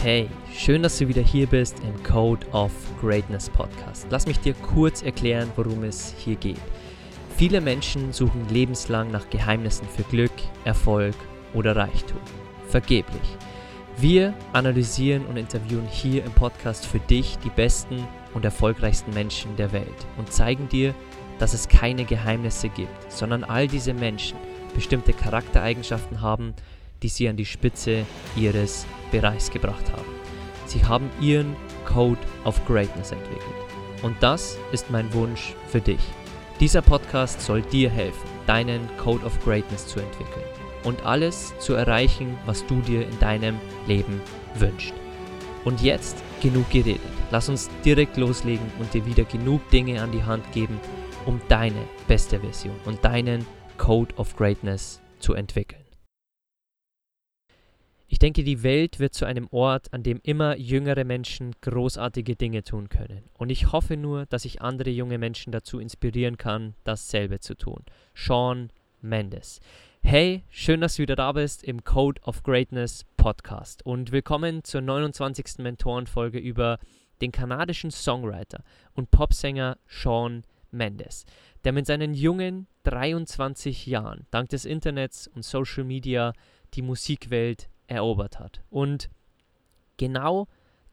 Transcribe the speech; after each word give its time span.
Hey, 0.00 0.28
schön, 0.56 0.84
dass 0.84 0.98
du 0.98 1.08
wieder 1.08 1.22
hier 1.22 1.48
bist 1.48 1.80
im 1.80 2.04
Code 2.04 2.46
of 2.52 2.70
Greatness 3.00 3.50
Podcast. 3.50 4.06
Lass 4.10 4.28
mich 4.28 4.38
dir 4.38 4.54
kurz 4.54 5.02
erklären, 5.02 5.50
worum 5.56 5.82
es 5.82 6.14
hier 6.16 6.36
geht. 6.36 6.60
Viele 7.36 7.60
Menschen 7.60 8.12
suchen 8.12 8.48
lebenslang 8.48 9.10
nach 9.10 9.28
Geheimnissen 9.28 9.88
für 9.88 10.04
Glück, 10.04 10.30
Erfolg 10.64 11.16
oder 11.52 11.74
Reichtum. 11.74 12.20
Vergeblich. 12.68 13.36
Wir 13.96 14.34
analysieren 14.52 15.26
und 15.26 15.36
interviewen 15.36 15.88
hier 15.90 16.24
im 16.24 16.30
Podcast 16.30 16.86
für 16.86 17.00
dich 17.00 17.36
die 17.38 17.50
besten 17.50 18.06
und 18.34 18.44
erfolgreichsten 18.44 19.12
Menschen 19.14 19.56
der 19.56 19.72
Welt 19.72 20.06
und 20.16 20.32
zeigen 20.32 20.68
dir, 20.68 20.94
dass 21.40 21.54
es 21.54 21.68
keine 21.68 22.04
Geheimnisse 22.04 22.68
gibt, 22.68 23.10
sondern 23.10 23.42
all 23.42 23.66
diese 23.66 23.94
Menschen 23.94 24.38
bestimmte 24.76 25.12
Charaktereigenschaften 25.12 26.20
haben, 26.20 26.54
die 27.02 27.08
sie 27.08 27.28
an 27.28 27.36
die 27.36 27.46
Spitze 27.46 28.06
ihres 28.36 28.86
Bereichs 29.10 29.50
gebracht 29.50 29.92
haben. 29.92 30.08
Sie 30.66 30.84
haben 30.84 31.10
ihren 31.20 31.56
Code 31.84 32.20
of 32.44 32.64
Greatness 32.66 33.12
entwickelt. 33.12 33.42
Und 34.02 34.16
das 34.20 34.58
ist 34.72 34.90
mein 34.90 35.12
Wunsch 35.14 35.54
für 35.68 35.80
dich. 35.80 36.00
Dieser 36.60 36.82
Podcast 36.82 37.40
soll 37.40 37.62
dir 37.62 37.90
helfen, 37.90 38.28
deinen 38.46 38.88
Code 38.96 39.24
of 39.24 39.38
Greatness 39.44 39.86
zu 39.86 40.00
entwickeln 40.00 40.44
und 40.84 41.04
alles 41.04 41.54
zu 41.58 41.74
erreichen, 41.74 42.36
was 42.46 42.66
du 42.66 42.80
dir 42.80 43.02
in 43.02 43.18
deinem 43.18 43.58
Leben 43.86 44.20
wünschst. 44.54 44.94
Und 45.64 45.82
jetzt 45.82 46.16
genug 46.40 46.70
geredet. 46.70 47.00
Lass 47.30 47.48
uns 47.48 47.68
direkt 47.84 48.16
loslegen 48.16 48.66
und 48.78 48.92
dir 48.94 49.04
wieder 49.04 49.24
genug 49.24 49.68
Dinge 49.70 50.00
an 50.00 50.12
die 50.12 50.22
Hand 50.22 50.50
geben, 50.52 50.80
um 51.26 51.40
deine 51.48 51.82
beste 52.06 52.40
Version 52.40 52.74
und 52.86 53.04
deinen 53.04 53.44
Code 53.76 54.14
of 54.16 54.34
Greatness 54.36 55.00
zu 55.18 55.34
entwickeln. 55.34 55.77
Ich 58.10 58.18
denke, 58.18 58.42
die 58.42 58.62
Welt 58.62 59.00
wird 59.00 59.12
zu 59.12 59.26
einem 59.26 59.48
Ort, 59.50 59.92
an 59.92 60.02
dem 60.02 60.18
immer 60.22 60.56
jüngere 60.56 61.04
Menschen 61.04 61.54
großartige 61.60 62.36
Dinge 62.36 62.64
tun 62.64 62.88
können. 62.88 63.28
Und 63.34 63.50
ich 63.50 63.70
hoffe 63.70 63.98
nur, 63.98 64.24
dass 64.24 64.46
ich 64.46 64.62
andere 64.62 64.88
junge 64.88 65.18
Menschen 65.18 65.52
dazu 65.52 65.78
inspirieren 65.78 66.38
kann, 66.38 66.74
dasselbe 66.84 67.40
zu 67.40 67.54
tun. 67.54 67.84
Sean 68.14 68.70
Mendes. 69.02 69.60
Hey, 70.00 70.42
schön, 70.48 70.80
dass 70.80 70.96
du 70.96 71.02
wieder 71.02 71.16
da 71.16 71.32
bist 71.32 71.62
im 71.62 71.84
Code 71.84 72.22
of 72.22 72.42
Greatness 72.42 73.04
Podcast 73.18 73.84
und 73.84 74.10
willkommen 74.10 74.64
zur 74.64 74.80
29. 74.80 75.58
Mentorenfolge 75.58 76.38
über 76.38 76.78
den 77.20 77.30
kanadischen 77.30 77.90
Songwriter 77.90 78.64
und 78.94 79.10
Popsänger 79.10 79.76
Sean 79.86 80.44
Mendes, 80.70 81.26
der 81.64 81.72
mit 81.72 81.84
seinen 81.84 82.14
jungen 82.14 82.68
23 82.84 83.86
Jahren 83.86 84.26
dank 84.30 84.48
des 84.48 84.64
Internets 84.64 85.28
und 85.28 85.44
Social 85.44 85.84
Media 85.84 86.32
die 86.72 86.82
Musikwelt 86.82 87.68
erobert 87.88 88.38
hat. 88.38 88.62
Und 88.70 89.10
genau 89.96 90.46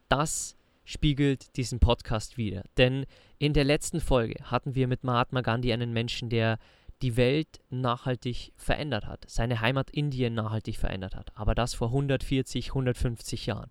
das 0.08 0.56
spiegelt 0.84 1.56
diesen 1.56 1.78
Podcast 1.78 2.36
wieder. 2.36 2.62
Denn 2.76 3.06
in 3.38 3.52
der 3.52 3.64
letzten 3.64 4.00
Folge 4.00 4.42
hatten 4.44 4.74
wir 4.74 4.88
mit 4.88 5.04
Mahatma 5.04 5.40
Gandhi 5.40 5.72
einen 5.72 5.92
Menschen, 5.92 6.28
der 6.28 6.58
die 7.02 7.16
Welt 7.16 7.60
nachhaltig 7.68 8.52
verändert 8.56 9.06
hat, 9.06 9.24
seine 9.28 9.60
Heimat 9.60 9.90
Indien 9.90 10.34
nachhaltig 10.34 10.78
verändert 10.78 11.14
hat, 11.14 11.36
aber 11.36 11.54
das 11.54 11.74
vor 11.74 11.88
140, 11.88 12.68
150 12.68 13.46
Jahren. 13.46 13.68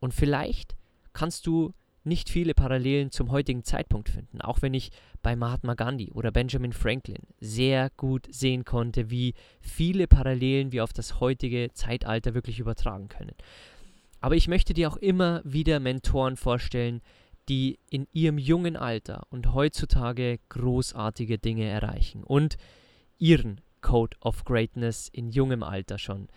Und 0.00 0.14
vielleicht 0.14 0.76
kannst 1.12 1.46
du 1.46 1.72
nicht 2.06 2.30
viele 2.30 2.54
Parallelen 2.54 3.10
zum 3.10 3.30
heutigen 3.30 3.64
Zeitpunkt 3.64 4.08
finden, 4.08 4.40
auch 4.40 4.62
wenn 4.62 4.74
ich 4.74 4.90
bei 5.22 5.36
Mahatma 5.36 5.74
Gandhi 5.74 6.12
oder 6.12 6.30
Benjamin 6.30 6.72
Franklin 6.72 7.22
sehr 7.40 7.90
gut 7.96 8.26
sehen 8.30 8.64
konnte, 8.64 9.10
wie 9.10 9.34
viele 9.60 10.06
Parallelen 10.06 10.72
wir 10.72 10.84
auf 10.84 10.92
das 10.92 11.20
heutige 11.20 11.70
Zeitalter 11.74 12.34
wirklich 12.34 12.60
übertragen 12.60 13.08
können. 13.08 13.34
Aber 14.20 14.36
ich 14.36 14.48
möchte 14.48 14.72
dir 14.72 14.88
auch 14.88 14.96
immer 14.96 15.42
wieder 15.44 15.80
Mentoren 15.80 16.36
vorstellen, 16.36 17.02
die 17.48 17.78
in 17.90 18.08
ihrem 18.12 18.38
jungen 18.38 18.76
Alter 18.76 19.26
und 19.30 19.52
heutzutage 19.52 20.38
großartige 20.48 21.38
Dinge 21.38 21.64
erreichen 21.64 22.24
und 22.24 22.56
ihren 23.18 23.60
Code 23.82 24.16
of 24.20 24.44
Greatness 24.44 25.08
in 25.08 25.30
jungem 25.30 25.62
Alter 25.62 25.98
schon 25.98 26.28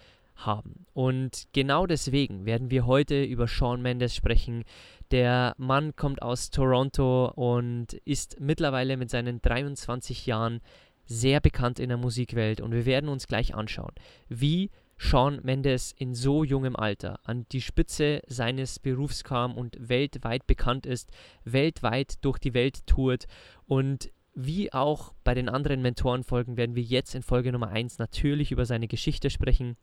haben. 0.46 0.86
Und 0.94 1.48
genau 1.54 1.86
deswegen 1.86 2.46
werden 2.46 2.72
wir 2.72 2.86
heute 2.86 3.24
über 3.24 3.48
Sean 3.48 3.82
Mendes 3.82 4.16
sprechen, 4.16 4.64
der 5.12 5.56
Mann 5.58 5.96
kommt 5.96 6.22
aus 6.22 6.50
Toronto 6.52 7.32
und 7.36 7.94
ist 8.06 8.40
mittlerweile 8.40 8.96
mit 8.98 9.10
seinen 9.10 9.42
23 9.42 10.26
Jahren 10.26 10.62
sehr 11.06 11.42
bekannt 11.42 11.80
in 11.80 11.90
der 11.90 11.98
Musikwelt. 11.98 12.62
Und 12.62 12.72
wir 12.72 12.86
werden 12.86 13.10
uns 13.10 13.28
gleich 13.28 13.56
anschauen, 13.56 13.94
wie 14.28 14.70
Sean 15.00 15.40
Mendes 15.44 15.94
in 15.98 16.14
so 16.14 16.44
jungem 16.44 16.76
Alter 16.76 17.20
an 17.24 17.46
die 17.52 17.62
Spitze 17.62 18.22
seines 18.28 18.80
Berufs 18.80 19.24
kam 19.24 19.58
und 19.58 19.78
weltweit 19.80 20.46
bekannt 20.46 20.86
ist, 20.86 21.10
weltweit 21.46 22.24
durch 22.24 22.38
die 22.38 22.54
Welt 22.54 22.86
tourt. 22.86 23.26
Und 23.66 24.12
wie 24.36 24.72
auch 24.72 25.14
bei 25.24 25.34
den 25.34 25.50
anderen 25.50 25.82
Mentorenfolgen 25.82 26.58
werden 26.58 26.76
wir 26.76 26.84
jetzt 26.84 27.16
in 27.16 27.24
Folge 27.24 27.52
Nummer 27.52 27.70
1 27.70 27.98
natürlich 27.98 28.52
über 28.52 28.66
seine 28.66 28.88
Geschichte 28.88 29.30
sprechen, 29.30 29.78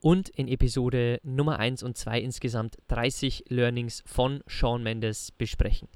und 0.00 0.28
in 0.28 0.48
Episode 0.48 1.20
Nummer 1.22 1.58
1 1.58 1.82
und 1.82 1.96
2 1.96 2.20
insgesamt 2.20 2.76
30 2.88 3.44
Learnings 3.48 4.02
von 4.06 4.42
Sean 4.46 4.82
Mendes 4.82 5.32
besprechen. 5.32 5.88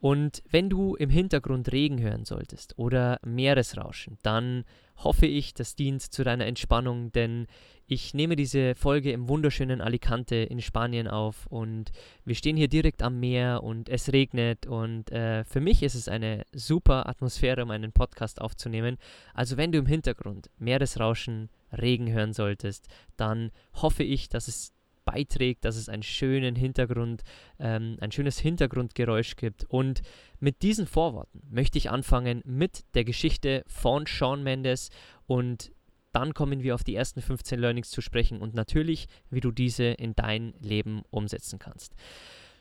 Und 0.00 0.42
wenn 0.48 0.70
du 0.70 0.96
im 0.96 1.10
Hintergrund 1.10 1.70
Regen 1.72 2.00
hören 2.00 2.24
solltest 2.24 2.78
oder 2.78 3.20
Meeresrauschen, 3.22 4.16
dann 4.22 4.64
hoffe 4.96 5.26
ich, 5.26 5.52
das 5.52 5.76
dient 5.76 6.00
zu 6.02 6.24
deiner 6.24 6.46
Entspannung, 6.46 7.12
denn 7.12 7.46
ich 7.86 8.14
nehme 8.14 8.36
diese 8.36 8.74
Folge 8.74 9.12
im 9.12 9.28
wunderschönen 9.28 9.80
Alicante 9.80 10.36
in 10.36 10.62
Spanien 10.62 11.08
auf 11.08 11.46
und 11.48 11.90
wir 12.24 12.34
stehen 12.34 12.56
hier 12.56 12.68
direkt 12.68 13.02
am 13.02 13.20
Meer 13.20 13.62
und 13.62 13.88
es 13.88 14.12
regnet 14.12 14.66
und 14.66 15.10
äh, 15.10 15.44
für 15.44 15.60
mich 15.60 15.82
ist 15.82 15.96
es 15.96 16.08
eine 16.08 16.44
super 16.52 17.08
Atmosphäre, 17.08 17.62
um 17.62 17.70
einen 17.70 17.92
Podcast 17.92 18.40
aufzunehmen. 18.40 18.96
Also 19.34 19.56
wenn 19.56 19.72
du 19.72 19.78
im 19.78 19.86
Hintergrund 19.86 20.50
Meeresrauschen, 20.58 21.50
Regen 21.72 22.10
hören 22.10 22.32
solltest, 22.32 22.88
dann 23.16 23.50
hoffe 23.74 24.02
ich, 24.02 24.28
dass 24.28 24.48
es 24.48 24.72
beiträgt, 25.10 25.64
dass 25.64 25.76
es 25.76 25.88
einen 25.88 26.02
schönen 26.02 26.54
Hintergrund, 26.54 27.22
ähm, 27.58 27.96
ein 28.00 28.12
schönes 28.12 28.38
Hintergrundgeräusch 28.38 29.36
gibt. 29.36 29.64
Und 29.64 30.02
mit 30.38 30.62
diesen 30.62 30.86
Vorworten 30.86 31.42
möchte 31.50 31.78
ich 31.78 31.90
anfangen 31.90 32.42
mit 32.44 32.84
der 32.94 33.04
Geschichte 33.04 33.64
von 33.66 34.04
Sean 34.06 34.42
Mendes 34.42 34.90
und 35.26 35.72
dann 36.12 36.34
kommen 36.34 36.62
wir 36.62 36.74
auf 36.74 36.84
die 36.84 36.94
ersten 36.94 37.22
15 37.22 37.58
Learnings 37.58 37.90
zu 37.90 38.00
sprechen 38.00 38.40
und 38.40 38.54
natürlich, 38.54 39.06
wie 39.30 39.40
du 39.40 39.52
diese 39.52 39.84
in 39.84 40.14
dein 40.14 40.54
Leben 40.60 41.02
umsetzen 41.10 41.58
kannst. 41.58 41.94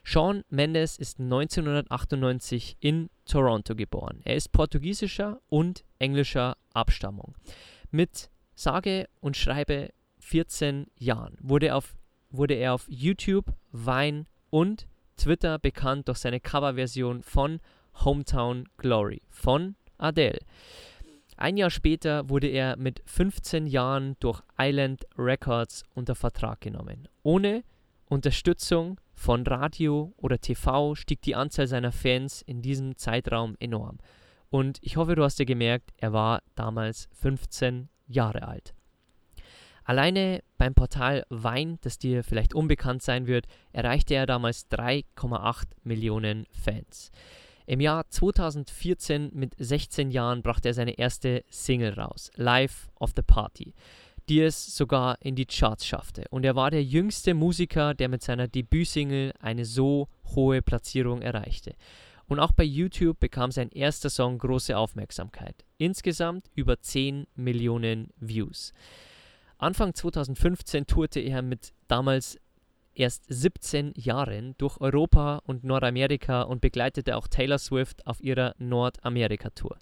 Sean 0.04 0.44
Mendes 0.50 0.98
ist 0.98 1.20
1998 1.20 2.78
in 2.80 3.10
Toronto 3.26 3.76
geboren. 3.76 4.22
Er 4.24 4.36
ist 4.36 4.52
portugiesischer 4.52 5.40
und 5.50 5.84
englischer 6.00 6.58
Abstammung. 6.74 7.36
Mit 7.92 8.30
sage 8.56 9.08
und 9.20 9.38
schreibe 9.38 9.90
14 10.20 10.88
Jahren 10.98 11.38
wurde, 11.42 11.76
auf, 11.76 11.96
wurde 12.30 12.56
er 12.56 12.74
auf 12.74 12.86
YouTube, 12.88 13.54
Vine 13.72 14.26
und 14.50 14.88
Twitter 15.18 15.60
bekannt 15.60 16.08
durch 16.08 16.20
seine 16.20 16.40
Coverversion 16.40 17.24
von 17.24 17.60
Hometown 18.06 18.68
Glory 18.78 19.22
von 19.30 19.76
Adele. 19.98 20.40
Ein 21.38 21.58
Jahr 21.58 21.70
später 21.70 22.30
wurde 22.30 22.48
er 22.48 22.76
mit 22.78 23.02
15 23.06 23.66
Jahren 23.68 24.18
durch 24.20 24.42
Island 24.58 25.06
Records 25.18 25.84
unter 25.94 26.16
Vertrag 26.16 26.62
genommen. 26.62 27.08
Ohne 27.24 27.64
Unterstützung 28.06 29.00
von 29.14 29.46
Radio 29.46 30.14
oder 30.18 30.40
TV 30.40 30.96
stieg 30.96 31.22
die 31.22 31.36
Anzahl 31.36 31.68
seiner 31.68 31.92
Fans 31.92 32.42
in 32.42 32.62
diesem 32.62 32.98
Zeitraum 32.98 33.56
enorm. 33.60 34.00
Und 34.50 34.80
ich 34.82 34.98
hoffe, 34.98 35.16
du 35.16 35.24
hast 35.24 35.40
dir 35.40 35.46
gemerkt, 35.46 35.92
er 35.98 36.12
war 36.12 36.42
damals 36.56 37.08
15 37.14 37.90
Jahre 38.08 38.48
alt. 38.48 38.74
Alleine 39.90 40.44
beim 40.60 40.76
Portal 40.76 41.26
Wein, 41.30 41.80
das 41.82 41.98
dir 41.98 42.24
vielleicht 42.24 42.54
unbekannt 42.54 43.02
sein 43.02 43.26
wird, 43.26 43.48
erreichte 43.74 44.14
er 44.14 44.28
damals 44.28 44.70
3,8 44.70 45.64
Millionen 45.82 46.46
Fans. 46.52 47.10
Im 47.66 47.80
Jahr 47.80 48.08
2014 48.08 49.32
mit 49.34 49.56
16 49.58 50.12
Jahren 50.12 50.44
brachte 50.44 50.68
er 50.68 50.74
seine 50.76 51.00
erste 51.00 51.44
Single 51.50 51.96
raus, 51.96 52.30
Life 52.36 52.90
of 53.00 53.14
the 53.16 53.24
Party, 53.24 53.74
die 54.30 54.42
es 54.42 54.78
sogar 54.78 55.18
in 55.22 55.34
die 55.34 55.48
Charts 55.48 55.88
schaffte. 55.88 56.26
Und 56.30 56.46
er 56.46 56.56
war 56.56 56.70
der 56.70 56.84
jüngste 56.84 57.34
Musiker, 57.34 57.96
der 57.96 58.10
mit 58.10 58.22
seiner 58.22 58.48
Debütsingle 58.48 59.34
eine 59.40 59.66
so 59.66 60.08
hohe 60.36 60.62
Platzierung 60.62 61.24
erreichte. 61.24 61.74
Und 62.28 62.40
auch 62.40 62.52
bei 62.52 62.64
YouTube 62.64 63.20
bekam 63.20 63.50
sein 63.50 63.72
erster 63.72 64.12
Song 64.12 64.38
große 64.38 64.78
Aufmerksamkeit. 64.78 65.66
Insgesamt 65.80 66.46
über 66.54 66.80
10 66.80 67.26
Millionen 67.34 68.12
Views. 68.20 68.72
Anfang 69.60 69.94
2015 69.94 70.88
tourte 70.88 71.20
er 71.20 71.42
mit 71.42 71.74
damals 71.90 72.40
erst 72.94 73.26
17 73.28 73.94
Jahren 73.98 74.56
durch 74.58 74.80
Europa 74.80 75.42
und 75.46 75.66
Nordamerika 75.66 76.44
und 76.44 76.62
begleitete 76.62 77.18
auch 77.18 77.28
Taylor 77.28 77.58
Swift 77.58 78.08
auf 78.08 78.22
ihrer 78.22 78.56
Nordamerika-Tour. 78.58 79.78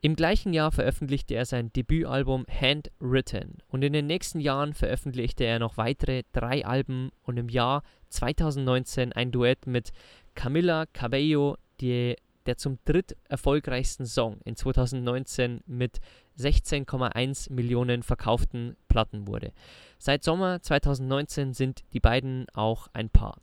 Im 0.00 0.14
gleichen 0.14 0.52
Jahr 0.52 0.70
veröffentlichte 0.70 1.34
er 1.34 1.44
sein 1.44 1.72
Debütalbum 1.72 2.46
Handwritten 2.48 3.58
und 3.66 3.82
in 3.82 3.92
den 3.92 4.06
nächsten 4.06 4.38
Jahren 4.38 4.74
veröffentlichte 4.74 5.42
er 5.42 5.58
noch 5.58 5.76
weitere 5.76 6.22
drei 6.32 6.64
Alben 6.64 7.10
und 7.22 7.36
im 7.36 7.48
Jahr 7.48 7.82
2019 8.10 9.12
ein 9.12 9.32
Duett 9.32 9.66
mit 9.66 9.90
Camila 10.36 10.86
Cabello, 10.92 11.56
die, 11.80 12.14
der 12.46 12.56
zum 12.56 12.78
dritt 12.84 13.16
erfolgreichsten 13.28 14.06
Song 14.06 14.40
in 14.44 14.56
2019 14.56 15.62
mit 15.66 16.00
16,1 16.38 17.52
Millionen 17.52 18.02
verkauften 18.02 18.76
Platten 18.88 19.26
wurde. 19.26 19.52
Seit 19.98 20.24
Sommer 20.24 20.60
2019 20.60 21.54
sind 21.54 21.84
die 21.92 22.00
beiden 22.00 22.46
auch 22.54 22.88
ein 22.92 23.10
Paar. 23.10 23.38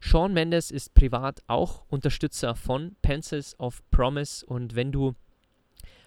Sean 0.00 0.32
Mendes 0.32 0.70
ist 0.70 0.94
privat 0.94 1.42
auch 1.46 1.84
Unterstützer 1.88 2.56
von 2.56 2.96
Pencils 3.02 3.58
of 3.60 3.82
Promise 3.90 4.44
und 4.44 4.74
wenn 4.74 4.90
du 4.90 5.14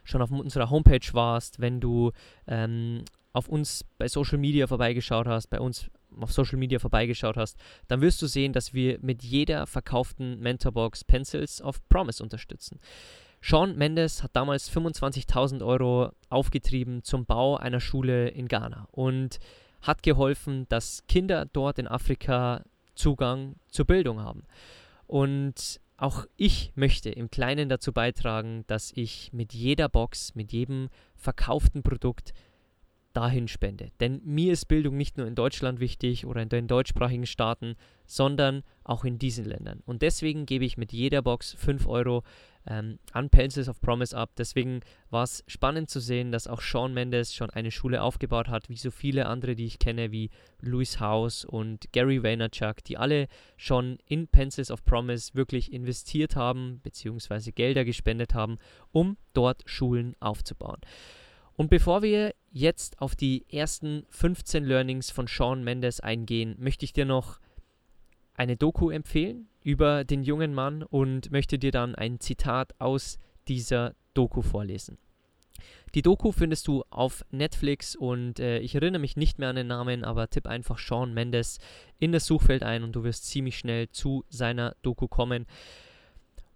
schon 0.03 0.21
auf 0.21 0.31
unserer 0.31 0.69
Homepage 0.69 1.13
warst, 1.13 1.59
wenn 1.59 1.79
du 1.79 2.11
ähm, 2.47 3.05
auf 3.31 3.47
uns 3.47 3.85
bei 3.97 4.07
Social 4.07 4.37
Media 4.37 4.67
vorbeigeschaut 4.67 5.27
hast, 5.27 5.47
bei 5.47 5.59
uns 5.59 5.89
auf 6.21 6.31
Social 6.31 6.57
Media 6.57 6.79
vorbeigeschaut 6.79 7.37
hast, 7.37 7.57
dann 7.87 8.01
wirst 8.01 8.21
du 8.21 8.27
sehen, 8.27 8.53
dass 8.53 8.73
wir 8.73 8.99
mit 9.01 9.23
jeder 9.23 9.67
verkauften 9.67 10.39
Mentorbox 10.39 11.03
Pencils 11.03 11.61
of 11.61 11.87
Promise 11.89 12.21
unterstützen. 12.21 12.79
Sean 13.41 13.75
Mendes 13.77 14.23
hat 14.23 14.35
damals 14.35 14.71
25.000 14.71 15.63
Euro 15.63 16.11
aufgetrieben 16.29 17.03
zum 17.03 17.25
Bau 17.25 17.57
einer 17.57 17.79
Schule 17.79 18.29
in 18.29 18.47
Ghana 18.47 18.87
und 18.91 19.39
hat 19.81 20.01
geholfen, 20.01 20.65
dass 20.69 21.03
Kinder 21.07 21.45
dort 21.45 21.77
in 21.77 21.87
Afrika 21.87 22.63
Zugang 22.95 23.55
zur 23.69 23.85
Bildung 23.85 24.19
haben. 24.19 24.43
Und 25.05 25.79
auch 25.97 26.25
ich 26.35 26.71
möchte 26.75 27.09
im 27.09 27.29
Kleinen 27.29 27.69
dazu 27.69 27.93
beitragen, 27.93 28.63
dass 28.67 28.91
ich 28.95 29.31
mit 29.31 29.53
jeder 29.53 29.89
Box, 29.89 30.35
mit 30.35 30.51
jedem 30.51 30.89
verkauften 31.15 31.83
Produkt 31.83 32.33
dahin 33.15 33.47
spende. 33.47 33.91
Denn 33.99 34.21
mir 34.25 34.53
ist 34.53 34.65
Bildung 34.65 34.97
nicht 34.97 35.17
nur 35.17 35.25
in 35.25 35.35
Deutschland 35.35 35.79
wichtig 35.79 36.25
oder 36.25 36.41
in 36.41 36.49
den 36.49 36.67
deutschsprachigen 36.67 37.25
Staaten, 37.25 37.75
sondern 38.05 38.63
auch 38.83 39.05
in 39.05 39.17
diesen 39.17 39.45
Ländern. 39.45 39.81
Und 39.85 40.01
deswegen 40.01 40.45
gebe 40.45 40.65
ich 40.65 40.77
mit 40.77 40.91
jeder 40.91 41.21
Box 41.21 41.53
5 41.53 41.87
Euro 41.87 42.23
ähm, 42.67 42.99
an 43.13 43.29
Pencils 43.29 43.69
of 43.69 43.79
Promise 43.79 44.15
ab. 44.15 44.31
Deswegen 44.37 44.81
war 45.09 45.23
es 45.23 45.43
spannend 45.47 45.89
zu 45.89 45.99
sehen, 45.99 46.31
dass 46.31 46.47
auch 46.47 46.61
Sean 46.61 46.93
Mendes 46.93 47.33
schon 47.33 47.49
eine 47.49 47.71
Schule 47.71 48.01
aufgebaut 48.01 48.49
hat, 48.49 48.69
wie 48.69 48.77
so 48.77 48.91
viele 48.91 49.27
andere, 49.27 49.55
die 49.55 49.65
ich 49.65 49.79
kenne, 49.79 50.11
wie 50.11 50.29
Louis 50.59 50.99
House 50.99 51.45
und 51.45 51.91
Gary 51.93 52.21
Vaynerchuk, 52.21 52.83
die 52.83 52.97
alle 52.97 53.27
schon 53.55 53.97
in 54.05 54.27
Pencils 54.27 54.71
of 54.71 54.83
Promise 54.83 55.35
wirklich 55.35 55.71
investiert 55.71 56.35
haben, 56.35 56.81
beziehungsweise 56.83 57.51
Gelder 57.51 57.85
gespendet 57.85 58.33
haben, 58.33 58.57
um 58.91 59.17
dort 59.33 59.63
Schulen 59.65 60.15
aufzubauen. 60.19 60.79
Und 61.57 61.69
bevor 61.69 62.01
wir 62.01 62.33
jetzt 62.51 63.01
auf 63.01 63.15
die 63.15 63.45
ersten 63.49 64.05
15 64.09 64.65
Learnings 64.65 65.09
von 65.09 65.27
Sean 65.27 65.63
Mendes 65.63 65.99
eingehen, 65.99 66.55
möchte 66.59 66.85
ich 66.85 66.93
dir 66.93 67.05
noch 67.05 67.39
eine 68.33 68.57
Doku 68.57 68.89
empfehlen 68.89 69.47
über 69.63 70.03
den 70.03 70.23
jungen 70.23 70.53
Mann 70.53 70.83
und 70.83 71.31
möchte 71.31 71.57
dir 71.57 71.71
dann 71.71 71.95
ein 71.95 72.19
Zitat 72.19 72.73
aus 72.79 73.17
dieser 73.47 73.95
Doku 74.13 74.41
vorlesen. 74.41 74.97
Die 75.93 76.01
Doku 76.01 76.33
findest 76.33 76.67
du 76.67 76.83
auf 76.89 77.23
Netflix 77.31 77.95
und 77.95 78.39
äh, 78.39 78.59
ich 78.59 78.75
erinnere 78.75 78.99
mich 78.99 79.15
nicht 79.15 79.39
mehr 79.39 79.49
an 79.49 79.55
den 79.55 79.67
Namen, 79.67 80.03
aber 80.03 80.29
tipp 80.29 80.45
einfach 80.47 80.77
Sean 80.77 81.13
Mendes 81.13 81.59
in 81.99 82.11
das 82.11 82.25
Suchfeld 82.25 82.63
ein 82.63 82.83
und 82.83 82.91
du 82.93 83.03
wirst 83.05 83.25
ziemlich 83.25 83.57
schnell 83.57 83.89
zu 83.89 84.25
seiner 84.27 84.75
Doku 84.81 85.07
kommen. 85.07 85.45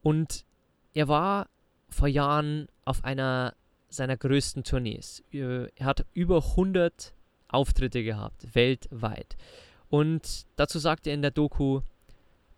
Und 0.01 0.45
er 0.93 1.07
war 1.07 1.49
vor 1.89 2.09
Jahren 2.09 2.67
auf 2.83 3.05
einer 3.05 3.55
seiner 3.89 4.17
größten 4.17 4.63
Tournees. 4.63 5.23
Äh, 5.31 5.67
er 5.75 5.85
hat 5.85 6.05
über 6.13 6.37
100 6.37 7.13
Auftritte 7.47 8.03
gehabt, 8.03 8.55
weltweit. 8.55 9.35
Und 9.89 10.45
dazu 10.55 10.79
sagt 10.79 11.07
er 11.07 11.13
in 11.13 11.21
der 11.21 11.31
Doku, 11.31 11.81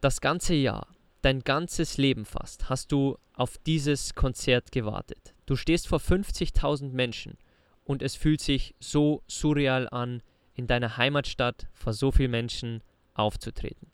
das 0.01 0.19
ganze 0.19 0.53
Jahr, 0.53 0.87
dein 1.21 1.41
ganzes 1.41 1.97
Leben 1.97 2.25
fast, 2.25 2.69
hast 2.69 2.91
du 2.91 3.17
auf 3.33 3.57
dieses 3.65 4.15
Konzert 4.15 4.71
gewartet. 4.71 5.33
Du 5.45 5.55
stehst 5.55 5.87
vor 5.87 5.99
50.000 5.99 6.91
Menschen 6.91 7.37
und 7.83 8.01
es 8.01 8.15
fühlt 8.15 8.41
sich 8.41 8.75
so 8.79 9.23
surreal 9.27 9.87
an, 9.89 10.21
in 10.53 10.67
deiner 10.67 10.97
Heimatstadt 10.97 11.67
vor 11.73 11.93
so 11.93 12.11
vielen 12.11 12.31
Menschen 12.31 12.83
aufzutreten. 13.13 13.89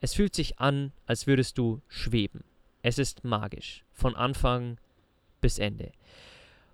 Es 0.00 0.14
fühlt 0.14 0.34
sich 0.34 0.58
an, 0.58 0.92
als 1.06 1.26
würdest 1.26 1.58
du 1.58 1.82
schweben. 1.88 2.44
Es 2.82 2.98
ist 2.98 3.24
magisch, 3.24 3.84
von 3.92 4.16
Anfang 4.16 4.78
bis 5.40 5.58
Ende. 5.58 5.92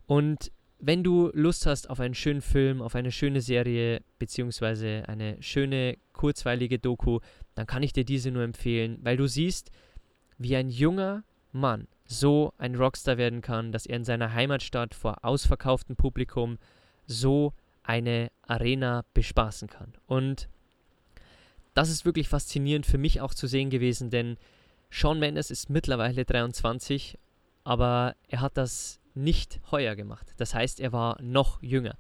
Und 0.07 0.51
wenn 0.79 1.03
du 1.03 1.31
Lust 1.33 1.67
hast 1.67 1.89
auf 1.89 2.01
einen 2.01 2.15
schönen 2.15 2.43
Film, 2.43 2.83
auf 2.83 2.95
eine 2.95 3.11
schöne 3.11 3.41
Serie, 3.41 4.03
beziehungsweise 4.19 5.05
eine 5.09 5.43
schöne, 5.43 5.97
kurzweilige 6.13 6.79
Doku, 6.79 7.21
dann 7.55 7.67
kann 7.67 7.83
ich 7.83 7.93
dir 7.93 8.05
diese 8.05 8.31
nur 8.31 8.43
empfehlen, 8.43 8.99
weil 9.03 9.17
du 9.17 9.27
siehst, 9.27 9.71
wie 10.39 10.57
ein 10.57 10.69
junger 10.69 11.25
Mann 11.53 11.89
so 12.07 12.53
ein 12.59 12.75
Rockstar 12.75 13.17
werden 13.17 13.41
kann, 13.41 13.73
dass 13.73 13.87
er 13.87 13.97
in 13.97 14.05
seiner 14.05 14.33
Heimatstadt 14.33 14.95
vor 14.95 15.25
ausverkauftem 15.25 15.97
Publikum 15.97 16.59
so 17.07 17.53
eine 17.83 18.31
Arena 18.43 19.05
bespaßen 19.15 19.69
kann. 19.69 19.95
Und 20.07 20.49
das 21.75 21.91
ist 21.91 22.05
wirklich 22.05 22.29
faszinierend 22.29 22.87
für 22.87 22.99
mich 22.99 23.21
auch 23.21 23.35
zu 23.35 23.47
sehen 23.47 23.71
gewesen, 23.71 24.11
denn 24.11 24.37
Sean 24.91 25.19
Mendes 25.19 25.51
ist 25.51 25.69
mittlerweile 25.69 26.25
23, 26.25 27.19
aber 27.65 28.15
er 28.29 28.41
hat 28.41 28.57
das 28.57 29.01
nicht 29.17 29.61
heuer 29.71 29.97
gemacht. 29.97 30.35
Das 30.37 30.55
heißt, 30.55 30.81
er 30.81 30.93
war 30.93 31.21
noch 31.23 31.63
jünger. 31.63 31.97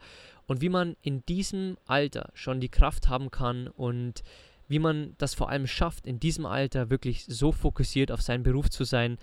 Und 0.47 0.61
wie 0.61 0.69
man 0.69 0.97
in 1.03 1.25
diesem 1.27 1.77
Alter 1.87 2.31
schon 2.35 2.61
die 2.61 2.69
Kraft 2.69 3.09
haben 3.09 3.31
kann 3.31 3.69
und 3.69 4.23
wie 4.69 4.79
man 4.79 5.15
das 5.19 5.35
vor 5.35 5.49
allem 5.49 5.67
schafft, 5.67 6.07
in 6.07 6.21
diesem 6.21 6.47
Alter 6.47 6.91
wirklich 6.91 7.25
so 7.25 7.53
fokussiert 7.53 8.11
auf 8.11 8.23
seinen 8.23 8.43
Beruf 8.43 8.71
zu 8.71 8.85
sein, 8.85 9.19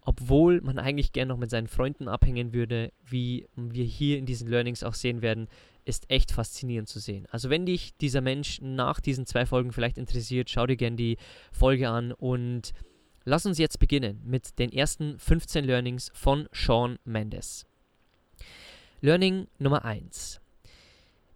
obwohl 0.00 0.60
man 0.60 0.78
eigentlich 0.78 1.12
gern 1.12 1.28
noch 1.28 1.36
mit 1.36 1.50
seinen 1.50 1.66
Freunden 1.66 2.06
abhängen 2.06 2.52
würde, 2.52 2.92
wie 3.04 3.48
wir 3.56 3.84
hier 3.84 4.18
in 4.18 4.26
diesen 4.26 4.48
Learnings 4.48 4.84
auch 4.84 4.94
sehen 4.94 5.20
werden, 5.20 5.48
ist 5.84 6.10
echt 6.10 6.30
faszinierend 6.30 6.88
zu 6.88 7.00
sehen. 7.00 7.26
Also 7.30 7.50
wenn 7.50 7.66
dich 7.66 7.96
dieser 7.96 8.20
Mensch 8.20 8.60
nach 8.60 9.00
diesen 9.00 9.26
zwei 9.26 9.46
Folgen 9.46 9.72
vielleicht 9.72 9.98
interessiert, 9.98 10.48
schau 10.48 10.66
dir 10.66 10.76
gerne 10.76 10.96
die 10.96 11.16
Folge 11.50 11.88
an 11.88 12.12
und 12.12 12.72
Lass 13.28 13.44
uns 13.44 13.58
jetzt 13.58 13.80
beginnen 13.80 14.22
mit 14.24 14.56
den 14.60 14.72
ersten 14.72 15.18
15 15.18 15.64
Learnings 15.64 16.12
von 16.14 16.48
Sean 16.52 17.00
Mendes. 17.04 17.66
Learning 19.00 19.48
Nummer 19.58 19.84
1. 19.84 20.40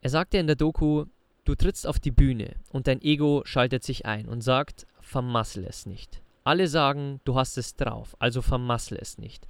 Er 0.01 0.11
sagte 0.11 0.39
in 0.39 0.47
der 0.47 0.55
Doku, 0.55 1.07
du 1.45 1.57
trittst 1.57 1.89
auf 1.89 1.99
die 1.99 2.13
Bühne 2.13 2.55
und 2.71 2.87
dein 2.87 3.03
Ego 3.03 3.43
schaltet 3.45 3.83
sich 3.83 4.07
ein 4.07 4.29
und 4.29 4.41
sagt, 4.41 4.87
vermassel 5.01 5.65
es 5.65 5.85
nicht. 5.85 6.23
Alle 6.45 6.69
sagen, 6.69 7.21
du 7.25 7.35
hast 7.35 7.59
es 7.59 7.75
drauf, 7.75 8.15
also 8.21 8.41
vermassel 8.41 8.97
es 9.01 9.19
nicht. 9.19 9.49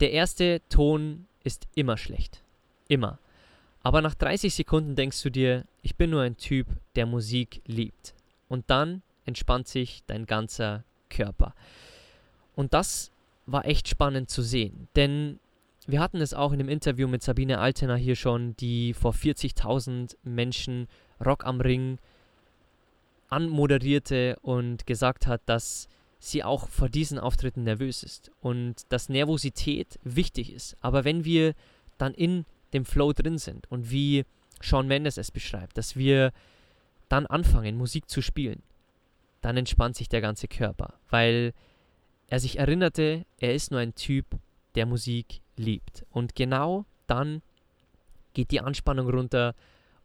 Der 0.00 0.12
erste 0.12 0.62
Ton 0.70 1.26
ist 1.42 1.68
immer 1.74 1.98
schlecht. 1.98 2.42
Immer. 2.88 3.18
Aber 3.82 4.00
nach 4.00 4.14
30 4.14 4.54
Sekunden 4.54 4.96
denkst 4.96 5.22
du 5.22 5.28
dir, 5.28 5.66
ich 5.82 5.96
bin 5.96 6.08
nur 6.08 6.22
ein 6.22 6.38
Typ, 6.38 6.66
der 6.96 7.04
Musik 7.04 7.60
liebt. 7.66 8.14
Und 8.48 8.70
dann 8.70 9.02
entspannt 9.26 9.68
sich 9.68 10.02
dein 10.06 10.24
ganzer 10.24 10.82
Körper. 11.10 11.54
Und 12.54 12.74
das 12.74 13.10
war 13.46 13.66
echt 13.66 13.88
spannend 13.88 14.30
zu 14.30 14.42
sehen, 14.42 14.88
denn 14.96 15.38
wir 15.86 16.00
hatten 16.00 16.20
es 16.20 16.32
auch 16.32 16.52
in 16.52 16.58
dem 16.58 16.68
Interview 16.68 17.08
mit 17.08 17.22
Sabine 17.22 17.58
Altener 17.58 17.96
hier 17.96 18.16
schon, 18.16 18.56
die 18.56 18.94
vor 18.94 19.12
40.000 19.12 20.16
Menschen 20.22 20.88
Rock 21.24 21.44
am 21.44 21.60
Ring 21.60 21.98
anmoderierte 23.28 24.38
und 24.40 24.86
gesagt 24.86 25.26
hat, 25.26 25.42
dass 25.46 25.88
sie 26.18 26.42
auch 26.42 26.68
vor 26.68 26.88
diesen 26.88 27.18
Auftritten 27.18 27.64
nervös 27.64 28.02
ist 28.02 28.30
und 28.40 28.76
dass 28.88 29.10
Nervosität 29.10 29.98
wichtig 30.04 30.52
ist. 30.52 30.76
Aber 30.80 31.04
wenn 31.04 31.24
wir 31.24 31.54
dann 31.98 32.14
in 32.14 32.46
dem 32.72 32.86
Flow 32.86 33.12
drin 33.12 33.36
sind 33.38 33.70
und 33.70 33.90
wie 33.90 34.24
Sean 34.62 34.88
Mendes 34.88 35.18
es 35.18 35.30
beschreibt, 35.30 35.76
dass 35.76 35.96
wir 35.96 36.32
dann 37.08 37.26
anfangen, 37.26 37.76
Musik 37.76 38.08
zu 38.08 38.22
spielen, 38.22 38.62
dann 39.44 39.56
entspannt 39.56 39.96
sich 39.96 40.08
der 40.08 40.20
ganze 40.20 40.48
Körper, 40.48 40.94
weil 41.10 41.52
er 42.28 42.40
sich 42.40 42.58
erinnerte, 42.58 43.26
er 43.38 43.54
ist 43.54 43.70
nur 43.70 43.80
ein 43.80 43.94
Typ, 43.94 44.24
der 44.74 44.86
Musik 44.86 45.40
liebt. 45.56 46.04
Und 46.10 46.34
genau 46.34 46.86
dann 47.06 47.42
geht 48.32 48.50
die 48.50 48.60
Anspannung 48.60 49.08
runter 49.08 49.54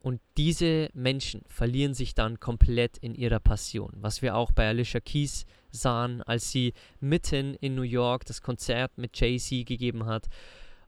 und 0.01 0.21
diese 0.37 0.89
Menschen 0.93 1.43
verlieren 1.47 1.93
sich 1.93 2.15
dann 2.15 2.39
komplett 2.39 2.97
in 2.97 3.15
ihrer 3.15 3.39
Passion, 3.39 3.91
was 3.95 4.21
wir 4.21 4.35
auch 4.35 4.51
bei 4.51 4.67
Alicia 4.67 4.99
Keys 4.99 5.45
sahen, 5.71 6.21
als 6.23 6.51
sie 6.51 6.73
mitten 6.99 7.55
in 7.55 7.75
New 7.75 7.81
York 7.83 8.25
das 8.25 8.41
Konzert 8.41 8.97
mit 8.97 9.19
Jay-Z 9.19 9.65
gegeben 9.65 10.05
hat. 10.05 10.27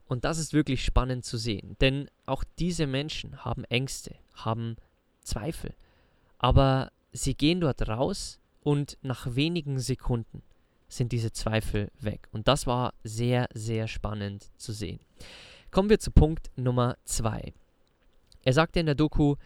Und 0.06 0.24
das 0.24 0.38
ist 0.38 0.52
wirklich 0.52 0.84
spannend 0.84 1.24
zu 1.24 1.38
sehen, 1.38 1.76
denn 1.80 2.08
auch 2.26 2.44
diese 2.58 2.86
Menschen 2.86 3.44
haben 3.44 3.64
Ängste, 3.64 4.14
haben 4.34 4.76
Zweifel, 5.22 5.74
aber 6.38 6.92
sie 7.12 7.34
gehen 7.34 7.60
dort 7.60 7.88
raus 7.88 8.41
und 8.62 8.98
nach 9.02 9.34
wenigen 9.34 9.78
Sekunden 9.78 10.42
sind 10.88 11.12
diese 11.12 11.32
Zweifel 11.32 11.90
weg. 12.00 12.28
Und 12.32 12.48
das 12.48 12.66
war 12.66 12.94
sehr, 13.02 13.48
sehr 13.54 13.88
spannend 13.88 14.50
zu 14.56 14.72
sehen. 14.72 15.00
Kommen 15.70 15.88
wir 15.88 15.98
zu 15.98 16.10
Punkt 16.10 16.50
Nummer 16.56 16.96
zwei. 17.04 17.54
Er 18.42 18.52
sagte 18.52 18.80
in 18.80 18.86
der 18.86 18.94
Doku, 18.94 19.36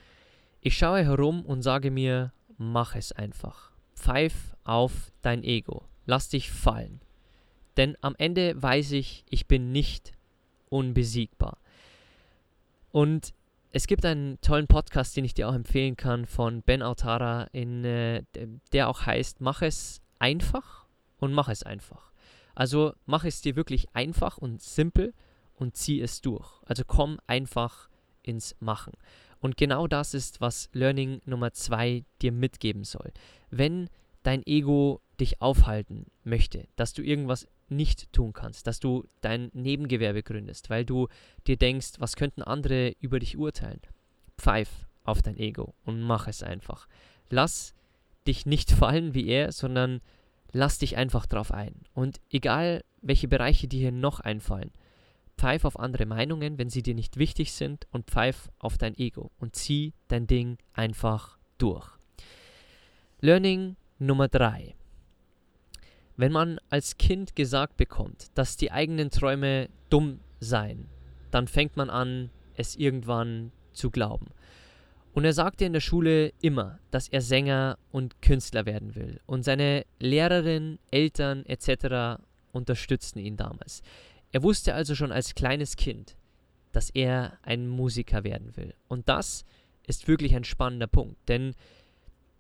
ich 0.60 0.76
schaue 0.76 1.04
herum 1.04 1.44
und 1.44 1.62
sage 1.62 1.90
mir, 1.90 2.32
mach 2.58 2.96
es 2.96 3.12
einfach. 3.12 3.70
Pfeif 3.94 4.56
auf 4.64 5.12
dein 5.22 5.44
Ego. 5.44 5.84
Lass 6.04 6.28
dich 6.28 6.50
fallen. 6.50 7.00
Denn 7.76 7.96
am 8.00 8.14
Ende 8.18 8.60
weiß 8.60 8.92
ich, 8.92 9.24
ich 9.30 9.46
bin 9.46 9.70
nicht 9.70 10.12
unbesiegbar. 10.68 11.58
Und 12.90 13.34
es 13.76 13.86
gibt 13.86 14.06
einen 14.06 14.40
tollen 14.40 14.68
Podcast, 14.68 15.14
den 15.18 15.26
ich 15.26 15.34
dir 15.34 15.50
auch 15.50 15.54
empfehlen 15.54 15.98
kann 15.98 16.24
von 16.24 16.62
Ben 16.62 16.82
Autara, 16.82 17.42
in, 17.52 17.84
äh, 17.84 18.22
der 18.72 18.88
auch 18.88 19.04
heißt, 19.04 19.42
mach 19.42 19.60
es 19.60 20.00
einfach 20.18 20.86
und 21.18 21.34
mach 21.34 21.50
es 21.50 21.62
einfach. 21.62 22.10
Also 22.54 22.94
mach 23.04 23.24
es 23.24 23.42
dir 23.42 23.54
wirklich 23.54 23.94
einfach 23.94 24.38
und 24.38 24.62
simpel 24.62 25.12
und 25.56 25.76
zieh 25.76 26.00
es 26.00 26.22
durch. 26.22 26.50
Also 26.64 26.84
komm 26.86 27.20
einfach 27.26 27.90
ins 28.22 28.56
Machen. 28.60 28.94
Und 29.40 29.58
genau 29.58 29.86
das 29.86 30.14
ist, 30.14 30.40
was 30.40 30.70
Learning 30.72 31.20
Nummer 31.26 31.52
zwei 31.52 32.06
dir 32.22 32.32
mitgeben 32.32 32.82
soll. 32.82 33.12
Wenn 33.50 33.90
dein 34.22 34.42
Ego 34.46 35.02
dich 35.20 35.42
aufhalten 35.42 36.06
möchte, 36.24 36.66
dass 36.76 36.94
du 36.94 37.02
irgendwas 37.02 37.46
nicht 37.68 38.12
tun 38.12 38.32
kannst, 38.32 38.66
dass 38.66 38.80
du 38.80 39.04
dein 39.20 39.50
Nebengewerbe 39.52 40.22
gründest, 40.22 40.70
weil 40.70 40.84
du 40.84 41.08
dir 41.46 41.56
denkst, 41.56 41.94
was 41.98 42.16
könnten 42.16 42.42
andere 42.42 42.94
über 43.00 43.18
dich 43.18 43.36
urteilen. 43.36 43.80
Pfeif 44.38 44.86
auf 45.04 45.22
dein 45.22 45.36
Ego 45.36 45.74
und 45.84 46.00
mach 46.00 46.28
es 46.28 46.42
einfach. 46.42 46.88
Lass 47.30 47.74
dich 48.26 48.46
nicht 48.46 48.70
fallen 48.70 49.14
wie 49.14 49.26
er, 49.28 49.52
sondern 49.52 50.00
lass 50.52 50.78
dich 50.78 50.96
einfach 50.96 51.26
drauf 51.26 51.52
ein. 51.52 51.74
Und 51.94 52.20
egal, 52.30 52.82
welche 53.02 53.28
Bereiche 53.28 53.68
dir 53.68 53.80
hier 53.80 53.92
noch 53.92 54.20
einfallen, 54.20 54.72
pfeif 55.36 55.64
auf 55.64 55.78
andere 55.78 56.06
Meinungen, 56.06 56.58
wenn 56.58 56.70
sie 56.70 56.82
dir 56.82 56.94
nicht 56.94 57.18
wichtig 57.18 57.52
sind 57.52 57.86
und 57.90 58.10
pfeif 58.10 58.50
auf 58.58 58.78
dein 58.78 58.96
Ego 58.96 59.30
und 59.38 59.54
zieh 59.54 59.92
dein 60.08 60.26
Ding 60.26 60.58
einfach 60.72 61.38
durch. 61.58 61.88
Learning 63.20 63.76
Nummer 63.98 64.28
3. 64.28 64.74
Wenn 66.16 66.32
man 66.32 66.58
als 66.70 66.96
Kind 66.96 67.36
gesagt 67.36 67.76
bekommt, 67.76 68.26
dass 68.34 68.56
die 68.56 68.72
eigenen 68.72 69.10
Träume 69.10 69.68
dumm 69.90 70.20
seien, 70.40 70.88
dann 71.30 71.48
fängt 71.48 71.76
man 71.76 71.90
an, 71.90 72.30
es 72.54 72.76
irgendwann 72.76 73.52
zu 73.72 73.90
glauben. 73.90 74.28
Und 75.12 75.24
er 75.24 75.32
sagte 75.32 75.64
in 75.64 75.72
der 75.72 75.80
Schule 75.80 76.32
immer, 76.42 76.78
dass 76.90 77.08
er 77.08 77.22
Sänger 77.22 77.78
und 77.90 78.20
Künstler 78.20 78.66
werden 78.66 78.94
will. 78.94 79.20
Und 79.26 79.44
seine 79.44 79.86
Lehrerin, 79.98 80.78
Eltern 80.90 81.44
etc. 81.46 82.22
unterstützten 82.52 83.18
ihn 83.18 83.36
damals. 83.36 83.82
Er 84.32 84.42
wusste 84.42 84.74
also 84.74 84.94
schon 84.94 85.12
als 85.12 85.34
kleines 85.34 85.76
Kind, 85.76 86.16
dass 86.72 86.90
er 86.90 87.38
ein 87.42 87.66
Musiker 87.66 88.24
werden 88.24 88.56
will. 88.56 88.74
Und 88.88 89.08
das 89.08 89.44
ist 89.86 90.08
wirklich 90.08 90.34
ein 90.34 90.44
spannender 90.44 90.86
Punkt, 90.86 91.16
denn 91.28 91.54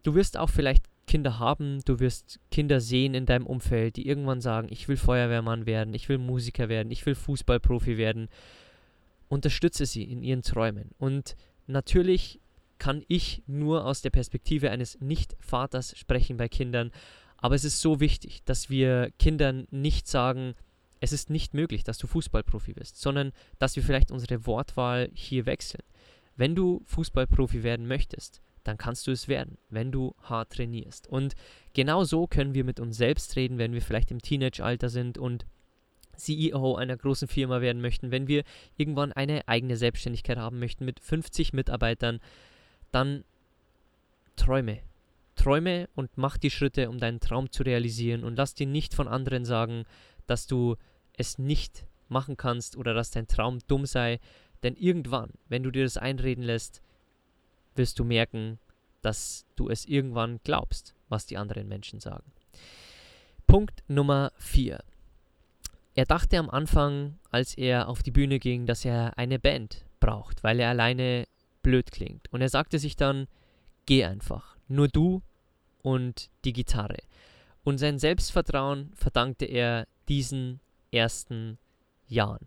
du 0.02 0.14
wirst 0.14 0.36
auch 0.36 0.50
vielleicht 0.50 0.84
Kinder 1.06 1.38
haben, 1.38 1.80
du 1.84 2.00
wirst 2.00 2.40
Kinder 2.50 2.80
sehen 2.80 3.14
in 3.14 3.26
deinem 3.26 3.46
Umfeld, 3.46 3.96
die 3.96 4.08
irgendwann 4.08 4.40
sagen, 4.40 4.68
ich 4.70 4.88
will 4.88 4.96
Feuerwehrmann 4.96 5.66
werden, 5.66 5.94
ich 5.94 6.08
will 6.08 6.18
Musiker 6.18 6.68
werden, 6.68 6.90
ich 6.90 7.06
will 7.06 7.14
Fußballprofi 7.14 7.96
werden. 7.96 8.28
Unterstütze 9.28 9.86
sie 9.86 10.04
in 10.04 10.22
ihren 10.22 10.42
Träumen. 10.42 10.90
Und 10.98 11.36
natürlich 11.66 12.40
kann 12.78 13.04
ich 13.08 13.42
nur 13.46 13.84
aus 13.84 14.02
der 14.02 14.10
Perspektive 14.10 14.70
eines 14.70 15.00
Nicht-Vaters 15.00 15.96
sprechen 15.96 16.36
bei 16.36 16.48
Kindern, 16.48 16.90
aber 17.38 17.54
es 17.54 17.64
ist 17.64 17.80
so 17.80 18.00
wichtig, 18.00 18.42
dass 18.44 18.70
wir 18.70 19.10
Kindern 19.18 19.66
nicht 19.70 20.08
sagen, 20.08 20.54
es 21.00 21.12
ist 21.12 21.30
nicht 21.30 21.54
möglich, 21.54 21.84
dass 21.84 21.98
du 21.98 22.06
Fußballprofi 22.06 22.72
bist, 22.72 23.00
sondern 23.00 23.32
dass 23.58 23.76
wir 23.76 23.82
vielleicht 23.82 24.10
unsere 24.10 24.46
Wortwahl 24.46 25.10
hier 25.14 25.46
wechseln. 25.46 25.82
Wenn 26.36 26.54
du 26.54 26.82
Fußballprofi 26.86 27.62
werden 27.62 27.86
möchtest, 27.86 28.40
dann 28.66 28.78
kannst 28.78 29.06
du 29.06 29.12
es 29.12 29.28
werden, 29.28 29.58
wenn 29.70 29.92
du 29.92 30.14
hart 30.22 30.52
trainierst. 30.52 31.06
Und 31.06 31.34
genau 31.72 32.04
so 32.04 32.26
können 32.26 32.54
wir 32.54 32.64
mit 32.64 32.80
uns 32.80 32.96
selbst 32.96 33.36
reden, 33.36 33.58
wenn 33.58 33.72
wir 33.72 33.82
vielleicht 33.82 34.10
im 34.10 34.20
Teenage-Alter 34.20 34.88
sind 34.88 35.18
und 35.18 35.46
CEO 36.16 36.76
einer 36.76 36.96
großen 36.96 37.28
Firma 37.28 37.60
werden 37.60 37.82
möchten, 37.82 38.10
wenn 38.10 38.26
wir 38.26 38.42
irgendwann 38.76 39.12
eine 39.12 39.46
eigene 39.48 39.76
Selbstständigkeit 39.76 40.38
haben 40.38 40.58
möchten 40.58 40.84
mit 40.84 41.00
50 41.00 41.52
Mitarbeitern, 41.52 42.20
dann 42.90 43.24
träume. 44.34 44.80
Träume 45.34 45.88
und 45.94 46.10
mach 46.16 46.38
die 46.38 46.50
Schritte, 46.50 46.88
um 46.88 46.98
deinen 46.98 47.20
Traum 47.20 47.52
zu 47.52 47.62
realisieren 47.62 48.24
und 48.24 48.36
lass 48.36 48.54
dir 48.54 48.66
nicht 48.66 48.94
von 48.94 49.06
anderen 49.06 49.44
sagen, 49.44 49.84
dass 50.26 50.46
du 50.46 50.76
es 51.12 51.38
nicht 51.38 51.86
machen 52.08 52.36
kannst 52.36 52.76
oder 52.76 52.94
dass 52.94 53.10
dein 53.10 53.28
Traum 53.28 53.58
dumm 53.68 53.84
sei. 53.84 54.18
Denn 54.62 54.74
irgendwann, 54.74 55.30
wenn 55.48 55.62
du 55.62 55.70
dir 55.70 55.84
das 55.84 55.98
einreden 55.98 56.42
lässt, 56.42 56.80
wirst 57.76 57.98
du 57.98 58.04
merken, 58.04 58.58
dass 59.02 59.46
du 59.56 59.68
es 59.68 59.84
irgendwann 59.84 60.40
glaubst, 60.44 60.94
was 61.08 61.26
die 61.26 61.36
anderen 61.36 61.68
Menschen 61.68 62.00
sagen. 62.00 62.32
Punkt 63.46 63.82
Nummer 63.88 64.32
4. 64.38 64.82
Er 65.94 66.04
dachte 66.04 66.38
am 66.38 66.50
Anfang, 66.50 67.18
als 67.30 67.54
er 67.54 67.88
auf 67.88 68.02
die 68.02 68.10
Bühne 68.10 68.38
ging, 68.38 68.66
dass 68.66 68.84
er 68.84 69.16
eine 69.16 69.38
Band 69.38 69.84
braucht, 70.00 70.44
weil 70.44 70.60
er 70.60 70.70
alleine 70.70 71.26
blöd 71.62 71.90
klingt. 71.90 72.32
Und 72.32 72.42
er 72.42 72.48
sagte 72.48 72.78
sich 72.78 72.96
dann, 72.96 73.28
geh 73.86 74.04
einfach, 74.04 74.56
nur 74.68 74.88
du 74.88 75.22
und 75.82 76.30
die 76.44 76.52
Gitarre. 76.52 76.98
Und 77.64 77.78
sein 77.78 77.98
Selbstvertrauen 77.98 78.92
verdankte 78.94 79.46
er 79.46 79.86
diesen 80.08 80.60
ersten 80.90 81.58
Jahren. 82.08 82.46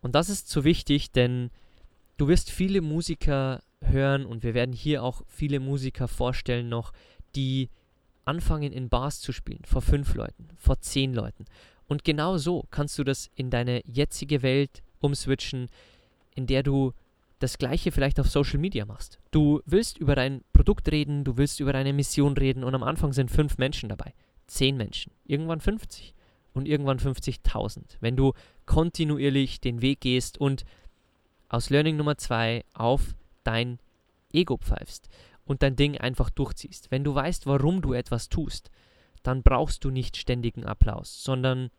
Und 0.00 0.14
das 0.14 0.28
ist 0.28 0.48
so 0.48 0.64
wichtig, 0.64 1.10
denn 1.10 1.50
du 2.16 2.28
wirst 2.28 2.50
viele 2.50 2.80
Musiker 2.80 3.62
hören 3.82 4.26
und 4.26 4.42
wir 4.42 4.54
werden 4.54 4.72
hier 4.72 5.02
auch 5.02 5.22
viele 5.26 5.60
Musiker 5.60 6.08
vorstellen 6.08 6.68
noch, 6.68 6.92
die 7.34 7.68
anfangen 8.24 8.72
in 8.72 8.88
Bars 8.88 9.20
zu 9.20 9.32
spielen, 9.32 9.62
vor 9.64 9.82
fünf 9.82 10.14
Leuten, 10.14 10.48
vor 10.56 10.80
zehn 10.80 11.14
Leuten. 11.14 11.46
Und 11.86 12.04
genau 12.04 12.36
so 12.36 12.66
kannst 12.70 12.98
du 12.98 13.04
das 13.04 13.30
in 13.34 13.50
deine 13.50 13.82
jetzige 13.86 14.42
Welt 14.42 14.82
umswitchen, 15.00 15.68
in 16.34 16.46
der 16.46 16.62
du 16.62 16.92
das 17.38 17.56
gleiche 17.58 17.92
vielleicht 17.92 18.20
auf 18.20 18.28
Social 18.28 18.58
Media 18.58 18.84
machst. 18.84 19.18
Du 19.30 19.62
willst 19.64 19.96
über 19.98 20.14
dein 20.14 20.42
Produkt 20.52 20.90
reden, 20.90 21.24
du 21.24 21.36
willst 21.36 21.60
über 21.60 21.72
deine 21.72 21.92
Mission 21.92 22.36
reden 22.36 22.64
und 22.64 22.74
am 22.74 22.82
Anfang 22.82 23.12
sind 23.12 23.30
fünf 23.30 23.58
Menschen 23.58 23.88
dabei, 23.88 24.12
zehn 24.46 24.76
Menschen, 24.76 25.12
irgendwann 25.24 25.60
50 25.60 26.14
und 26.52 26.66
irgendwann 26.66 26.98
50.000. 26.98 27.96
Wenn 28.00 28.16
du 28.16 28.32
kontinuierlich 28.66 29.60
den 29.60 29.80
Weg 29.80 30.00
gehst 30.00 30.38
und 30.38 30.64
aus 31.48 31.70
Learning 31.70 31.96
Nummer 31.96 32.18
zwei 32.18 32.64
auf 32.74 33.14
dein 33.44 33.78
Ego 34.32 34.56
pfeifst 34.56 35.08
und 35.44 35.62
dein 35.62 35.76
Ding 35.76 35.98
einfach 35.98 36.30
durchziehst. 36.30 36.90
Wenn 36.90 37.04
du 37.04 37.14
weißt, 37.14 37.46
warum 37.46 37.80
du 37.80 37.92
etwas 37.92 38.28
tust, 38.28 38.70
dann 39.22 39.42
brauchst 39.42 39.84
du 39.84 39.90
nicht 39.90 40.16
ständigen 40.16 40.64
Applaus, 40.64 41.22
sondern 41.22 41.70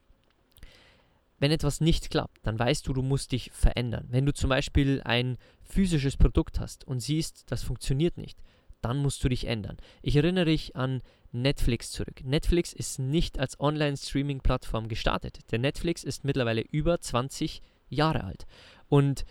wenn 1.39 1.51
etwas 1.51 1.79
nicht 1.79 2.09
klappt, 2.09 2.45
dann 2.45 2.59
weißt 2.59 2.85
du, 2.87 2.93
du 2.93 3.01
musst 3.01 3.31
dich 3.31 3.49
verändern. 3.51 4.07
Wenn 4.09 4.25
du 4.25 4.33
zum 4.33 4.49
Beispiel 4.49 5.01
ein 5.05 5.37
physisches 5.63 6.17
Produkt 6.17 6.59
hast 6.59 6.85
und 6.85 6.99
siehst, 6.99 7.49
das 7.49 7.63
funktioniert 7.63 8.17
nicht, 8.17 8.41
dann 8.81 8.97
musst 8.97 9.23
du 9.23 9.29
dich 9.29 9.45
ändern. 9.45 9.77
Ich 10.01 10.15
erinnere 10.15 10.45
dich 10.45 10.75
an 10.75 11.01
Netflix 11.31 11.91
zurück. 11.91 12.23
Netflix 12.23 12.73
ist 12.73 12.99
nicht 12.99 13.39
als 13.39 13.59
Online-Streaming-Plattform 13.59 14.87
gestartet. 14.87 15.39
Der 15.51 15.59
Netflix 15.59 16.03
ist 16.03 16.23
mittlerweile 16.23 16.61
über 16.61 16.99
20 16.99 17.61
Jahre 17.89 18.23
alt. 18.23 18.45
Und 18.87 19.25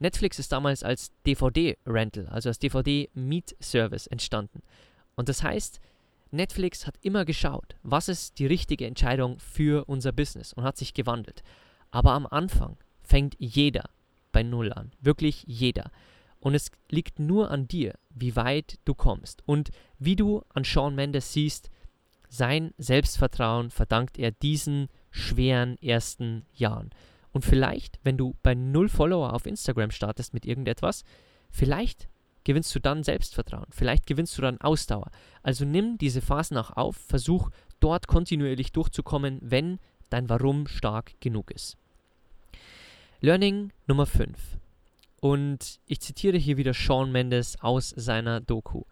Netflix 0.00 0.38
ist 0.38 0.50
damals 0.50 0.82
als 0.82 1.12
DVD-Rental, 1.26 2.26
also 2.26 2.48
als 2.48 2.58
DVD-Meet-Service 2.58 4.06
entstanden. 4.08 4.62
Und 5.14 5.28
das 5.28 5.42
heißt, 5.42 5.80
Netflix 6.30 6.86
hat 6.86 6.96
immer 7.02 7.24
geschaut, 7.24 7.76
was 7.82 8.08
ist 8.08 8.38
die 8.38 8.46
richtige 8.46 8.86
Entscheidung 8.86 9.38
für 9.38 9.84
unser 9.88 10.12
Business 10.12 10.52
und 10.52 10.64
hat 10.64 10.78
sich 10.78 10.94
gewandelt. 10.94 11.42
Aber 11.90 12.12
am 12.12 12.26
Anfang 12.26 12.76
fängt 13.02 13.36
jeder 13.38 13.90
bei 14.32 14.42
Null 14.42 14.72
an, 14.72 14.92
wirklich 15.00 15.44
jeder. 15.46 15.90
Und 16.38 16.54
es 16.54 16.70
liegt 16.88 17.18
nur 17.18 17.50
an 17.50 17.68
dir, 17.68 17.94
wie 18.08 18.36
weit 18.36 18.78
du 18.86 18.94
kommst. 18.94 19.42
Und 19.44 19.70
wie 19.98 20.16
du 20.16 20.42
an 20.54 20.64
Sean 20.64 20.94
Mendes 20.94 21.32
siehst, 21.32 21.68
sein 22.28 22.72
Selbstvertrauen 22.78 23.70
verdankt 23.70 24.18
er 24.18 24.30
diesen 24.30 24.88
schweren 25.10 25.76
ersten 25.82 26.46
Jahren. 26.54 26.90
Und 27.32 27.44
vielleicht, 27.44 28.00
wenn 28.02 28.16
du 28.16 28.34
bei 28.42 28.54
null 28.54 28.88
Follower 28.88 29.32
auf 29.32 29.46
Instagram 29.46 29.90
startest 29.90 30.34
mit 30.34 30.44
irgendetwas, 30.46 31.04
vielleicht 31.50 32.08
gewinnst 32.44 32.74
du 32.74 32.80
dann 32.80 33.04
Selbstvertrauen, 33.04 33.66
vielleicht 33.70 34.06
gewinnst 34.06 34.36
du 34.36 34.42
dann 34.42 34.60
Ausdauer. 34.60 35.10
Also 35.42 35.64
nimm 35.64 35.98
diese 35.98 36.20
Phasen 36.20 36.56
auch 36.56 36.70
auf, 36.70 36.96
versuch 36.96 37.50
dort 37.80 38.06
kontinuierlich 38.06 38.72
durchzukommen, 38.72 39.38
wenn 39.42 39.78
dein 40.08 40.28
Warum 40.28 40.66
stark 40.66 41.12
genug 41.20 41.50
ist. 41.50 41.76
Learning 43.20 43.72
Nummer 43.86 44.06
5. 44.06 44.58
Und 45.20 45.78
ich 45.86 46.00
zitiere 46.00 46.38
hier 46.38 46.56
wieder 46.56 46.72
Sean 46.72 47.12
Mendes 47.12 47.60
aus 47.60 47.90
seiner 47.90 48.40
Doku. 48.40 48.84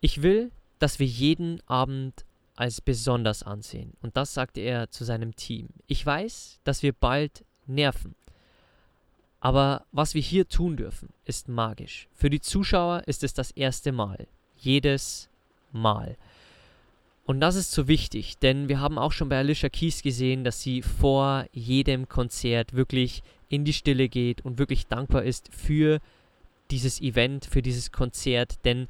Ich 0.00 0.22
will, 0.22 0.52
dass 0.78 0.98
wir 0.98 1.06
jeden 1.06 1.60
Abend 1.66 2.24
als 2.54 2.80
besonders 2.80 3.42
ansehen. 3.42 3.94
Und 4.02 4.16
das 4.16 4.34
sagte 4.34 4.60
er 4.60 4.90
zu 4.90 5.04
seinem 5.04 5.34
Team. 5.36 5.68
Ich 5.86 6.04
weiß, 6.04 6.60
dass 6.64 6.82
wir 6.82 6.92
bald 6.92 7.44
nerven. 7.68 8.14
Aber 9.40 9.84
was 9.92 10.14
wir 10.14 10.22
hier 10.22 10.48
tun 10.48 10.76
dürfen, 10.76 11.10
ist 11.24 11.48
magisch. 11.48 12.08
Für 12.12 12.30
die 12.30 12.40
Zuschauer 12.40 13.02
ist 13.06 13.22
es 13.22 13.34
das 13.34 13.50
erste 13.52 13.92
Mal. 13.92 14.26
Jedes 14.56 15.28
Mal. 15.72 16.16
Und 17.24 17.40
das 17.40 17.56
ist 17.56 17.72
so 17.72 17.88
wichtig, 17.88 18.38
denn 18.38 18.68
wir 18.68 18.80
haben 18.80 18.98
auch 18.98 19.12
schon 19.12 19.28
bei 19.28 19.38
Alicia 19.38 19.68
Keys 19.68 20.02
gesehen, 20.02 20.44
dass 20.44 20.62
sie 20.62 20.80
vor 20.82 21.44
jedem 21.52 22.08
Konzert 22.08 22.72
wirklich 22.72 23.22
in 23.50 23.64
die 23.64 23.74
Stille 23.74 24.08
geht 24.08 24.40
und 24.44 24.58
wirklich 24.58 24.86
dankbar 24.86 25.24
ist 25.24 25.50
für 25.54 26.00
dieses 26.70 27.00
Event, 27.00 27.44
für 27.44 27.62
dieses 27.62 27.92
Konzert, 27.92 28.64
denn 28.64 28.88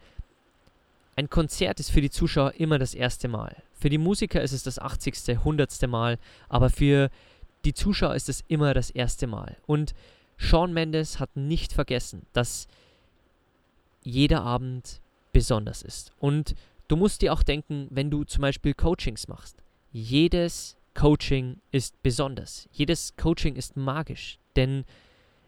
ein 1.17 1.29
Konzert 1.29 1.81
ist 1.81 1.91
für 1.91 2.01
die 2.01 2.11
Zuschauer 2.11 2.55
immer 2.59 2.79
das 2.79 2.95
erste 2.95 3.27
Mal. 3.27 3.57
Für 3.75 3.89
die 3.89 3.99
Musiker 3.99 4.41
ist 4.41 4.53
es 4.53 4.63
das 4.63 4.79
80., 4.79 5.31
100. 5.31 5.89
Mal, 5.89 6.17
aber 6.49 6.71
für 6.71 7.11
die 7.65 7.75
Zuschauer 7.75 8.15
ist 8.15 8.29
es 8.29 8.45
immer 8.49 8.75
das 8.75 8.91
erste 8.91 9.27
Mal. 9.27 9.57
Und 9.67 9.95
Sean 10.39 10.73
Mendes 10.73 11.19
hat 11.19 11.37
nicht 11.37 11.73
vergessen, 11.73 12.27
dass 12.33 12.69
jeder 14.03 14.43
Abend 14.43 15.01
besonders 15.33 15.83
ist. 15.83 16.13
Und 16.19 16.55
du 16.87 16.97
musst 16.97 17.23
dir 17.23 17.33
auch 17.33 17.43
denken, 17.43 17.89
wenn 17.91 18.11
du 18.11 18.25
zum 18.25 18.43
Beispiel 18.43 18.75
Coachings 18.75 19.29
machst, 19.29 19.57
jedes 19.91 20.77
Coaching 20.95 21.61
ist 21.71 22.03
besonders. 22.03 22.69
Jedes 22.73 23.15
Coaching 23.17 23.57
ist 23.57 23.77
magisch, 23.77 24.39
denn 24.57 24.85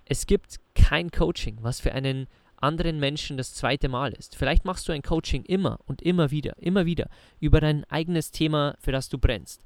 es 0.05 0.27
gibt 0.27 0.57
kein 0.75 1.11
Coaching, 1.11 1.59
was 1.63 1.81
für 1.81 1.93
einen 1.93 2.27
anderen 2.57 2.99
Menschen 3.01 3.37
das 3.37 3.55
zweite 3.55 3.89
Mal 3.89 4.13
ist. 4.13 4.37
Vielleicht 4.37 4.65
machst 4.65 4.87
du 4.89 4.93
ein 4.93 5.03
Coaching 5.03 5.45
immer 5.45 5.79
und 5.87 6.03
immer 6.03 6.31
wieder, 6.31 6.57
immer 6.59 6.85
wieder 6.85 7.09
über 7.41 7.61
dein 7.61 7.85
eigenes 7.85 8.31
Thema, 8.31 8.77
für 8.81 8.93
das 8.93 9.09
du 9.09 9.19
brennst. 9.19 9.63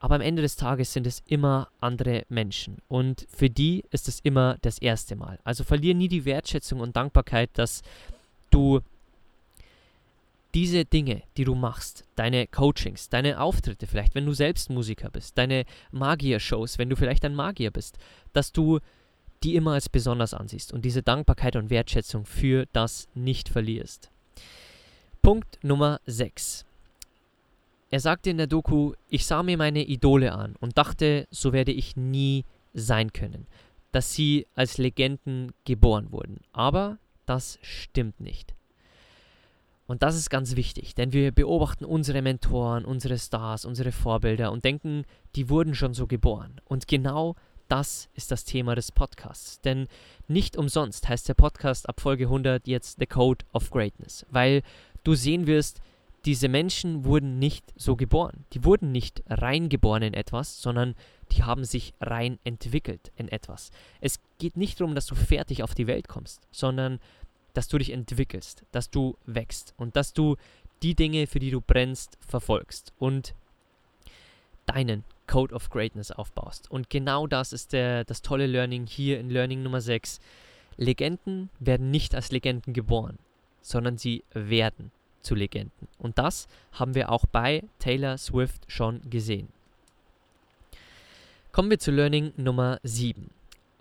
Aber 0.00 0.14
am 0.14 0.20
Ende 0.20 0.42
des 0.42 0.56
Tages 0.56 0.92
sind 0.92 1.06
es 1.06 1.22
immer 1.26 1.68
andere 1.80 2.24
Menschen 2.28 2.78
und 2.88 3.26
für 3.34 3.50
die 3.50 3.84
ist 3.90 4.08
es 4.08 4.20
immer 4.20 4.56
das 4.62 4.78
erste 4.78 5.16
Mal. 5.16 5.38
Also 5.44 5.64
verliere 5.64 5.96
nie 5.96 6.08
die 6.08 6.24
Wertschätzung 6.24 6.80
und 6.80 6.96
Dankbarkeit, 6.96 7.50
dass 7.54 7.82
du 8.50 8.80
diese 10.54 10.84
Dinge, 10.84 11.22
die 11.36 11.44
du 11.44 11.54
machst, 11.54 12.04
deine 12.16 12.46
Coachings, 12.46 13.08
deine 13.08 13.40
Auftritte 13.40 13.86
vielleicht, 13.86 14.14
wenn 14.14 14.26
du 14.26 14.32
selbst 14.32 14.70
Musiker 14.70 15.10
bist, 15.10 15.36
deine 15.36 15.64
Magier-Shows, 15.90 16.78
wenn 16.78 16.88
du 16.88 16.96
vielleicht 16.96 17.24
ein 17.24 17.34
Magier 17.34 17.70
bist, 17.70 17.98
dass 18.32 18.52
du 18.52 18.78
die 19.42 19.54
immer 19.54 19.72
als 19.72 19.88
besonders 19.88 20.34
ansiehst 20.34 20.72
und 20.72 20.84
diese 20.84 21.02
Dankbarkeit 21.02 21.56
und 21.56 21.70
Wertschätzung 21.70 22.24
für 22.24 22.66
das 22.72 23.08
nicht 23.14 23.48
verlierst. 23.48 24.10
Punkt 25.22 25.58
Nummer 25.62 26.00
6. 26.06 26.64
Er 27.90 28.00
sagte 28.00 28.30
in 28.30 28.36
der 28.36 28.46
Doku, 28.46 28.92
ich 29.08 29.26
sah 29.26 29.42
mir 29.42 29.56
meine 29.56 29.84
Idole 29.84 30.32
an 30.32 30.56
und 30.60 30.76
dachte, 30.76 31.26
so 31.30 31.52
werde 31.52 31.72
ich 31.72 31.96
nie 31.96 32.44
sein 32.74 33.12
können, 33.12 33.46
dass 33.92 34.12
sie 34.12 34.46
als 34.54 34.78
Legenden 34.78 35.52
geboren 35.64 36.12
wurden. 36.12 36.40
Aber 36.52 36.98
das 37.24 37.58
stimmt 37.62 38.20
nicht. 38.20 38.54
Und 39.86 40.02
das 40.02 40.16
ist 40.16 40.28
ganz 40.28 40.54
wichtig, 40.54 40.94
denn 40.94 41.14
wir 41.14 41.32
beobachten 41.32 41.86
unsere 41.86 42.20
Mentoren, 42.20 42.84
unsere 42.84 43.18
Stars, 43.18 43.64
unsere 43.64 43.90
Vorbilder 43.90 44.52
und 44.52 44.66
denken, 44.66 45.04
die 45.34 45.48
wurden 45.48 45.74
schon 45.74 45.94
so 45.94 46.06
geboren. 46.06 46.60
Und 46.66 46.88
genau 46.88 47.36
das 47.68 48.10
ist 48.14 48.30
das 48.30 48.44
Thema 48.44 48.74
des 48.74 48.92
Podcasts. 48.92 49.62
Denn 49.62 49.88
nicht 50.26 50.58
umsonst 50.58 51.08
heißt 51.08 51.26
der 51.26 51.34
Podcast 51.34 51.88
ab 51.88 52.00
Folge 52.00 52.24
100 52.24 52.66
jetzt 52.66 52.98
The 52.98 53.06
Code 53.06 53.46
of 53.54 53.70
Greatness, 53.70 54.26
weil 54.28 54.62
du 55.04 55.14
sehen 55.14 55.46
wirst, 55.46 55.80
diese 56.24 56.48
Menschen 56.48 57.04
wurden 57.04 57.38
nicht 57.38 57.72
so 57.76 57.96
geboren. 57.96 58.44
Die 58.52 58.64
wurden 58.64 58.92
nicht 58.92 59.22
reingeboren 59.28 60.02
in 60.02 60.14
etwas, 60.14 60.60
sondern 60.60 60.94
die 61.32 61.44
haben 61.44 61.64
sich 61.64 61.94
rein 62.00 62.38
entwickelt 62.44 63.12
in 63.16 63.28
etwas. 63.28 63.70
Es 64.00 64.20
geht 64.38 64.56
nicht 64.56 64.80
darum, 64.80 64.94
dass 64.94 65.06
du 65.06 65.14
fertig 65.14 65.62
auf 65.62 65.74
die 65.74 65.86
Welt 65.86 66.08
kommst, 66.08 66.46
sondern 66.50 67.00
dass 67.54 67.68
du 67.68 67.78
dich 67.78 67.90
entwickelst, 67.90 68.64
dass 68.72 68.90
du 68.90 69.16
wächst 69.26 69.74
und 69.76 69.96
dass 69.96 70.12
du 70.12 70.36
die 70.82 70.94
Dinge, 70.94 71.26
für 71.26 71.38
die 71.38 71.50
du 71.50 71.60
brennst, 71.60 72.18
verfolgst 72.20 72.92
und 72.98 73.34
deinen 74.66 75.04
Code 75.26 75.54
of 75.54 75.70
Greatness 75.70 76.10
aufbaust. 76.10 76.70
Und 76.70 76.90
genau 76.90 77.26
das 77.26 77.52
ist 77.52 77.72
der, 77.72 78.04
das 78.04 78.22
tolle 78.22 78.46
Learning 78.46 78.86
hier 78.86 79.18
in 79.18 79.30
Learning 79.30 79.62
Nummer 79.62 79.80
6. 79.80 80.20
Legenden 80.76 81.50
werden 81.58 81.90
nicht 81.90 82.14
als 82.14 82.30
Legenden 82.30 82.72
geboren, 82.72 83.18
sondern 83.60 83.98
sie 83.98 84.24
werden 84.32 84.92
zu 85.28 85.34
Legenden. 85.34 85.88
Und 85.98 86.18
das 86.18 86.48
haben 86.72 86.94
wir 86.94 87.10
auch 87.10 87.26
bei 87.26 87.62
Taylor 87.78 88.18
Swift 88.18 88.62
schon 88.66 89.00
gesehen. 89.08 89.48
Kommen 91.52 91.70
wir 91.70 91.78
zu 91.78 91.90
Learning 91.90 92.32
Nummer 92.36 92.78
7. 92.82 93.30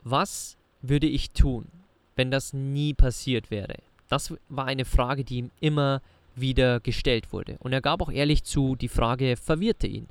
Was 0.03 0.57
würde 0.81 1.07
ich 1.07 1.31
tun, 1.31 1.67
wenn 2.15 2.31
das 2.31 2.53
nie 2.53 2.93
passiert 2.93 3.51
wäre? 3.51 3.75
Das 4.10 4.33
war 4.49 4.65
eine 4.65 4.86
Frage, 4.86 5.23
die 5.23 5.38
ihm 5.39 5.51
immer 5.60 6.01
wieder 6.36 6.79
gestellt 6.79 7.33
wurde. 7.33 7.57
Und 7.60 7.73
er 7.73 7.81
gab 7.81 8.01
auch 8.01 8.12
ehrlich 8.12 8.43
zu, 8.43 8.75
die 8.75 8.88
Frage 8.88 9.36
verwirrte 9.36 9.88
ihn 9.88 10.07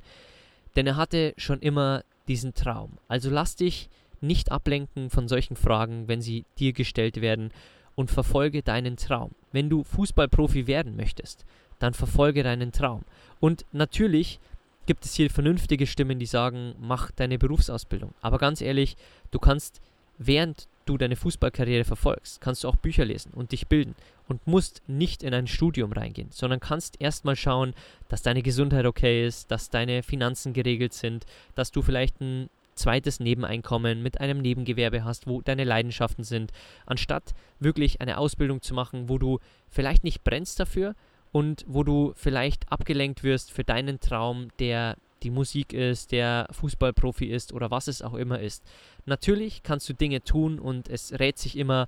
denn 0.77 0.87
er 0.87 0.95
hatte 0.95 1.33
schon 1.37 1.59
immer 1.59 2.03
diesen 2.27 2.53
Traum. 2.53 2.99
Also 3.07 3.29
lass 3.29 3.55
dich 3.55 3.89
nicht 4.21 4.51
ablenken 4.51 5.09
von 5.09 5.27
solchen 5.27 5.55
Fragen, 5.55 6.07
wenn 6.07 6.21
sie 6.21 6.45
dir 6.59 6.71
gestellt 6.71 7.19
werden 7.19 7.51
und 7.95 8.11
verfolge 8.11 8.61
deinen 8.61 8.95
Traum. 8.95 9.31
Wenn 9.51 9.69
du 9.69 9.83
Fußballprofi 9.83 10.67
werden 10.67 10.95
möchtest, 10.95 11.45
dann 11.79 11.93
verfolge 11.93 12.43
deinen 12.43 12.71
Traum. 12.71 13.03
Und 13.39 13.65
natürlich 13.71 14.39
gibt 14.85 15.05
es 15.05 15.13
hier 15.13 15.29
vernünftige 15.29 15.85
Stimmen, 15.85 16.17
die 16.17 16.25
sagen, 16.25 16.73
mach 16.79 17.11
deine 17.11 17.37
Berufsausbildung. 17.37 18.13
Aber 18.21 18.37
ganz 18.37 18.61
ehrlich, 18.61 18.95
du 19.31 19.39
kannst, 19.39 19.81
während 20.17 20.67
du 20.85 20.97
deine 20.97 21.17
Fußballkarriere 21.17 21.83
verfolgst, 21.83 22.41
kannst 22.41 22.63
du 22.63 22.69
auch 22.69 22.77
Bücher 22.77 23.05
lesen 23.05 23.33
und 23.33 23.51
dich 23.51 23.67
bilden 23.67 23.95
und 24.27 24.47
musst 24.47 24.81
nicht 24.87 25.23
in 25.23 25.33
ein 25.33 25.47
Studium 25.47 25.91
reingehen, 25.91 26.29
sondern 26.31 26.59
kannst 26.59 26.99
erstmal 27.01 27.35
schauen, 27.35 27.73
dass 28.07 28.21
deine 28.21 28.41
Gesundheit 28.41 28.85
okay 28.85 29.27
ist, 29.27 29.51
dass 29.51 29.69
deine 29.69 30.01
Finanzen 30.01 30.53
geregelt 30.53 30.93
sind, 30.93 31.25
dass 31.55 31.71
du 31.71 31.81
vielleicht 31.81 32.21
ein 32.21 32.49
zweites 32.77 33.19
Nebeneinkommen 33.19 34.01
mit 34.01 34.19
einem 34.19 34.39
Nebengewerbe 34.39 35.03
hast, 35.03 35.27
wo 35.27 35.41
deine 35.41 35.63
Leidenschaften 35.63 36.23
sind, 36.23 36.51
anstatt 36.85 37.33
wirklich 37.59 38.01
eine 38.01 38.17
Ausbildung 38.17 38.61
zu 38.61 38.73
machen, 38.73 39.09
wo 39.09 39.17
du 39.17 39.39
vielleicht 39.69 40.03
nicht 40.03 40.23
brennst 40.23 40.59
dafür 40.59 40.95
und 41.31 41.65
wo 41.67 41.83
du 41.83 42.13
vielleicht 42.15 42.71
abgelenkt 42.71 43.23
wirst 43.23 43.51
für 43.51 43.63
deinen 43.63 43.99
Traum, 43.99 44.49
der 44.59 44.95
die 45.23 45.31
Musik 45.31 45.73
ist, 45.73 46.11
der 46.11 46.47
Fußballprofi 46.51 47.25
ist 47.25 47.51
oder 47.51 47.71
was 47.71 47.87
es 47.87 48.01
auch 48.01 48.13
immer 48.13 48.39
ist. 48.39 48.63
Natürlich 49.05 49.63
kannst 49.63 49.89
du 49.89 49.93
Dinge 49.93 50.23
tun 50.23 50.59
und 50.59 50.89
es 50.89 51.19
rät 51.19 51.37
sich 51.37 51.57
immer, 51.57 51.87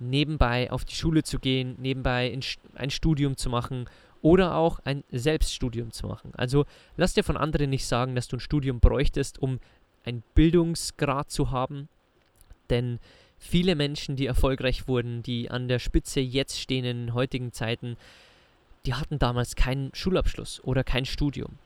nebenbei 0.00 0.70
auf 0.70 0.84
die 0.84 0.94
Schule 0.94 1.22
zu 1.22 1.38
gehen, 1.38 1.76
nebenbei 1.78 2.36
ein 2.74 2.90
Studium 2.90 3.36
zu 3.36 3.50
machen 3.50 3.88
oder 4.22 4.56
auch 4.56 4.80
ein 4.84 5.04
Selbststudium 5.10 5.92
zu 5.92 6.06
machen. 6.06 6.32
Also 6.36 6.66
lass 6.96 7.14
dir 7.14 7.24
von 7.24 7.36
anderen 7.36 7.70
nicht 7.70 7.86
sagen, 7.86 8.14
dass 8.14 8.28
du 8.28 8.36
ein 8.36 8.40
Studium 8.40 8.80
bräuchtest, 8.80 9.38
um 9.38 9.60
einen 10.08 10.22
Bildungsgrad 10.34 11.30
zu 11.30 11.50
haben, 11.50 11.88
denn 12.70 12.98
viele 13.38 13.74
Menschen, 13.74 14.16
die 14.16 14.26
erfolgreich 14.26 14.88
wurden, 14.88 15.22
die 15.22 15.50
an 15.50 15.68
der 15.68 15.78
Spitze 15.78 16.20
jetzt 16.20 16.58
stehen 16.58 16.84
in 16.84 17.14
heutigen 17.14 17.52
Zeiten, 17.52 17.96
die 18.86 18.94
hatten 18.94 19.18
damals 19.18 19.54
keinen 19.54 19.94
Schulabschluss 19.94 20.62
oder 20.64 20.82
kein 20.82 21.04
Studium, 21.04 21.58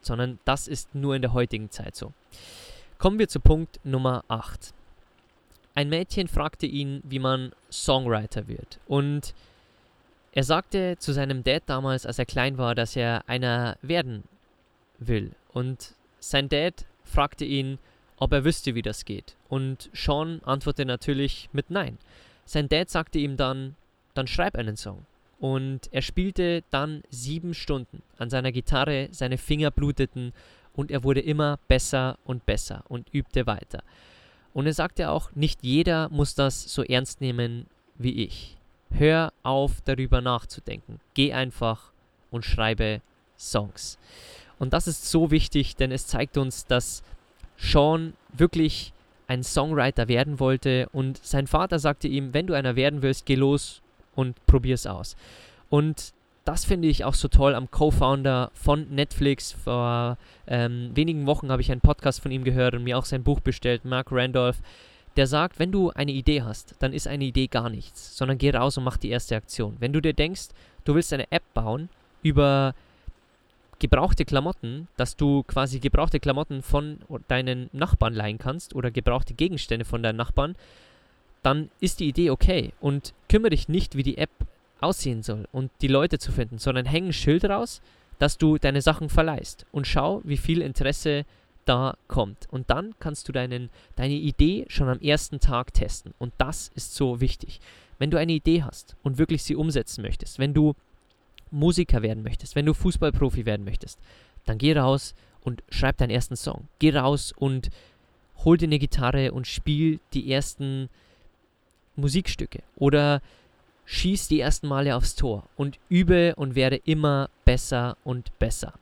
sondern 0.00 0.38
das 0.44 0.68
ist 0.68 0.94
nur 0.94 1.14
in 1.16 1.22
der 1.22 1.32
heutigen 1.32 1.70
Zeit 1.70 1.96
so. 1.96 2.12
Kommen 2.98 3.18
wir 3.18 3.28
zu 3.28 3.40
Punkt 3.40 3.80
Nummer 3.84 4.24
8. 4.28 4.72
Ein 5.74 5.88
Mädchen 5.88 6.28
fragte 6.28 6.66
ihn, 6.66 7.00
wie 7.04 7.18
man 7.18 7.52
Songwriter 7.70 8.48
wird. 8.48 8.78
Und 8.86 9.34
er 10.32 10.44
sagte 10.44 10.96
zu 10.98 11.12
seinem 11.12 11.42
Dad 11.42 11.62
damals, 11.66 12.06
als 12.06 12.18
er 12.18 12.26
klein 12.26 12.58
war, 12.58 12.74
dass 12.74 12.96
er 12.96 13.28
einer 13.28 13.76
werden 13.82 14.24
will. 14.98 15.32
Und 15.52 15.94
sein 16.20 16.48
Dad 16.48 16.84
fragte 17.10 17.44
ihn, 17.44 17.78
ob 18.16 18.32
er 18.32 18.44
wüsste, 18.44 18.74
wie 18.74 18.82
das 18.82 19.04
geht. 19.04 19.36
Und 19.48 19.90
Sean 19.92 20.40
antwortete 20.44 20.86
natürlich 20.86 21.48
mit 21.52 21.70
Nein. 21.70 21.98
Sein 22.44 22.68
Dad 22.68 22.90
sagte 22.90 23.18
ihm 23.18 23.36
dann, 23.36 23.76
dann 24.14 24.26
schreib 24.26 24.56
einen 24.56 24.76
Song. 24.76 25.06
Und 25.38 25.88
er 25.90 26.02
spielte 26.02 26.62
dann 26.70 27.02
sieben 27.08 27.54
Stunden 27.54 28.02
an 28.18 28.28
seiner 28.28 28.52
Gitarre, 28.52 29.08
seine 29.10 29.38
Finger 29.38 29.70
bluteten 29.70 30.32
und 30.74 30.90
er 30.90 31.02
wurde 31.02 31.20
immer 31.20 31.58
besser 31.66 32.18
und 32.24 32.44
besser 32.44 32.84
und 32.88 33.08
übte 33.12 33.46
weiter. 33.46 33.82
Und 34.52 34.66
er 34.66 34.74
sagte 34.74 35.10
auch, 35.10 35.30
nicht 35.34 35.60
jeder 35.62 36.08
muss 36.10 36.34
das 36.34 36.62
so 36.62 36.82
ernst 36.82 37.20
nehmen 37.20 37.66
wie 37.96 38.24
ich. 38.24 38.56
Hör 38.90 39.32
auf 39.42 39.80
darüber 39.84 40.20
nachzudenken. 40.20 41.00
Geh 41.14 41.32
einfach 41.32 41.92
und 42.30 42.44
schreibe 42.44 43.00
Songs. 43.38 43.98
Und 44.60 44.72
das 44.74 44.86
ist 44.86 45.10
so 45.10 45.32
wichtig, 45.32 45.74
denn 45.74 45.90
es 45.90 46.06
zeigt 46.06 46.36
uns, 46.36 46.66
dass 46.66 47.02
Sean 47.56 48.12
wirklich 48.32 48.92
ein 49.26 49.42
Songwriter 49.42 50.06
werden 50.06 50.38
wollte 50.38 50.88
und 50.92 51.18
sein 51.24 51.46
Vater 51.46 51.78
sagte 51.78 52.08
ihm, 52.08 52.34
wenn 52.34 52.46
du 52.46 52.54
einer 52.54 52.76
werden 52.76 53.02
willst, 53.02 53.26
geh 53.26 53.36
los 53.36 53.80
und 54.14 54.34
probier's 54.46 54.86
aus. 54.86 55.16
Und 55.70 56.12
das 56.44 56.64
finde 56.64 56.88
ich 56.88 57.04
auch 57.04 57.14
so 57.14 57.28
toll 57.28 57.54
am 57.54 57.70
Co-Founder 57.70 58.50
von 58.54 58.88
Netflix. 58.90 59.52
Vor 59.52 60.18
ähm, 60.46 60.90
wenigen 60.94 61.26
Wochen 61.26 61.50
habe 61.50 61.62
ich 61.62 61.70
einen 61.70 61.80
Podcast 61.80 62.20
von 62.20 62.30
ihm 62.30 62.44
gehört 62.44 62.74
und 62.74 62.84
mir 62.84 62.98
auch 62.98 63.04
sein 63.04 63.22
Buch 63.22 63.40
bestellt, 63.40 63.84
Mark 63.84 64.08
Randolph. 64.10 64.60
Der 65.16 65.26
sagt, 65.26 65.58
wenn 65.58 65.72
du 65.72 65.90
eine 65.90 66.12
Idee 66.12 66.42
hast, 66.42 66.74
dann 66.80 66.92
ist 66.92 67.06
eine 67.06 67.24
Idee 67.24 67.46
gar 67.46 67.70
nichts, 67.70 68.16
sondern 68.16 68.38
geh 68.38 68.50
raus 68.50 68.78
und 68.78 68.84
mach 68.84 68.96
die 68.96 69.10
erste 69.10 69.36
Aktion. 69.36 69.76
Wenn 69.78 69.92
du 69.92 70.00
dir 70.00 70.12
denkst, 70.12 70.48
du 70.84 70.94
willst 70.94 71.12
eine 71.12 71.30
App 71.30 71.42
bauen 71.54 71.88
über 72.22 72.74
gebrauchte 73.80 74.24
Klamotten, 74.24 74.86
dass 74.96 75.16
du 75.16 75.42
quasi 75.42 75.80
gebrauchte 75.80 76.20
Klamotten 76.20 76.62
von 76.62 77.00
deinen 77.26 77.68
Nachbarn 77.72 78.14
leihen 78.14 78.38
kannst 78.38 78.74
oder 78.76 78.92
gebrauchte 78.92 79.34
Gegenstände 79.34 79.84
von 79.84 80.02
deinen 80.02 80.16
Nachbarn, 80.16 80.54
dann 81.42 81.70
ist 81.80 81.98
die 81.98 82.08
Idee 82.08 82.30
okay 82.30 82.72
und 82.80 83.14
kümmere 83.28 83.50
dich 83.50 83.68
nicht, 83.68 83.96
wie 83.96 84.02
die 84.04 84.18
App 84.18 84.30
aussehen 84.80 85.22
soll 85.22 85.48
und 85.50 85.70
die 85.80 85.88
Leute 85.88 86.18
zu 86.18 86.30
finden, 86.30 86.58
sondern 86.58 86.86
häng 86.86 87.06
ein 87.06 87.12
Schild 87.12 87.44
raus, 87.44 87.80
dass 88.18 88.38
du 88.38 88.58
deine 88.58 88.82
Sachen 88.82 89.08
verleihst 89.08 89.66
und 89.72 89.86
schau, 89.86 90.20
wie 90.24 90.36
viel 90.36 90.60
Interesse 90.62 91.24
da 91.64 91.96
kommt. 92.06 92.48
Und 92.50 92.70
dann 92.70 92.94
kannst 93.00 93.28
du 93.28 93.32
deinen, 93.32 93.70
deine 93.96 94.14
Idee 94.14 94.66
schon 94.68 94.88
am 94.88 95.00
ersten 95.00 95.40
Tag 95.40 95.72
testen. 95.72 96.12
Und 96.18 96.32
das 96.38 96.70
ist 96.74 96.94
so 96.94 97.20
wichtig. 97.20 97.60
Wenn 97.98 98.10
du 98.10 98.18
eine 98.18 98.32
Idee 98.32 98.62
hast 98.62 98.96
und 99.02 99.18
wirklich 99.18 99.42
sie 99.42 99.56
umsetzen 99.56 100.02
möchtest, 100.02 100.38
wenn 100.38 100.54
du 100.54 100.74
Musiker 101.50 102.02
werden 102.02 102.22
möchtest, 102.22 102.54
wenn 102.54 102.66
du 102.66 102.74
Fußballprofi 102.74 103.46
werden 103.46 103.64
möchtest, 103.64 103.98
dann 104.44 104.58
geh 104.58 104.72
raus 104.76 105.14
und 105.42 105.62
schreib 105.68 105.96
deinen 105.98 106.10
ersten 106.10 106.36
Song. 106.36 106.68
Geh 106.78 106.96
raus 106.96 107.32
und 107.36 107.70
hol 108.44 108.56
dir 108.56 108.66
eine 108.66 108.78
Gitarre 108.78 109.32
und 109.32 109.46
spiel 109.46 110.00
die 110.12 110.32
ersten 110.32 110.88
Musikstücke. 111.96 112.62
Oder 112.76 113.20
schieß 113.84 114.28
die 114.28 114.40
ersten 114.40 114.68
Male 114.68 114.94
aufs 114.96 115.16
Tor 115.16 115.44
und 115.56 115.78
übe 115.88 116.34
und 116.36 116.54
werde 116.54 116.76
immer 116.76 117.28
besser 117.44 117.96
und 118.04 118.38
besser. 118.38 118.74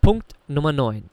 Punkt 0.00 0.34
Nummer 0.48 0.72
9. 0.72 1.10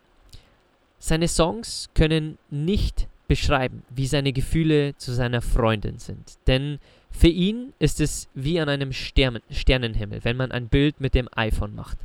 Seine 0.99 1.27
Songs 1.27 1.89
können 1.93 2.37
nicht 2.49 3.07
beschreiben, 3.27 3.83
wie 3.89 4.07
seine 4.07 4.33
Gefühle 4.33 4.95
zu 4.97 5.11
seiner 5.13 5.41
Freundin 5.41 5.99
sind. 5.99 6.37
Denn 6.47 6.79
für 7.11 7.27
ihn 7.27 7.73
ist 7.79 7.99
es 7.99 8.29
wie 8.33 8.59
an 8.59 8.69
einem 8.69 8.93
Stern 8.93 9.39
Sternenhimmel, 9.49 10.23
wenn 10.23 10.37
man 10.37 10.51
ein 10.51 10.67
Bild 10.67 11.01
mit 11.01 11.13
dem 11.13 11.29
iPhone 11.35 11.75
macht. 11.75 11.97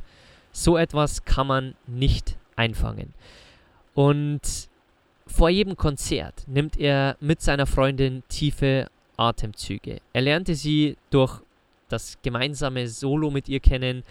So 0.51 0.77
etwas 0.77 1.25
kann 1.25 1.47
man 1.47 1.75
nicht 1.87 2.37
einfangen. 2.55 3.13
Und 3.93 4.41
vor 5.27 5.49
jedem 5.49 5.77
Konzert 5.77 6.43
nimmt 6.47 6.77
er 6.77 7.17
mit 7.19 7.41
seiner 7.41 7.65
Freundin 7.65 8.23
tiefe 8.27 8.87
Atemzüge. 9.17 10.01
Er 10.11 10.21
lernte 10.21 10.55
sie 10.55 10.97
durch 11.09 11.41
das 11.89 12.17
gemeinsame 12.21 12.87
Solo 12.87 13.29
mit 13.29 13.47
ihr 13.49 13.59
kennen 13.59 14.03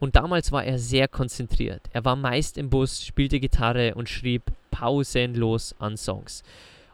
und 0.00 0.16
damals 0.16 0.50
war 0.50 0.64
er 0.64 0.78
sehr 0.78 1.08
konzentriert. 1.08 1.82
Er 1.92 2.04
war 2.04 2.16
meist 2.16 2.58
im 2.58 2.70
Bus, 2.70 3.04
spielte 3.04 3.38
Gitarre 3.38 3.94
und 3.94 4.08
schrieb 4.08 4.42
pausenlos 4.70 5.74
an 5.78 5.96
Songs. 5.96 6.42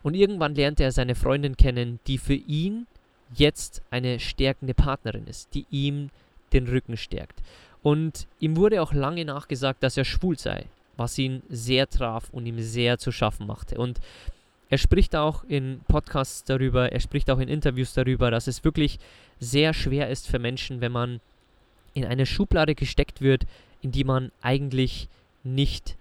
Und 0.02 0.14
irgendwann 0.14 0.54
lernte 0.54 0.84
er 0.84 0.92
seine 0.92 1.14
Freundin 1.14 1.56
kennen, 1.56 1.98
die 2.06 2.18
für 2.18 2.34
ihn 2.34 2.86
jetzt 3.34 3.82
eine 3.90 4.20
stärkende 4.20 4.74
Partnerin 4.74 5.26
ist, 5.26 5.54
die 5.54 5.66
ihm 5.70 6.10
den 6.52 6.68
Rücken 6.68 6.96
stärkt. 6.96 7.42
Und 7.82 8.26
ihm 8.40 8.56
wurde 8.56 8.82
auch 8.82 8.92
lange 8.92 9.24
nachgesagt, 9.24 9.82
dass 9.82 9.96
er 9.96 10.04
schwul 10.04 10.38
sei, 10.38 10.66
was 10.96 11.18
ihn 11.18 11.42
sehr 11.48 11.88
traf 11.88 12.30
und 12.30 12.46
ihm 12.46 12.60
sehr 12.60 12.98
zu 12.98 13.12
schaffen 13.12 13.46
machte. 13.46 13.78
Und 13.78 14.00
er 14.68 14.78
spricht 14.78 15.14
auch 15.14 15.44
in 15.44 15.80
Podcasts 15.86 16.44
darüber, 16.44 16.90
er 16.90 17.00
spricht 17.00 17.30
auch 17.30 17.38
in 17.38 17.48
Interviews 17.48 17.94
darüber, 17.94 18.30
dass 18.30 18.46
es 18.46 18.64
wirklich 18.64 18.98
sehr 19.38 19.74
schwer 19.74 20.10
ist 20.10 20.26
für 20.26 20.38
Menschen, 20.38 20.80
wenn 20.80 20.92
man 20.92 21.20
in 21.94 22.04
eine 22.04 22.26
Schublade 22.26 22.74
gesteckt 22.74 23.20
wird, 23.20 23.46
in 23.82 23.92
die 23.92 24.04
man 24.04 24.32
eigentlich 24.42 25.08
nicht 25.44 25.96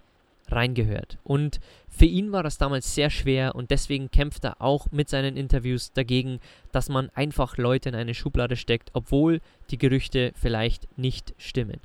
reingehört. 0.48 1.18
Und 1.24 1.60
für 1.88 2.04
ihn 2.04 2.32
war 2.32 2.42
das 2.42 2.58
damals 2.58 2.94
sehr 2.94 3.10
schwer 3.10 3.54
und 3.54 3.70
deswegen 3.70 4.10
kämpft 4.10 4.44
er 4.44 4.60
auch 4.60 4.90
mit 4.90 5.08
seinen 5.08 5.36
Interviews 5.36 5.92
dagegen, 5.92 6.40
dass 6.72 6.88
man 6.88 7.10
einfach 7.10 7.56
Leute 7.56 7.88
in 7.88 7.94
eine 7.94 8.14
Schublade 8.14 8.56
steckt, 8.56 8.90
obwohl 8.92 9.40
die 9.70 9.78
Gerüchte 9.78 10.32
vielleicht 10.34 10.98
nicht 10.98 11.34
stimmen. 11.38 11.80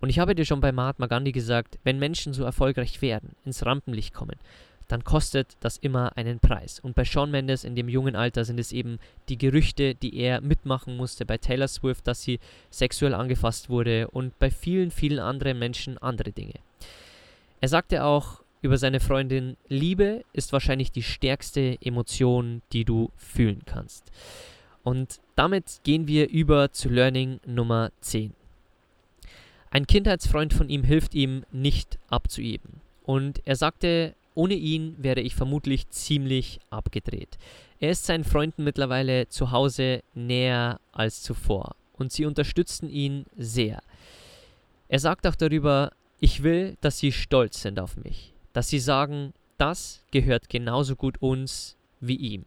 Und 0.00 0.10
ich 0.10 0.18
habe 0.18 0.34
dir 0.34 0.44
schon 0.44 0.60
bei 0.60 0.72
Mahatma 0.72 1.06
Gandhi 1.06 1.32
gesagt, 1.32 1.78
wenn 1.82 1.98
Menschen 1.98 2.34
so 2.34 2.44
erfolgreich 2.44 3.00
werden, 3.00 3.36
ins 3.44 3.64
Rampenlicht 3.64 4.12
kommen, 4.12 4.36
dann 4.88 5.04
kostet 5.04 5.56
das 5.60 5.78
immer 5.78 6.16
einen 6.16 6.40
Preis. 6.40 6.78
Und 6.78 6.94
bei 6.94 7.04
Shawn 7.04 7.30
Mendes 7.30 7.64
in 7.64 7.74
dem 7.74 7.88
jungen 7.88 8.16
Alter 8.16 8.44
sind 8.44 8.60
es 8.60 8.72
eben 8.72 8.98
die 9.28 9.38
Gerüchte, 9.38 9.94
die 9.94 10.16
er 10.16 10.40
mitmachen 10.40 10.96
musste, 10.96 11.24
bei 11.24 11.38
Taylor 11.38 11.68
Swift, 11.68 12.06
dass 12.06 12.22
sie 12.22 12.38
sexuell 12.70 13.14
angefasst 13.14 13.70
wurde 13.70 14.08
und 14.08 14.38
bei 14.38 14.50
vielen, 14.50 14.90
vielen 14.90 15.20
anderen 15.20 15.58
Menschen 15.58 15.96
andere 15.98 16.32
Dinge. 16.32 16.54
Er 17.64 17.68
sagte 17.68 18.04
auch 18.04 18.42
über 18.60 18.76
seine 18.76 19.00
Freundin, 19.00 19.56
Liebe 19.68 20.22
ist 20.34 20.52
wahrscheinlich 20.52 20.92
die 20.92 21.02
stärkste 21.02 21.78
Emotion, 21.80 22.60
die 22.74 22.84
du 22.84 23.10
fühlen 23.16 23.62
kannst. 23.64 24.12
Und 24.82 25.18
damit 25.34 25.80
gehen 25.82 26.06
wir 26.06 26.28
über 26.28 26.72
zu 26.72 26.90
Learning 26.90 27.40
Nummer 27.46 27.90
10. 28.02 28.34
Ein 29.70 29.86
Kindheitsfreund 29.86 30.52
von 30.52 30.68
ihm 30.68 30.84
hilft 30.84 31.14
ihm 31.14 31.46
nicht 31.52 31.98
abzueben. 32.10 32.82
Und 33.02 33.40
er 33.46 33.56
sagte, 33.56 34.14
ohne 34.34 34.56
ihn 34.56 34.96
wäre 34.98 35.22
ich 35.22 35.34
vermutlich 35.34 35.88
ziemlich 35.88 36.60
abgedreht. 36.68 37.38
Er 37.80 37.92
ist 37.92 38.04
seinen 38.04 38.24
Freunden 38.24 38.62
mittlerweile 38.62 39.30
zu 39.30 39.52
Hause 39.52 40.02
näher 40.12 40.80
als 40.92 41.22
zuvor 41.22 41.76
und 41.94 42.12
sie 42.12 42.26
unterstützten 42.26 42.90
ihn 42.90 43.24
sehr. 43.38 43.80
Er 44.88 44.98
sagt 44.98 45.26
auch 45.26 45.34
darüber, 45.34 45.92
ich 46.24 46.42
will, 46.42 46.78
dass 46.80 46.96
sie 46.96 47.12
stolz 47.12 47.60
sind 47.60 47.78
auf 47.78 47.98
mich, 47.98 48.32
dass 48.54 48.70
sie 48.70 48.78
sagen, 48.78 49.34
das 49.58 50.02
gehört 50.10 50.48
genauso 50.48 50.96
gut 50.96 51.20
uns 51.20 51.76
wie 52.00 52.16
ihm. 52.16 52.46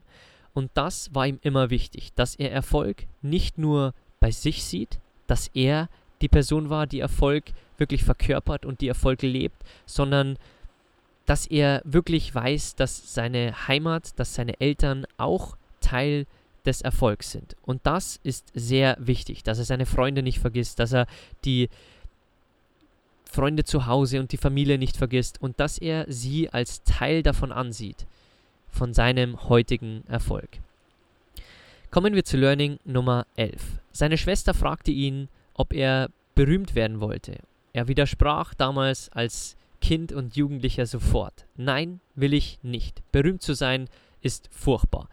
Und 0.56 0.72
das 0.74 1.14
war 1.14 1.28
ihm 1.28 1.38
immer 1.44 1.70
wichtig, 1.70 2.12
dass 2.16 2.34
er 2.34 2.52
Erfolg 2.52 3.06
nicht 3.22 3.60
nur 3.60 3.94
bei 4.20 4.32
sich 4.32 4.64
sieht, 4.64 4.98
dass 5.28 5.52
er 5.54 5.90
die 6.22 6.28
Person 6.28 6.72
war, 6.72 6.88
die 6.88 7.02
Erfolg 7.02 7.52
wirklich 7.78 8.04
verkörpert 8.04 8.66
und 8.66 8.82
die 8.82 8.88
Erfolg 8.88 9.22
lebt, 9.22 9.62
sondern 9.86 10.40
dass 11.28 11.46
er 11.46 11.84
wirklich 11.86 12.34
weiß, 12.34 12.74
dass 12.74 13.14
seine 13.14 13.68
Heimat, 13.68 14.18
dass 14.18 14.34
seine 14.34 14.60
Eltern 14.60 15.06
auch 15.18 15.56
Teil 15.82 16.26
des 16.66 16.82
Erfolgs 16.82 17.30
sind. 17.30 17.56
Und 17.62 17.82
das 17.86 18.20
ist 18.24 18.52
sehr 18.56 18.98
wichtig, 19.00 19.44
dass 19.44 19.60
er 19.60 19.66
seine 19.66 19.86
Freunde 19.86 20.24
nicht 20.24 20.40
vergisst, 20.40 20.80
dass 20.80 20.94
er 20.94 21.06
die 21.46 21.70
Freunde 23.30 23.64
zu 23.64 23.86
Hause 23.86 24.20
und 24.20 24.32
die 24.32 24.38
Familie 24.38 24.78
nicht 24.78 24.98
vergisst 24.98 25.42
und 25.42 25.60
dass 25.60 25.78
er 25.78 26.06
sie 26.08 26.50
als 26.50 26.84
Teil 26.84 27.24
davon 27.24 27.52
ansieht, 27.52 28.06
von 28.70 28.94
seinem 28.94 29.50
heutigen 29.50 30.04
Erfolg. 30.08 30.48
Kommen 31.92 32.16
wir 32.16 32.26
zu 32.26 32.38
Learning 32.38 32.80
Nummer 32.86 33.26
11. 33.36 33.80
Seine 33.92 34.18
Schwester 34.18 34.54
fragte 34.54 34.92
ihn, 34.92 35.30
ob 35.54 35.74
er 35.74 36.10
berühmt 36.36 36.76
werden 36.76 37.00
wollte. 37.00 37.38
Er 37.74 37.88
widersprach 37.88 38.54
damals 38.54 39.10
als 39.12 39.56
Kind 39.82 40.12
und 40.12 40.36
Jugendlicher 40.36 40.86
sofort. 40.86 41.46
Nein, 41.56 42.00
will 42.16 42.34
ich 42.34 42.60
nicht. 42.62 43.02
Berühmt 43.12 43.42
zu 43.42 43.54
sein 43.54 43.88
ist 44.22 44.50
furchtbar. 44.52 45.10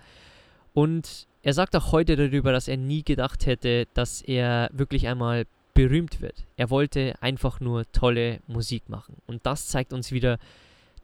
Und 0.72 1.26
er 1.42 1.52
sagt 1.52 1.76
auch 1.76 1.92
heute 1.92 2.16
darüber, 2.16 2.52
dass 2.52 2.68
er 2.68 2.76
nie 2.76 3.02
gedacht 3.02 3.46
hätte, 3.46 3.86
dass 3.94 4.22
er 4.22 4.70
wirklich 4.72 5.06
einmal 5.06 5.44
berühmt 5.74 6.20
wird. 6.20 6.46
Er 6.56 6.70
wollte 6.70 7.14
einfach 7.20 7.60
nur 7.60 7.90
tolle 7.92 8.40
Musik 8.46 8.88
machen. 8.88 9.16
Und 9.26 9.44
das 9.44 9.68
zeigt 9.68 9.92
uns 9.92 10.12
wieder, 10.12 10.38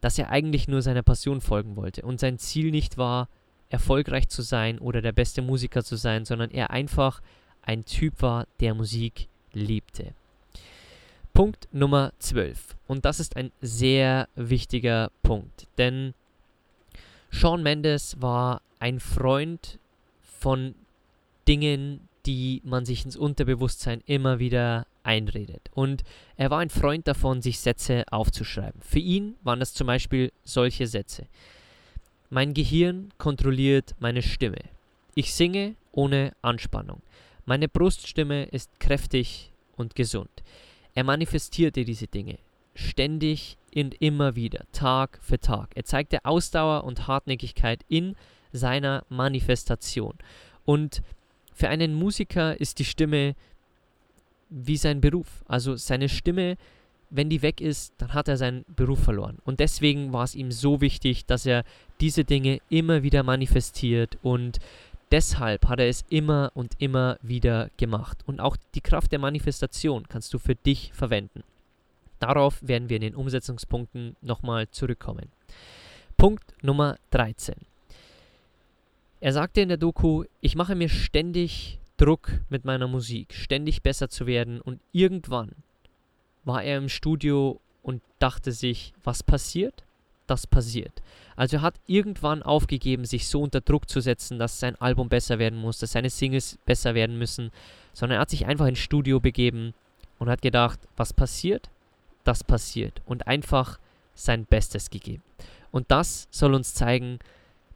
dass 0.00 0.18
er 0.18 0.30
eigentlich 0.30 0.68
nur 0.68 0.80
seiner 0.80 1.02
Passion 1.02 1.40
folgen 1.40 1.76
wollte 1.76 2.02
und 2.02 2.20
sein 2.20 2.38
Ziel 2.38 2.70
nicht 2.70 2.96
war, 2.96 3.28
erfolgreich 3.68 4.28
zu 4.28 4.42
sein 4.42 4.78
oder 4.78 5.02
der 5.02 5.12
beste 5.12 5.42
Musiker 5.42 5.84
zu 5.84 5.96
sein, 5.96 6.24
sondern 6.24 6.50
er 6.50 6.70
einfach 6.70 7.20
ein 7.62 7.84
Typ 7.84 8.22
war, 8.22 8.46
der 8.60 8.74
Musik 8.74 9.28
liebte. 9.52 10.14
Punkt 11.32 11.68
Nummer 11.72 12.12
12. 12.18 12.76
Und 12.86 13.04
das 13.04 13.20
ist 13.20 13.36
ein 13.36 13.52
sehr 13.60 14.28
wichtiger 14.34 15.10
Punkt, 15.22 15.68
denn 15.78 16.14
Sean 17.30 17.62
Mendes 17.62 18.20
war 18.20 18.62
ein 18.80 18.98
Freund 18.98 19.78
von 20.22 20.74
Dingen, 21.46 22.08
die 22.26 22.60
man 22.64 22.84
sich 22.84 23.04
ins 23.04 23.16
Unterbewusstsein 23.16 24.02
immer 24.06 24.38
wieder 24.38 24.86
einredet. 25.02 25.70
Und 25.74 26.02
er 26.36 26.50
war 26.50 26.58
ein 26.58 26.70
Freund 26.70 27.08
davon, 27.08 27.42
sich 27.42 27.60
Sätze 27.60 28.04
aufzuschreiben. 28.10 28.80
Für 28.82 28.98
ihn 28.98 29.36
waren 29.42 29.60
das 29.60 29.74
zum 29.74 29.86
Beispiel 29.86 30.32
solche 30.44 30.86
Sätze. 30.86 31.26
Mein 32.28 32.54
Gehirn 32.54 33.10
kontrolliert 33.18 33.94
meine 33.98 34.22
Stimme. 34.22 34.60
Ich 35.14 35.34
singe 35.34 35.74
ohne 35.92 36.32
Anspannung. 36.42 37.02
Meine 37.44 37.68
Bruststimme 37.68 38.44
ist 38.44 38.78
kräftig 38.78 39.50
und 39.76 39.94
gesund. 39.94 40.30
Er 40.94 41.04
manifestierte 41.04 41.84
diese 41.84 42.06
Dinge 42.06 42.38
ständig 42.74 43.56
und 43.74 44.00
immer 44.00 44.36
wieder, 44.36 44.64
Tag 44.72 45.18
für 45.22 45.38
Tag. 45.38 45.70
Er 45.74 45.84
zeigte 45.84 46.24
Ausdauer 46.24 46.84
und 46.84 47.06
Hartnäckigkeit 47.06 47.84
in 47.88 48.16
seiner 48.52 49.04
Manifestation. 49.08 50.14
Und 50.64 51.02
für 51.60 51.68
einen 51.68 51.92
Musiker 51.92 52.58
ist 52.58 52.78
die 52.78 52.86
Stimme 52.86 53.34
wie 54.48 54.78
sein 54.78 55.02
Beruf. 55.02 55.44
Also 55.46 55.76
seine 55.76 56.08
Stimme, 56.08 56.56
wenn 57.10 57.28
die 57.28 57.42
weg 57.42 57.60
ist, 57.60 57.92
dann 57.98 58.14
hat 58.14 58.28
er 58.28 58.38
seinen 58.38 58.64
Beruf 58.74 59.00
verloren. 59.00 59.36
Und 59.44 59.60
deswegen 59.60 60.10
war 60.10 60.24
es 60.24 60.34
ihm 60.34 60.52
so 60.52 60.80
wichtig, 60.80 61.26
dass 61.26 61.44
er 61.44 61.64
diese 62.00 62.24
Dinge 62.24 62.60
immer 62.70 63.02
wieder 63.02 63.22
manifestiert 63.22 64.16
und 64.22 64.58
deshalb 65.10 65.68
hat 65.68 65.80
er 65.80 65.88
es 65.88 66.06
immer 66.08 66.50
und 66.54 66.76
immer 66.78 67.18
wieder 67.20 67.68
gemacht. 67.76 68.22
Und 68.24 68.40
auch 68.40 68.56
die 68.74 68.80
Kraft 68.80 69.12
der 69.12 69.18
Manifestation 69.18 70.08
kannst 70.08 70.32
du 70.32 70.38
für 70.38 70.54
dich 70.54 70.94
verwenden. 70.94 71.42
Darauf 72.20 72.66
werden 72.66 72.88
wir 72.88 72.96
in 72.96 73.02
den 73.02 73.14
Umsetzungspunkten 73.14 74.16
nochmal 74.22 74.70
zurückkommen. 74.70 75.30
Punkt 76.16 76.54
Nummer 76.62 76.96
13. 77.10 77.69
Er 79.20 79.34
sagte 79.34 79.60
in 79.60 79.68
der 79.68 79.76
Doku, 79.76 80.24
ich 80.40 80.56
mache 80.56 80.74
mir 80.74 80.88
ständig 80.88 81.78
Druck 81.98 82.40
mit 82.48 82.64
meiner 82.64 82.88
Musik, 82.88 83.34
ständig 83.34 83.82
besser 83.82 84.08
zu 84.08 84.26
werden 84.26 84.62
und 84.62 84.80
irgendwann 84.92 85.50
war 86.44 86.62
er 86.62 86.78
im 86.78 86.88
Studio 86.88 87.60
und 87.82 88.00
dachte 88.18 88.50
sich, 88.50 88.94
was 89.04 89.22
passiert? 89.22 89.84
Das 90.26 90.46
passiert. 90.46 91.02
Also 91.36 91.58
er 91.58 91.62
hat 91.62 91.74
irgendwann 91.86 92.42
aufgegeben, 92.42 93.04
sich 93.04 93.28
so 93.28 93.42
unter 93.42 93.60
Druck 93.60 93.90
zu 93.90 94.00
setzen, 94.00 94.38
dass 94.38 94.58
sein 94.58 94.76
Album 94.76 95.10
besser 95.10 95.38
werden 95.38 95.58
muss, 95.58 95.78
dass 95.78 95.92
seine 95.92 96.08
Singles 96.08 96.58
besser 96.64 96.94
werden 96.94 97.18
müssen, 97.18 97.50
sondern 97.92 98.16
er 98.16 98.22
hat 98.22 98.30
sich 98.30 98.46
einfach 98.46 98.66
ins 98.66 98.78
Studio 98.78 99.20
begeben 99.20 99.74
und 100.18 100.30
hat 100.30 100.40
gedacht, 100.40 100.80
was 100.96 101.12
passiert? 101.12 101.68
Das 102.24 102.42
passiert 102.42 103.02
und 103.04 103.26
einfach 103.26 103.78
sein 104.14 104.46
Bestes 104.46 104.88
gegeben. 104.88 105.22
Und 105.72 105.90
das 105.90 106.26
soll 106.30 106.54
uns 106.54 106.72
zeigen, 106.72 107.18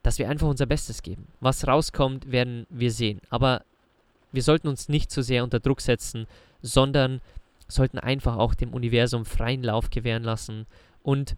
dass 0.04 0.18
wir 0.18 0.28
einfach 0.28 0.46
unser 0.46 0.66
Bestes 0.66 1.02
geben. 1.02 1.26
Was 1.40 1.66
rauskommt, 1.66 2.30
werden 2.30 2.66
wir 2.68 2.92
sehen. 2.92 3.20
Aber 3.30 3.62
wir 4.32 4.42
sollten 4.42 4.68
uns 4.68 4.88
nicht 4.90 5.10
zu 5.10 5.22
sehr 5.22 5.42
unter 5.42 5.60
Druck 5.60 5.80
setzen, 5.80 6.26
sondern 6.60 7.22
sollten 7.68 7.98
einfach 7.98 8.36
auch 8.36 8.54
dem 8.54 8.74
Universum 8.74 9.24
freien 9.24 9.62
Lauf 9.62 9.88
gewähren 9.88 10.22
lassen 10.22 10.66
und 11.02 11.36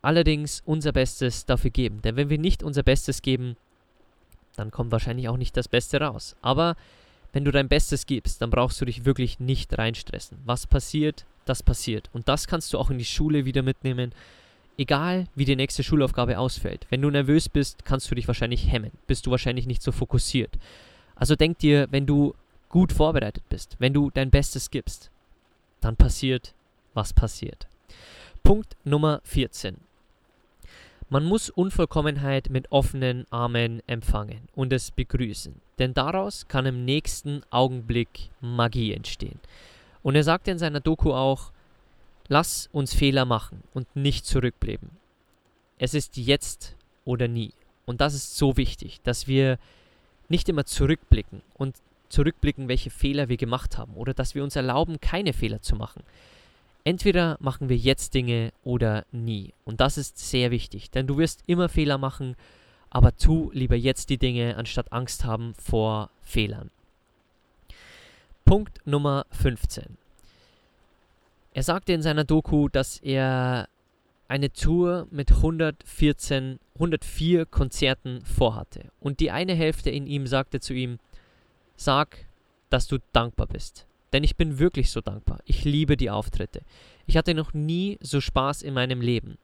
allerdings 0.00 0.62
unser 0.64 0.92
Bestes 0.92 1.44
dafür 1.44 1.70
geben. 1.70 2.00
Denn 2.00 2.16
wenn 2.16 2.30
wir 2.30 2.38
nicht 2.38 2.62
unser 2.62 2.82
Bestes 2.82 3.20
geben, 3.20 3.56
dann 4.56 4.70
kommt 4.70 4.90
wahrscheinlich 4.90 5.28
auch 5.28 5.36
nicht 5.36 5.54
das 5.54 5.68
Beste 5.68 6.00
raus. 6.00 6.36
Aber 6.40 6.74
wenn 7.34 7.44
du 7.44 7.50
dein 7.52 7.68
Bestes 7.68 8.06
gibst, 8.06 8.40
dann 8.40 8.48
brauchst 8.48 8.80
du 8.80 8.86
dich 8.86 9.04
wirklich 9.04 9.40
nicht 9.40 9.76
reinstressen. 9.76 10.38
Was 10.46 10.66
passiert, 10.66 11.26
das 11.44 11.62
passiert. 11.62 12.08
Und 12.14 12.28
das 12.28 12.46
kannst 12.46 12.72
du 12.72 12.78
auch 12.78 12.88
in 12.88 12.96
die 12.96 13.04
Schule 13.04 13.44
wieder 13.44 13.60
mitnehmen 13.60 14.12
egal 14.78 15.26
wie 15.34 15.44
die 15.44 15.56
nächste 15.56 15.82
Schulaufgabe 15.82 16.38
ausfällt, 16.38 16.86
wenn 16.88 17.02
du 17.02 17.10
nervös 17.10 17.48
bist, 17.48 17.84
kannst 17.84 18.10
du 18.10 18.14
dich 18.14 18.28
wahrscheinlich 18.28 18.72
hemmen, 18.72 18.92
bist 19.06 19.26
du 19.26 19.30
wahrscheinlich 19.30 19.66
nicht 19.66 19.82
so 19.82 19.92
fokussiert. 19.92 20.56
Also 21.16 21.34
denk 21.36 21.58
dir, 21.58 21.88
wenn 21.90 22.06
du 22.06 22.34
gut 22.68 22.92
vorbereitet 22.92 23.42
bist, 23.48 23.76
wenn 23.78 23.92
du 23.92 24.10
dein 24.10 24.30
Bestes 24.30 24.70
gibst, 24.70 25.10
dann 25.80 25.96
passiert, 25.96 26.54
was 26.94 27.12
passiert. 27.12 27.66
Punkt 28.42 28.76
Nummer 28.84 29.20
14. 29.24 29.76
Man 31.10 31.24
muss 31.24 31.48
Unvollkommenheit 31.48 32.50
mit 32.50 32.70
offenen 32.70 33.26
Armen 33.30 33.82
empfangen 33.86 34.42
und 34.54 34.72
es 34.72 34.90
begrüßen, 34.90 35.54
denn 35.78 35.94
daraus 35.94 36.48
kann 36.48 36.66
im 36.66 36.84
nächsten 36.84 37.42
Augenblick 37.50 38.30
Magie 38.40 38.92
entstehen. 38.92 39.40
Und 40.02 40.16
er 40.16 40.24
sagte 40.24 40.50
in 40.50 40.58
seiner 40.58 40.80
Doku 40.80 41.12
auch, 41.12 41.50
Lass 42.28 42.68
uns 42.72 42.94
Fehler 42.94 43.24
machen 43.24 43.62
und 43.72 43.94
nicht 43.96 44.26
zurückbleiben. 44.26 44.90
Es 45.78 45.94
ist 45.94 46.16
jetzt 46.16 46.76
oder 47.04 47.26
nie. 47.26 47.52
Und 47.86 48.00
das 48.02 48.14
ist 48.14 48.36
so 48.36 48.56
wichtig, 48.56 49.00
dass 49.02 49.26
wir 49.26 49.58
nicht 50.28 50.48
immer 50.48 50.66
zurückblicken 50.66 51.40
und 51.54 51.76
zurückblicken, 52.10 52.68
welche 52.68 52.90
Fehler 52.90 53.28
wir 53.28 53.36
gemacht 53.36 53.78
haben 53.78 53.94
oder 53.94 54.12
dass 54.12 54.34
wir 54.34 54.42
uns 54.42 54.56
erlauben, 54.56 55.00
keine 55.00 55.32
Fehler 55.32 55.62
zu 55.62 55.76
machen. 55.76 56.02
Entweder 56.84 57.36
machen 57.40 57.68
wir 57.68 57.76
jetzt 57.76 58.14
Dinge 58.14 58.52
oder 58.64 59.04
nie. 59.12 59.52
Und 59.64 59.80
das 59.80 59.98
ist 59.98 60.18
sehr 60.18 60.50
wichtig, 60.50 60.90
denn 60.90 61.06
du 61.06 61.18
wirst 61.18 61.42
immer 61.46 61.68
Fehler 61.68 61.98
machen, 61.98 62.36
aber 62.90 63.16
tu 63.16 63.50
lieber 63.52 63.76
jetzt 63.76 64.10
die 64.10 64.18
Dinge, 64.18 64.56
anstatt 64.56 64.92
Angst 64.92 65.24
haben 65.24 65.54
vor 65.54 66.10
Fehlern. 66.22 66.70
Punkt 68.44 68.80
Nummer 68.86 69.26
15. 69.30 69.98
Er 71.52 71.62
sagte 71.62 71.92
in 71.92 72.02
seiner 72.02 72.24
Doku, 72.24 72.68
dass 72.68 72.98
er 72.98 73.68
eine 74.28 74.52
Tour 74.52 75.08
mit 75.10 75.32
114, 75.32 76.60
104 76.74 77.46
Konzerten 77.46 78.24
vorhatte. 78.24 78.90
Und 79.00 79.20
die 79.20 79.30
eine 79.30 79.54
Hälfte 79.54 79.90
in 79.90 80.06
ihm 80.06 80.26
sagte 80.26 80.60
zu 80.60 80.74
ihm, 80.74 80.98
sag, 81.76 82.26
dass 82.68 82.86
du 82.86 82.98
dankbar 83.12 83.46
bist. 83.46 83.86
Denn 84.12 84.24
ich 84.24 84.36
bin 84.36 84.58
wirklich 84.58 84.90
so 84.90 85.00
dankbar. 85.00 85.40
Ich 85.44 85.64
liebe 85.64 85.96
die 85.96 86.10
Auftritte. 86.10 86.62
Ich 87.06 87.16
hatte 87.16 87.34
noch 87.34 87.54
nie 87.54 87.98
so 88.00 88.20
Spaß 88.20 88.62
in 88.62 88.74
meinem 88.74 89.00
Leben. 89.00 89.38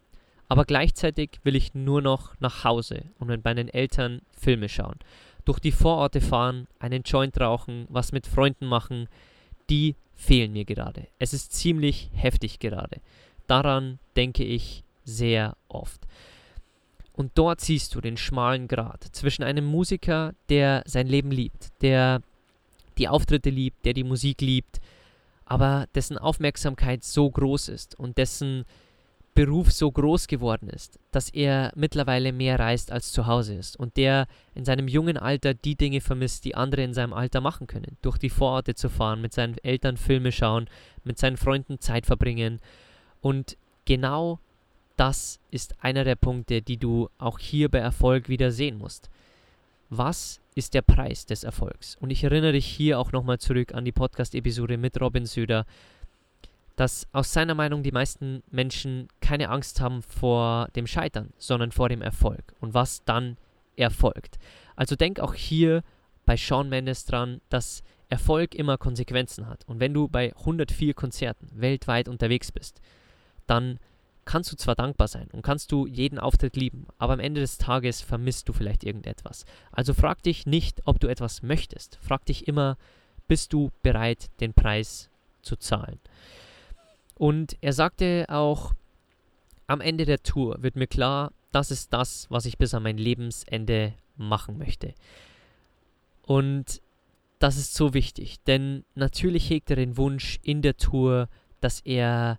Aber 0.48 0.64
gleichzeitig 0.64 1.40
will 1.42 1.56
ich 1.56 1.74
nur 1.74 2.02
noch 2.02 2.38
nach 2.40 2.64
Hause 2.64 3.02
und 3.18 3.28
mit 3.28 3.44
meinen 3.44 3.68
Eltern 3.68 4.20
Filme 4.38 4.68
schauen. 4.68 4.98
Durch 5.44 5.58
die 5.58 5.72
Vororte 5.72 6.20
fahren, 6.20 6.66
einen 6.78 7.02
Joint 7.02 7.38
rauchen, 7.40 7.86
was 7.88 8.12
mit 8.12 8.26
Freunden 8.26 8.66
machen, 8.66 9.08
die 9.68 9.96
fehlen 10.14 10.52
mir 10.52 10.64
gerade. 10.64 11.08
Es 11.18 11.32
ist 11.32 11.52
ziemlich 11.52 12.10
heftig 12.14 12.58
gerade. 12.58 13.00
Daran 13.46 13.98
denke 14.16 14.44
ich 14.44 14.84
sehr 15.04 15.56
oft. 15.68 16.06
Und 17.12 17.32
dort 17.34 17.60
siehst 17.60 17.94
du 17.94 18.00
den 18.00 18.16
schmalen 18.16 18.66
Grat 18.66 19.04
zwischen 19.12 19.44
einem 19.44 19.64
Musiker, 19.64 20.34
der 20.48 20.82
sein 20.86 21.06
Leben 21.06 21.30
liebt, 21.30 21.68
der 21.80 22.22
die 22.98 23.08
Auftritte 23.08 23.50
liebt, 23.50 23.84
der 23.84 23.92
die 23.92 24.04
Musik 24.04 24.40
liebt, 24.40 24.80
aber 25.44 25.86
dessen 25.94 26.18
Aufmerksamkeit 26.18 27.04
so 27.04 27.30
groß 27.30 27.68
ist 27.68 27.98
und 27.98 28.18
dessen 28.18 28.64
Beruf 29.34 29.72
so 29.72 29.90
groß 29.90 30.28
geworden 30.28 30.68
ist, 30.68 31.00
dass 31.10 31.28
er 31.28 31.72
mittlerweile 31.74 32.32
mehr 32.32 32.58
reist 32.58 32.92
als 32.92 33.10
zu 33.10 33.26
Hause 33.26 33.54
ist 33.54 33.76
und 33.76 33.96
der 33.96 34.28
in 34.54 34.64
seinem 34.64 34.86
jungen 34.86 35.16
Alter 35.16 35.54
die 35.54 35.74
Dinge 35.74 36.00
vermisst, 36.00 36.44
die 36.44 36.54
andere 36.54 36.82
in 36.82 36.94
seinem 36.94 37.12
Alter 37.12 37.40
machen 37.40 37.66
können. 37.66 37.96
Durch 38.00 38.16
die 38.16 38.30
Vororte 38.30 38.74
zu 38.74 38.88
fahren, 38.88 39.20
mit 39.20 39.32
seinen 39.32 39.58
Eltern 39.58 39.96
Filme 39.96 40.30
schauen, 40.30 40.68
mit 41.02 41.18
seinen 41.18 41.36
Freunden 41.36 41.80
Zeit 41.80 42.06
verbringen. 42.06 42.60
Und 43.20 43.56
genau 43.86 44.38
das 44.96 45.40
ist 45.50 45.74
einer 45.82 46.04
der 46.04 46.14
Punkte, 46.14 46.62
die 46.62 46.76
du 46.76 47.08
auch 47.18 47.40
hier 47.40 47.68
bei 47.68 47.78
Erfolg 47.78 48.28
wieder 48.28 48.52
sehen 48.52 48.78
musst. 48.78 49.10
Was 49.90 50.40
ist 50.54 50.74
der 50.74 50.82
Preis 50.82 51.26
des 51.26 51.42
Erfolgs? 51.42 51.96
Und 52.00 52.10
ich 52.10 52.22
erinnere 52.22 52.52
dich 52.52 52.66
hier 52.66 53.00
auch 53.00 53.10
nochmal 53.10 53.38
zurück 53.38 53.74
an 53.74 53.84
die 53.84 53.92
Podcast-Episode 53.92 54.78
mit 54.78 55.00
Robin 55.00 55.26
Söder, 55.26 55.66
dass 56.76 57.06
aus 57.12 57.32
seiner 57.32 57.54
Meinung 57.54 57.82
die 57.82 57.92
meisten 57.92 58.42
Menschen 58.50 59.08
keine 59.20 59.50
Angst 59.50 59.80
haben 59.80 60.02
vor 60.02 60.68
dem 60.74 60.86
Scheitern, 60.86 61.32
sondern 61.38 61.72
vor 61.72 61.88
dem 61.88 62.02
Erfolg 62.02 62.54
und 62.60 62.74
was 62.74 63.04
dann 63.04 63.36
erfolgt. 63.76 64.38
Also 64.76 64.96
denk 64.96 65.20
auch 65.20 65.34
hier 65.34 65.82
bei 66.26 66.36
Sean 66.36 66.68
Mendes 66.68 67.04
dran, 67.04 67.40
dass 67.48 67.82
Erfolg 68.08 68.54
immer 68.54 68.78
Konsequenzen 68.78 69.48
hat. 69.48 69.64
Und 69.66 69.80
wenn 69.80 69.94
du 69.94 70.08
bei 70.08 70.34
104 70.36 70.94
Konzerten 70.94 71.48
weltweit 71.52 72.08
unterwegs 72.08 72.52
bist, 72.52 72.80
dann 73.46 73.78
kannst 74.24 74.50
du 74.52 74.56
zwar 74.56 74.74
dankbar 74.74 75.08
sein 75.08 75.28
und 75.32 75.42
kannst 75.42 75.70
du 75.70 75.86
jeden 75.86 76.18
Auftritt 76.18 76.56
lieben, 76.56 76.86
aber 76.98 77.12
am 77.12 77.20
Ende 77.20 77.40
des 77.40 77.58
Tages 77.58 78.00
vermisst 78.00 78.48
du 78.48 78.52
vielleicht 78.52 78.84
irgendetwas. 78.84 79.44
Also 79.70 79.92
frag 79.92 80.22
dich 80.22 80.46
nicht, 80.46 80.80
ob 80.86 80.98
du 80.98 81.08
etwas 81.08 81.42
möchtest. 81.42 81.98
Frag 82.00 82.24
dich 82.24 82.48
immer, 82.48 82.78
bist 83.28 83.52
du 83.52 83.70
bereit, 83.82 84.30
den 84.40 84.54
Preis 84.54 85.10
zu 85.42 85.56
zahlen? 85.56 85.98
Und 87.14 87.56
er 87.60 87.72
sagte 87.72 88.26
auch, 88.28 88.74
am 89.66 89.80
Ende 89.80 90.04
der 90.04 90.22
Tour 90.22 90.62
wird 90.62 90.76
mir 90.76 90.86
klar, 90.86 91.32
das 91.52 91.70
ist 91.70 91.92
das, 91.92 92.26
was 92.30 92.46
ich 92.46 92.58
bis 92.58 92.74
an 92.74 92.82
mein 92.82 92.98
Lebensende 92.98 93.94
machen 94.16 94.58
möchte. 94.58 94.94
Und 96.22 96.82
das 97.38 97.56
ist 97.56 97.74
so 97.74 97.94
wichtig, 97.94 98.40
denn 98.46 98.84
natürlich 98.94 99.48
hegt 99.50 99.70
er 99.70 99.76
den 99.76 99.96
Wunsch 99.96 100.38
in 100.42 100.62
der 100.62 100.76
Tour, 100.76 101.28
dass 101.60 101.80
er 101.80 102.38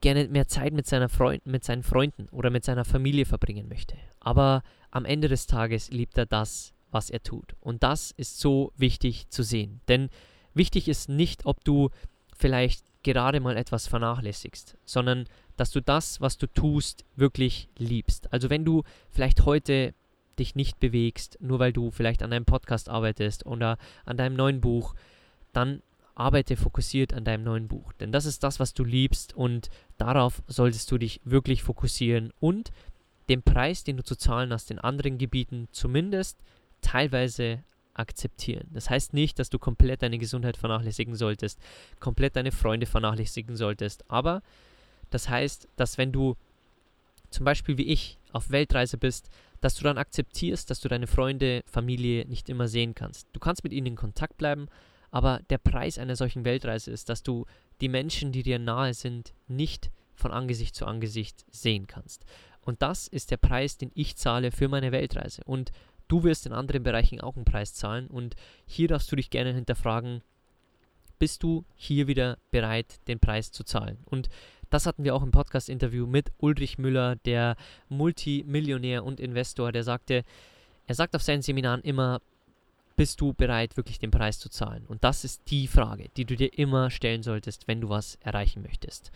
gerne 0.00 0.28
mehr 0.28 0.46
Zeit 0.46 0.74
mit, 0.74 0.86
seiner 0.86 1.08
Freund, 1.08 1.46
mit 1.46 1.64
seinen 1.64 1.82
Freunden 1.82 2.28
oder 2.30 2.50
mit 2.50 2.64
seiner 2.64 2.84
Familie 2.84 3.24
verbringen 3.24 3.68
möchte. 3.68 3.96
Aber 4.20 4.62
am 4.90 5.06
Ende 5.06 5.28
des 5.28 5.46
Tages 5.46 5.90
liebt 5.90 6.18
er 6.18 6.26
das, 6.26 6.74
was 6.90 7.08
er 7.08 7.22
tut. 7.22 7.56
Und 7.60 7.82
das 7.82 8.10
ist 8.10 8.38
so 8.38 8.72
wichtig 8.76 9.30
zu 9.30 9.42
sehen. 9.42 9.80
Denn 9.88 10.10
wichtig 10.52 10.88
ist 10.88 11.08
nicht, 11.08 11.46
ob 11.46 11.64
du 11.64 11.88
vielleicht 12.36 12.84
gerade 13.02 13.40
mal 13.40 13.56
etwas 13.56 13.86
vernachlässigst, 13.86 14.76
sondern 14.84 15.26
dass 15.56 15.70
du 15.70 15.80
das, 15.80 16.20
was 16.20 16.38
du 16.38 16.46
tust, 16.46 17.04
wirklich 17.16 17.68
liebst. 17.78 18.32
Also 18.32 18.50
wenn 18.50 18.64
du 18.64 18.82
vielleicht 19.10 19.44
heute 19.44 19.94
dich 20.38 20.54
nicht 20.56 20.80
bewegst, 20.80 21.38
nur 21.40 21.58
weil 21.60 21.72
du 21.72 21.90
vielleicht 21.90 22.22
an 22.22 22.30
deinem 22.30 22.44
Podcast 22.44 22.88
arbeitest 22.88 23.46
oder 23.46 23.78
an 24.04 24.16
deinem 24.16 24.34
neuen 24.34 24.60
Buch, 24.60 24.94
dann 25.52 25.82
arbeite 26.16 26.56
fokussiert 26.56 27.12
an 27.12 27.24
deinem 27.24 27.44
neuen 27.44 27.68
Buch. 27.68 27.92
Denn 27.94 28.12
das 28.12 28.24
ist 28.24 28.42
das, 28.42 28.60
was 28.60 28.74
du 28.74 28.84
liebst 28.84 29.34
und 29.34 29.68
darauf 29.96 30.42
solltest 30.46 30.90
du 30.90 30.98
dich 30.98 31.20
wirklich 31.24 31.62
fokussieren 31.62 32.32
und 32.40 32.70
den 33.28 33.42
Preis, 33.42 33.84
den 33.84 33.96
du 33.96 34.04
zu 34.04 34.16
zahlen 34.16 34.52
hast 34.52 34.70
in 34.70 34.78
anderen 34.78 35.18
Gebieten, 35.18 35.68
zumindest 35.72 36.38
teilweise 36.80 37.62
akzeptieren. 37.94 38.68
Das 38.72 38.90
heißt 38.90 39.14
nicht, 39.14 39.38
dass 39.38 39.50
du 39.50 39.58
komplett 39.58 40.02
deine 40.02 40.18
Gesundheit 40.18 40.56
vernachlässigen 40.56 41.14
solltest, 41.14 41.58
komplett 42.00 42.36
deine 42.36 42.52
Freunde 42.52 42.86
vernachlässigen 42.86 43.56
solltest, 43.56 44.08
aber 44.10 44.42
das 45.10 45.28
heißt, 45.28 45.68
dass 45.76 45.98
wenn 45.98 46.12
du 46.12 46.36
zum 47.30 47.44
Beispiel 47.44 47.78
wie 47.78 47.88
ich 47.88 48.18
auf 48.32 48.50
Weltreise 48.50 48.96
bist, 48.96 49.28
dass 49.60 49.74
du 49.74 49.84
dann 49.84 49.98
akzeptierst, 49.98 50.70
dass 50.70 50.80
du 50.80 50.88
deine 50.88 51.06
Freunde, 51.06 51.62
Familie 51.66 52.26
nicht 52.26 52.48
immer 52.48 52.68
sehen 52.68 52.94
kannst. 52.94 53.26
Du 53.32 53.40
kannst 53.40 53.64
mit 53.64 53.72
ihnen 53.72 53.88
in 53.88 53.96
Kontakt 53.96 54.36
bleiben, 54.36 54.68
aber 55.10 55.40
der 55.50 55.58
Preis 55.58 55.98
einer 55.98 56.16
solchen 56.16 56.44
Weltreise 56.44 56.90
ist, 56.90 57.08
dass 57.08 57.22
du 57.22 57.46
die 57.80 57.88
Menschen, 57.88 58.30
die 58.30 58.42
dir 58.42 58.58
nahe 58.58 58.94
sind, 58.94 59.34
nicht 59.48 59.90
von 60.14 60.32
Angesicht 60.32 60.74
zu 60.74 60.86
Angesicht 60.86 61.44
sehen 61.50 61.86
kannst. 61.86 62.24
Und 62.60 62.82
das 62.82 63.08
ist 63.08 63.30
der 63.30 63.36
Preis, 63.36 63.76
den 63.76 63.90
ich 63.94 64.16
zahle 64.16 64.50
für 64.50 64.68
meine 64.68 64.92
Weltreise. 64.92 65.42
Und 65.44 65.70
du 66.08 66.24
wirst 66.24 66.46
in 66.46 66.52
anderen 66.52 66.82
Bereichen 66.82 67.20
auch 67.20 67.36
einen 67.36 67.44
Preis 67.44 67.74
zahlen. 67.74 68.06
Und 68.08 68.34
hier 68.66 68.88
darfst 68.88 69.10
du 69.10 69.16
dich 69.16 69.30
gerne 69.30 69.52
hinterfragen, 69.52 70.22
bist 71.18 71.42
du 71.42 71.64
hier 71.76 72.06
wieder 72.06 72.38
bereit, 72.50 73.00
den 73.08 73.20
Preis 73.20 73.52
zu 73.52 73.64
zahlen? 73.64 73.98
Und 74.04 74.28
das 74.70 74.86
hatten 74.86 75.04
wir 75.04 75.14
auch 75.14 75.22
im 75.22 75.30
Podcast-Interview 75.30 76.06
mit 76.06 76.32
Ulrich 76.38 76.78
Müller, 76.78 77.16
der 77.24 77.56
Multimillionär 77.88 79.04
und 79.04 79.20
Investor, 79.20 79.72
der 79.72 79.84
sagte, 79.84 80.24
er 80.86 80.94
sagt 80.94 81.14
auf 81.14 81.22
seinen 81.22 81.42
Seminaren 81.42 81.80
immer, 81.82 82.20
bist 82.96 83.20
du 83.20 83.32
bereit, 83.32 83.76
wirklich 83.76 83.98
den 83.98 84.10
Preis 84.10 84.38
zu 84.38 84.48
zahlen? 84.48 84.84
Und 84.86 85.02
das 85.04 85.24
ist 85.24 85.42
die 85.48 85.66
Frage, 85.66 86.08
die 86.16 86.24
du 86.24 86.36
dir 86.36 86.56
immer 86.58 86.90
stellen 86.90 87.22
solltest, 87.22 87.66
wenn 87.66 87.80
du 87.80 87.88
was 87.88 88.16
erreichen 88.20 88.62
möchtest. 88.62 89.10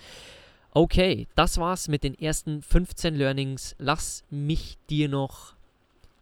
Okay, 0.70 1.26
das 1.34 1.58
war's 1.58 1.88
mit 1.88 2.04
den 2.04 2.14
ersten 2.14 2.62
15 2.62 3.14
Learnings. 3.14 3.74
Lass 3.78 4.24
mich 4.30 4.78
dir 4.90 5.08
noch 5.08 5.54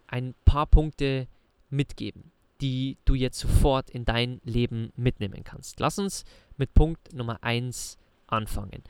ein 0.08 0.34
paar 0.44 0.66
Punkte 0.66 1.28
mitgeben, 1.70 2.32
die 2.60 2.96
du 3.04 3.14
jetzt 3.14 3.38
sofort 3.38 3.90
in 3.90 4.04
dein 4.04 4.40
Leben 4.44 4.92
mitnehmen 4.96 5.44
kannst. 5.44 5.80
Lass 5.80 5.98
uns 5.98 6.24
mit 6.56 6.74
Punkt 6.74 7.12
Nummer 7.12 7.42
1 7.42 7.98
anfangen. 8.26 8.82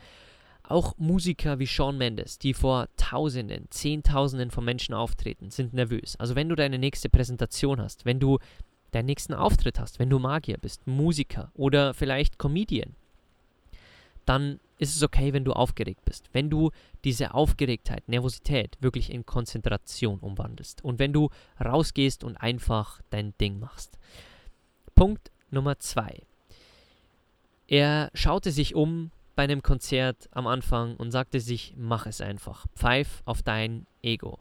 Auch 0.63 0.97
Musiker 0.99 1.59
wie 1.59 1.67
Sean 1.67 1.97
Mendes, 1.97 2.39
die 2.39 2.53
vor 2.53 2.89
Tausenden, 2.97 3.67
Zehntausenden 3.71 4.51
von 4.51 4.65
Menschen 4.65 4.95
auftreten, 4.95 5.51
sind 5.51 5.75
nervös. 5.75 6.17
Also 6.17 6.35
wenn 6.35 6.49
du 6.49 6.57
deine 6.57 6.79
nächste 6.79 7.09
Präsentation 7.09 7.81
hast, 7.81 8.05
wenn 8.05 8.19
du 8.19 8.39
deinen 8.91 9.07
nächsten 9.07 9.35
Auftritt 9.35 9.79
hast, 9.79 9.99
wenn 9.99 10.11
du 10.11 10.19
Magier 10.19 10.59
bist, 10.59 10.87
Musiker 10.87 11.53
oder 11.55 11.95
vielleicht 11.95 12.39
Comedian, 12.39 12.97
dann 14.25 14.59
ist 14.79 14.95
es 14.95 15.03
okay, 15.03 15.33
wenn 15.33 15.45
du 15.45 15.53
aufgeregt 15.53 16.05
bist. 16.05 16.29
Wenn 16.33 16.51
du 16.51 16.71
diese 17.05 17.35
Aufgeregtheit, 17.35 18.09
Nervosität 18.09 18.77
wirklich 18.81 19.11
in 19.11 19.25
Konzentration 19.25 20.19
umwandelst 20.19 20.85
und 20.85 20.99
wenn 20.99 21.13
du 21.13 21.31
rausgehst 21.63 22.25
und 22.25 22.37
einfach 22.37 23.01
dein 23.11 23.37
Ding 23.39 23.59
machst. 23.59 23.99
Punkt 24.95 25.31
Nummer 25.51 25.79
zwei. 25.79 26.23
Er 27.69 28.11
schaute 28.15 28.51
sich 28.51 28.75
um 28.75 29.11
bei 29.35 29.45
einem 29.45 29.63
Konzert 29.63 30.29
am 30.33 30.47
Anfang 30.47 30.97
und 30.97 31.11
sagte 31.11 31.41
sich, 31.41 31.75
mach 31.77 32.07
es 32.07 32.21
einfach. 32.21 32.67
Pfeif 32.75 33.23
auf 33.25 33.43
dein 33.43 33.87
Ego. 34.03 34.39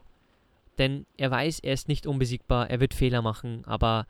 Denn 0.78 1.06
er 1.18 1.32
weiß, 1.32 1.60
er 1.60 1.74
ist 1.74 1.88
nicht 1.88 2.08
unbesiegbar, 2.08 2.70
er 2.70 2.80
wird 2.80 2.94
Fehler 2.94 3.22
machen, 3.22 3.64
aber 3.66 4.08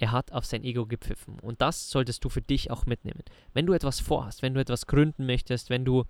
er 0.00 0.12
hat 0.12 0.32
auf 0.32 0.46
sein 0.46 0.64
Ego 0.64 0.86
gepfiffen. 0.86 1.38
Und 1.40 1.60
das 1.60 1.90
solltest 1.90 2.24
du 2.24 2.28
für 2.28 2.40
dich 2.40 2.70
auch 2.70 2.86
mitnehmen. 2.86 3.22
Wenn 3.52 3.66
du 3.66 3.72
etwas 3.72 4.00
vorhast, 4.00 4.42
wenn 4.42 4.54
du 4.54 4.60
etwas 4.60 4.86
gründen 4.86 5.26
möchtest, 5.26 5.70
wenn 5.70 5.84
du 5.84 6.04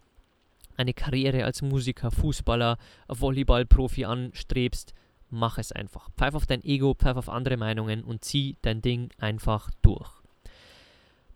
eine 0.77 0.95
Karriere 0.95 1.45
als 1.45 1.63
Musiker, 1.63 2.11
Fußballer, 2.11 2.77
Volleyballprofi 3.09 4.05
anstrebst, 4.05 4.95
mach 5.31 5.59
es 5.59 5.73
einfach. 5.73 6.11
Pfeif 6.17 6.35
auf 6.35 6.47
dein 6.47 6.63
Ego, 6.65 6.95
pfeif 6.95 7.17
auf 7.17 7.29
andere 7.29 7.57
Meinungen 7.57 8.05
und 8.05 8.25
zieh 8.25 8.57
dein 8.63 8.83
Ding 8.83 9.11
einfach 9.19 9.71
durch. 9.83 10.11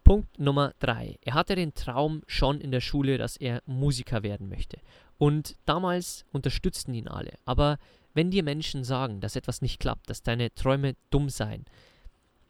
Punkt 0.05 0.39
Nummer 0.39 0.75
3. 0.81 1.19
Er 1.23 1.35
hatte 1.35 1.55
den 1.55 1.75
Traum 1.75 2.23
schon 2.27 2.61
in 2.61 2.71
der 2.71 2.81
Schule, 2.81 3.19
dass 3.19 3.37
er 3.37 3.63
Musiker 3.67 4.23
werden 4.23 4.49
möchte. 4.49 4.79
Und 5.17 5.57
damals 5.65 6.25
unterstützten 6.33 6.93
ihn 6.93 7.09
alle. 7.09 7.33
Aber 7.45 7.79
wenn 8.13 8.31
dir 8.31 8.43
Menschen 8.43 8.85
sagen, 8.85 9.21
dass 9.21 9.37
etwas 9.37 9.63
nicht 9.63 9.81
klappt, 9.81 10.11
dass 10.11 10.23
deine 10.23 10.55
Träume 10.55 10.97
dumm 11.11 11.31
seien, 11.31 11.65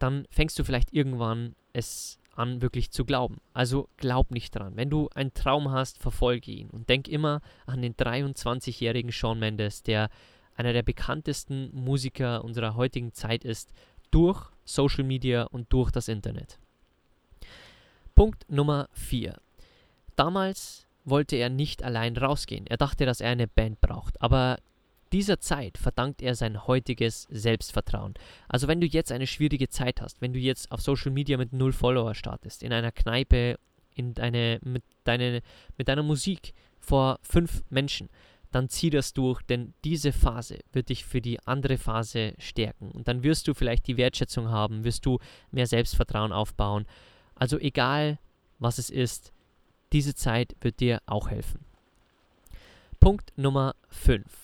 dann 0.02 0.26
fängst 0.30 0.58
du 0.58 0.64
vielleicht 0.64 0.92
irgendwann 0.92 1.54
es 1.72 2.18
an, 2.34 2.62
wirklich 2.62 2.90
zu 2.90 3.04
glauben. 3.04 3.40
Also 3.52 3.88
glaub 3.96 4.30
nicht 4.30 4.54
dran. 4.54 4.76
Wenn 4.76 4.90
du 4.90 5.08
einen 5.14 5.34
Traum 5.34 5.70
hast, 5.70 5.98
verfolge 5.98 6.50
ihn. 6.50 6.70
Und 6.70 6.88
denk 6.88 7.08
immer 7.08 7.40
an 7.66 7.82
den 7.82 7.94
23-jährigen 7.94 9.12
Sean 9.12 9.38
Mendes, 9.38 9.82
der 9.82 10.08
einer 10.56 10.72
der 10.72 10.82
bekanntesten 10.82 11.70
Musiker 11.72 12.44
unserer 12.44 12.74
heutigen 12.74 13.12
Zeit 13.12 13.44
ist, 13.44 13.72
durch 14.10 14.50
Social 14.64 15.04
Media 15.04 15.44
und 15.44 15.72
durch 15.72 15.90
das 15.90 16.08
Internet. 16.08 16.58
Punkt 18.14 18.44
Nummer 18.50 18.88
4. 18.92 19.38
Damals 20.16 20.86
wollte 21.04 21.36
er 21.36 21.48
nicht 21.48 21.82
allein 21.82 22.16
rausgehen. 22.16 22.66
Er 22.66 22.76
dachte, 22.76 23.06
dass 23.06 23.20
er 23.20 23.30
eine 23.30 23.48
Band 23.48 23.80
braucht. 23.80 24.20
Aber 24.20 24.58
dieser 25.12 25.40
Zeit 25.40 25.78
verdankt 25.78 26.22
er 26.22 26.34
sein 26.34 26.66
heutiges 26.66 27.26
Selbstvertrauen. 27.30 28.14
Also 28.48 28.68
wenn 28.68 28.80
du 28.80 28.86
jetzt 28.86 29.12
eine 29.12 29.26
schwierige 29.26 29.68
Zeit 29.68 30.00
hast, 30.00 30.20
wenn 30.20 30.32
du 30.32 30.38
jetzt 30.38 30.70
auf 30.72 30.80
Social 30.80 31.12
Media 31.12 31.36
mit 31.36 31.52
null 31.52 31.72
Follower 31.72 32.14
startest, 32.14 32.62
in 32.62 32.72
einer 32.72 32.92
Kneipe, 32.92 33.58
in 33.94 34.14
deine, 34.14 34.58
mit, 34.62 34.82
deine, 35.04 35.42
mit 35.76 35.88
deiner 35.88 36.02
Musik 36.02 36.54
vor 36.80 37.18
fünf 37.22 37.62
Menschen, 37.70 38.08
dann 38.50 38.68
zieh 38.68 38.90
das 38.90 39.14
durch, 39.14 39.40
denn 39.42 39.72
diese 39.84 40.12
Phase 40.12 40.58
wird 40.72 40.90
dich 40.90 41.04
für 41.04 41.20
die 41.20 41.40
andere 41.46 41.78
Phase 41.78 42.34
stärken. 42.38 42.90
Und 42.90 43.08
dann 43.08 43.22
wirst 43.22 43.48
du 43.48 43.54
vielleicht 43.54 43.86
die 43.86 43.96
Wertschätzung 43.96 44.50
haben, 44.50 44.84
wirst 44.84 45.06
du 45.06 45.18
mehr 45.50 45.66
Selbstvertrauen 45.66 46.32
aufbauen 46.32 46.86
also 47.42 47.58
egal, 47.58 48.18
was 48.60 48.78
es 48.78 48.88
ist, 48.88 49.32
diese 49.92 50.14
Zeit 50.14 50.54
wird 50.60 50.78
dir 50.78 51.02
auch 51.06 51.28
helfen. 51.28 51.64
Punkt 53.00 53.32
Nummer 53.36 53.74
5. 53.88 54.41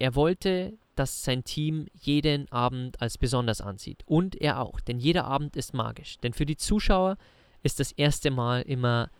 Er 0.00 0.14
wollte, 0.14 0.78
dass 0.96 1.24
sein 1.24 1.44
Team 1.44 1.86
jeden 1.92 2.50
Abend 2.50 3.00
als 3.00 3.18
besonders 3.18 3.60
ansieht. 3.60 4.02
Und 4.06 4.34
er 4.34 4.60
auch, 4.60 4.80
denn 4.80 4.98
jeder 4.98 5.26
Abend 5.26 5.56
ist 5.56 5.74
magisch. 5.74 6.18
Denn 6.18 6.32
für 6.32 6.46
die 6.46 6.56
Zuschauer 6.56 7.16
ist 7.62 7.80
das 7.80 7.92
erste 7.92 8.30
Mal 8.30 8.62
immer 8.62 9.10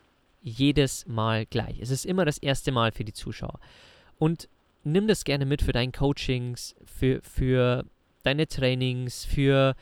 jedes 0.41 1.05
Mal 1.05 1.45
gleich. 1.45 1.79
Es 1.79 1.91
ist 1.91 2.05
immer 2.05 2.25
das 2.25 2.39
erste 2.39 2.71
Mal 2.71 2.91
für 2.91 3.03
die 3.03 3.13
Zuschauer. 3.13 3.59
Und 4.17 4.49
nimm 4.83 5.07
das 5.07 5.23
gerne 5.23 5.45
mit 5.45 5.61
für 5.61 5.71
deine 5.71 5.91
Coachings, 5.91 6.75
für, 6.83 7.21
für 7.21 7.85
deine 8.23 8.47
Trainings, 8.47 9.23
für 9.23 9.75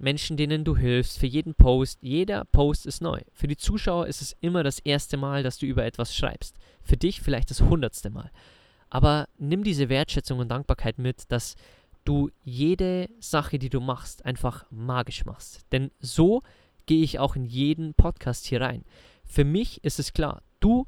Menschen, 0.00 0.36
denen 0.36 0.64
du 0.64 0.76
hilfst, 0.76 1.18
für 1.18 1.26
jeden 1.26 1.54
Post. 1.54 2.00
Jeder 2.02 2.44
Post 2.46 2.86
ist 2.86 3.00
neu. 3.00 3.20
Für 3.32 3.46
die 3.46 3.56
Zuschauer 3.56 4.08
ist 4.08 4.20
es 4.20 4.36
immer 4.40 4.64
das 4.64 4.80
erste 4.80 5.16
Mal, 5.16 5.44
dass 5.44 5.58
du 5.58 5.66
über 5.66 5.84
etwas 5.84 6.14
schreibst. 6.14 6.56
Für 6.82 6.96
dich 6.96 7.20
vielleicht 7.20 7.50
das 7.50 7.60
hundertste 7.60 8.10
Mal. 8.10 8.32
Aber 8.94 9.28
nimm 9.38 9.64
diese 9.64 9.88
Wertschätzung 9.88 10.38
und 10.38 10.48
Dankbarkeit 10.50 10.98
mit, 10.98 11.32
dass 11.32 11.56
du 12.04 12.30
jede 12.44 13.10
Sache, 13.18 13.58
die 13.58 13.68
du 13.68 13.80
machst, 13.80 14.24
einfach 14.24 14.66
magisch 14.70 15.24
machst. 15.24 15.66
Denn 15.72 15.90
so 15.98 16.42
gehe 16.86 17.02
ich 17.02 17.18
auch 17.18 17.34
in 17.34 17.44
jeden 17.44 17.94
Podcast 17.94 18.46
hier 18.46 18.60
rein. 18.60 18.84
Für 19.24 19.42
mich 19.42 19.82
ist 19.82 19.98
es 19.98 20.12
klar, 20.12 20.42
du 20.60 20.86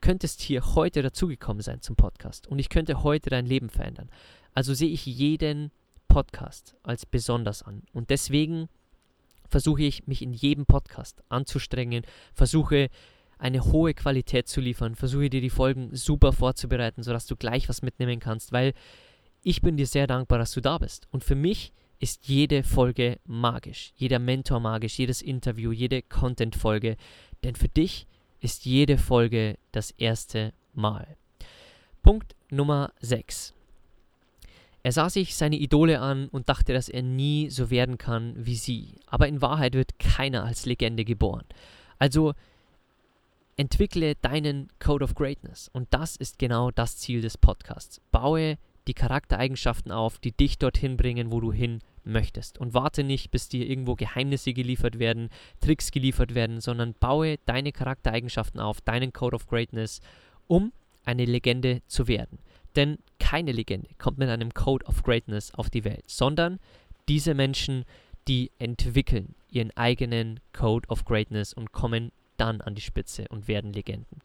könntest 0.00 0.40
hier 0.40 0.74
heute 0.74 1.02
dazugekommen 1.02 1.62
sein 1.62 1.80
zum 1.82 1.94
Podcast 1.94 2.48
und 2.48 2.58
ich 2.58 2.68
könnte 2.68 3.04
heute 3.04 3.30
dein 3.30 3.46
Leben 3.46 3.70
verändern. 3.70 4.10
Also 4.52 4.74
sehe 4.74 4.90
ich 4.90 5.06
jeden 5.06 5.70
Podcast 6.08 6.74
als 6.82 7.06
besonders 7.06 7.62
an. 7.62 7.84
Und 7.92 8.10
deswegen 8.10 8.68
versuche 9.48 9.84
ich, 9.84 10.08
mich 10.08 10.20
in 10.20 10.32
jedem 10.32 10.66
Podcast 10.66 11.22
anzustrengen, 11.28 12.02
versuche 12.34 12.88
eine 13.38 13.64
hohe 13.64 13.94
Qualität 13.94 14.48
zu 14.48 14.60
liefern, 14.60 14.94
versuche 14.94 15.30
dir 15.30 15.40
die 15.40 15.50
Folgen 15.50 15.94
super 15.94 16.32
vorzubereiten, 16.32 17.02
sodass 17.02 17.26
du 17.26 17.36
gleich 17.36 17.68
was 17.68 17.82
mitnehmen 17.82 18.20
kannst, 18.20 18.52
weil 18.52 18.72
ich 19.42 19.62
bin 19.62 19.76
dir 19.76 19.86
sehr 19.86 20.06
dankbar, 20.06 20.38
dass 20.38 20.52
du 20.52 20.60
da 20.60 20.78
bist. 20.78 21.06
Und 21.10 21.22
für 21.22 21.34
mich 21.34 21.72
ist 21.98 22.28
jede 22.28 22.62
Folge 22.62 23.18
magisch, 23.24 23.92
jeder 23.96 24.18
Mentor 24.18 24.60
magisch, 24.60 24.98
jedes 24.98 25.22
Interview, 25.22 25.72
jede 25.72 26.02
Content-Folge, 26.02 26.96
denn 27.44 27.54
für 27.54 27.68
dich 27.68 28.06
ist 28.40 28.64
jede 28.64 28.98
Folge 28.98 29.56
das 29.72 29.92
erste 29.92 30.52
Mal. 30.72 31.16
Punkt 32.02 32.34
Nummer 32.50 32.92
6. 33.00 33.54
Er 34.82 34.92
sah 34.92 35.10
sich 35.10 35.34
seine 35.34 35.56
Idole 35.56 36.00
an 36.00 36.28
und 36.28 36.48
dachte, 36.48 36.72
dass 36.72 36.88
er 36.88 37.02
nie 37.02 37.50
so 37.50 37.70
werden 37.70 37.98
kann 37.98 38.34
wie 38.36 38.54
sie. 38.54 39.00
Aber 39.06 39.26
in 39.26 39.42
Wahrheit 39.42 39.74
wird 39.74 39.98
keiner 39.98 40.44
als 40.44 40.64
Legende 40.64 41.04
geboren. 41.04 41.44
Also 41.98 42.34
entwickle 43.56 44.14
deinen 44.16 44.68
Code 44.78 45.04
of 45.04 45.14
Greatness. 45.14 45.68
Und 45.72 45.88
das 45.90 46.16
ist 46.16 46.38
genau 46.38 46.70
das 46.70 46.96
Ziel 46.96 47.20
des 47.20 47.38
Podcasts. 47.38 48.00
Baue 48.10 48.58
die 48.86 48.94
Charaktereigenschaften 48.94 49.90
auf, 49.90 50.18
die 50.18 50.32
dich 50.32 50.58
dorthin 50.58 50.96
bringen, 50.96 51.32
wo 51.32 51.40
du 51.40 51.52
hin 51.52 51.80
möchtest. 52.04 52.58
Und 52.58 52.74
warte 52.74 53.02
nicht, 53.02 53.30
bis 53.30 53.48
dir 53.48 53.68
irgendwo 53.68 53.96
Geheimnisse 53.96 54.52
geliefert 54.52 54.98
werden, 54.98 55.28
Tricks 55.60 55.90
geliefert 55.90 56.34
werden, 56.34 56.60
sondern 56.60 56.94
baue 56.94 57.38
deine 57.46 57.72
Charaktereigenschaften 57.72 58.60
auf, 58.60 58.80
deinen 58.80 59.12
Code 59.12 59.34
of 59.34 59.46
Greatness, 59.48 60.00
um 60.46 60.72
eine 61.04 61.24
Legende 61.24 61.82
zu 61.88 62.06
werden. 62.06 62.38
Denn 62.76 62.98
keine 63.18 63.52
Legende 63.52 63.88
kommt 63.98 64.18
mit 64.18 64.28
einem 64.28 64.52
Code 64.52 64.84
of 64.86 65.02
Greatness 65.02 65.52
auf 65.54 65.70
die 65.70 65.84
Welt, 65.84 66.04
sondern 66.06 66.60
diese 67.08 67.34
Menschen, 67.34 67.84
die 68.28 68.50
entwickeln 68.58 69.34
ihren 69.48 69.70
eigenen 69.76 70.40
Code 70.52 70.88
of 70.88 71.04
Greatness 71.04 71.54
und 71.54 71.72
kommen 71.72 72.12
dann 72.36 72.60
an 72.60 72.74
die 72.74 72.82
Spitze 72.82 73.26
und 73.28 73.48
werden 73.48 73.72
Legenden. 73.72 74.20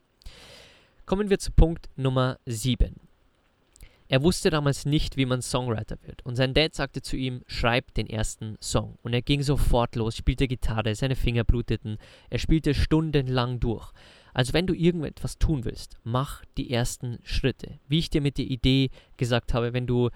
Kommen 1.05 1.29
wir 1.29 1.39
zu 1.39 1.51
Punkt 1.51 1.89
Nummer 1.95 2.37
7. 2.45 2.95
Er 4.11 4.23
wusste 4.23 4.49
damals 4.49 4.85
nicht, 4.85 5.15
wie 5.15 5.25
man 5.25 5.41
Songwriter 5.41 5.97
wird. 6.03 6.25
Und 6.25 6.35
sein 6.35 6.53
Dad 6.53 6.75
sagte 6.75 7.01
zu 7.01 7.15
ihm, 7.15 7.43
schreib 7.47 7.93
den 7.93 8.07
ersten 8.07 8.57
Song. 8.59 8.97
Und 9.03 9.13
er 9.13 9.21
ging 9.21 9.41
sofort 9.41 9.95
los, 9.95 10.17
spielte 10.17 10.49
Gitarre, 10.49 10.95
seine 10.95 11.15
Finger 11.15 11.45
bluteten. 11.45 11.97
Er 12.29 12.37
spielte 12.37 12.73
stundenlang 12.73 13.61
durch. 13.61 13.93
Also 14.33 14.51
wenn 14.51 14.67
du 14.67 14.73
irgendetwas 14.73 15.37
tun 15.37 15.63
willst, 15.63 15.97
mach 16.03 16.43
die 16.57 16.71
ersten 16.71 17.19
Schritte. 17.23 17.79
Wie 17.87 17.99
ich 17.99 18.09
dir 18.09 18.19
mit 18.19 18.37
der 18.37 18.45
Idee 18.45 18.89
gesagt 19.15 19.53
habe, 19.53 19.71
wenn 19.71 19.87
du 19.87 20.09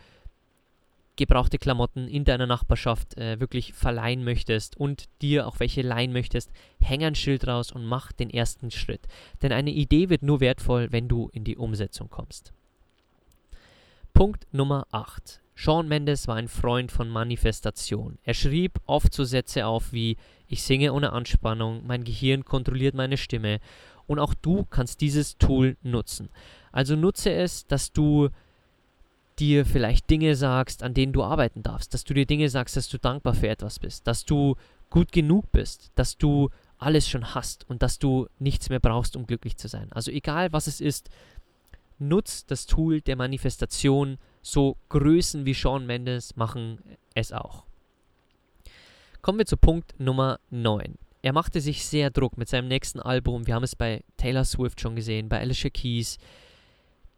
gebrauchte 1.15 1.57
Klamotten 1.57 2.07
in 2.07 2.25
deiner 2.25 2.47
Nachbarschaft 2.47 3.17
äh, 3.17 3.39
wirklich 3.39 3.73
verleihen 3.73 4.23
möchtest 4.23 4.77
und 4.77 5.05
dir 5.21 5.47
auch 5.47 5.59
welche 5.59 5.81
leihen 5.81 6.13
möchtest, 6.13 6.51
häng 6.79 7.03
ein 7.03 7.15
Schild 7.15 7.47
raus 7.47 7.71
und 7.71 7.85
mach 7.85 8.11
den 8.11 8.29
ersten 8.29 8.71
Schritt. 8.71 9.07
Denn 9.41 9.51
eine 9.51 9.71
Idee 9.71 10.09
wird 10.09 10.23
nur 10.23 10.39
wertvoll, 10.39 10.91
wenn 10.91 11.07
du 11.07 11.29
in 11.33 11.43
die 11.43 11.57
Umsetzung 11.57 12.09
kommst. 12.09 12.53
Punkt 14.13 14.47
Nummer 14.51 14.87
8. 14.91 15.41
Sean 15.57 15.87
Mendes 15.87 16.27
war 16.27 16.35
ein 16.35 16.49
Freund 16.49 16.91
von 16.91 17.09
Manifestation. 17.09 18.17
Er 18.23 18.33
schrieb 18.33 18.79
oft 18.85 19.13
so 19.13 19.23
Sätze 19.23 19.65
auf 19.65 19.93
wie 19.93 20.17
Ich 20.47 20.63
singe 20.63 20.93
ohne 20.93 21.13
Anspannung, 21.13 21.85
mein 21.87 22.03
Gehirn 22.03 22.43
kontrolliert 22.43 22.93
meine 22.93 23.17
Stimme 23.17 23.59
und 24.07 24.19
auch 24.19 24.33
du 24.33 24.65
kannst 24.65 25.01
dieses 25.01 25.37
Tool 25.37 25.77
nutzen. 25.81 26.29
Also 26.71 26.95
nutze 26.95 27.31
es, 27.33 27.67
dass 27.67 27.91
du 27.93 28.29
dir 29.39 29.65
vielleicht 29.65 30.09
Dinge 30.09 30.35
sagst, 30.35 30.83
an 30.83 30.93
denen 30.93 31.13
du 31.13 31.23
arbeiten 31.23 31.63
darfst, 31.63 31.93
dass 31.93 32.03
du 32.03 32.13
dir 32.13 32.25
Dinge 32.25 32.49
sagst, 32.49 32.77
dass 32.77 32.89
du 32.89 32.97
dankbar 32.97 33.33
für 33.33 33.49
etwas 33.49 33.79
bist, 33.79 34.07
dass 34.07 34.25
du 34.25 34.55
gut 34.89 35.11
genug 35.11 35.51
bist, 35.51 35.91
dass 35.95 36.17
du 36.17 36.49
alles 36.77 37.07
schon 37.07 37.33
hast 37.33 37.69
und 37.69 37.81
dass 37.81 37.99
du 37.99 38.27
nichts 38.39 38.69
mehr 38.69 38.79
brauchst, 38.79 39.15
um 39.15 39.25
glücklich 39.25 39.57
zu 39.57 39.67
sein. 39.67 39.91
Also 39.91 40.11
egal 40.11 40.53
was 40.53 40.67
es 40.67 40.81
ist, 40.81 41.09
nutzt 41.99 42.51
das 42.51 42.65
Tool 42.65 43.01
der 43.01 43.15
Manifestation. 43.15 44.17
So 44.41 44.77
Größen 44.89 45.45
wie 45.45 45.53
Sean 45.53 45.85
Mendes 45.85 46.35
machen 46.35 46.79
es 47.13 47.31
auch. 47.31 47.65
Kommen 49.21 49.39
wir 49.39 49.45
zu 49.45 49.57
Punkt 49.57 49.95
Nummer 49.99 50.39
9. 50.51 50.97
Er 51.23 51.33
machte 51.33 51.59
sich 51.59 51.85
sehr 51.85 52.11
Druck 52.11 52.37
mit 52.37 52.47
seinem 52.47 52.67
nächsten 52.67 52.99
Album. 52.99 53.47
Wir 53.47 53.55
haben 53.55 53.63
es 53.63 53.75
bei 53.75 54.03
Taylor 54.17 54.45
Swift 54.45 54.79
schon 54.79 54.95
gesehen, 54.95 55.29
bei 55.29 55.39
Alicia 55.39 55.71
Keys. 55.71 56.19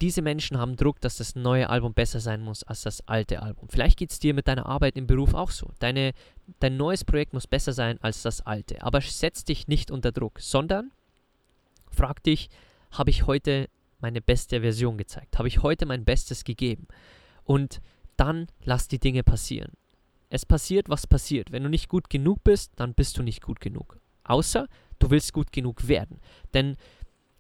Diese 0.02 0.22
Menschen 0.22 0.58
haben 0.60 0.76
Druck, 0.76 1.02
dass 1.02 1.18
das 1.18 1.36
neue 1.36 1.70
Album 1.70 1.94
besser 1.94 2.20
sein 2.20 2.42
muss 2.42 2.64
als 2.64 2.84
das 2.84 3.08
alte 3.08 3.42
Album. 3.42 3.68
Vielleicht 3.70 3.98
geht 3.98 4.12
es 4.12 4.20
dir 4.20 4.36
mit 4.36 4.48
deiner 4.48 4.68
Arbeit 4.68 4.96
im 4.96 5.08
Beruf 5.08 5.34
auch 5.34 5.50
so. 5.50 5.72
Deine, 5.80 6.14
dein 6.60 6.78
neues 6.78 7.04
Projekt 7.04 7.34
muss 7.34 7.48
besser 7.48 7.74
sein 7.74 7.98
als 8.02 8.22
das 8.22 8.42
alte. 8.42 8.84
Aber 8.84 9.02
setz 9.02 9.44
dich 9.44 9.68
nicht 9.68 9.90
unter 9.90 10.12
Druck, 10.12 10.40
sondern 10.40 10.92
frag 11.90 12.22
dich, 12.22 12.50
habe 12.92 13.10
ich 13.10 13.26
heute 13.26 13.70
meine 14.00 14.22
beste 14.22 14.62
Version 14.62 14.98
gezeigt? 14.98 15.40
Habe 15.40 15.48
ich 15.48 15.64
heute 15.64 15.88
mein 15.88 16.06
Bestes 16.06 16.44
gegeben? 16.44 16.88
Und 17.44 17.82
dann 18.18 18.48
lass 18.64 18.88
die 18.88 19.00
Dinge 19.00 19.24
passieren. 19.24 19.72
Es 20.30 20.46
passiert, 20.46 20.90
was 20.90 21.08
passiert. 21.08 21.52
Wenn 21.52 21.64
du 21.64 21.70
nicht 21.70 21.90
gut 21.90 22.10
genug 22.10 22.44
bist, 22.44 22.74
dann 22.76 22.94
bist 22.94 23.18
du 23.18 23.24
nicht 23.24 23.42
gut 23.42 23.60
genug. 23.60 24.00
Außer 24.26 24.68
du 25.00 25.10
willst 25.10 25.34
gut 25.34 25.52
genug 25.52 25.88
werden. 25.88 26.20
Denn 26.54 26.76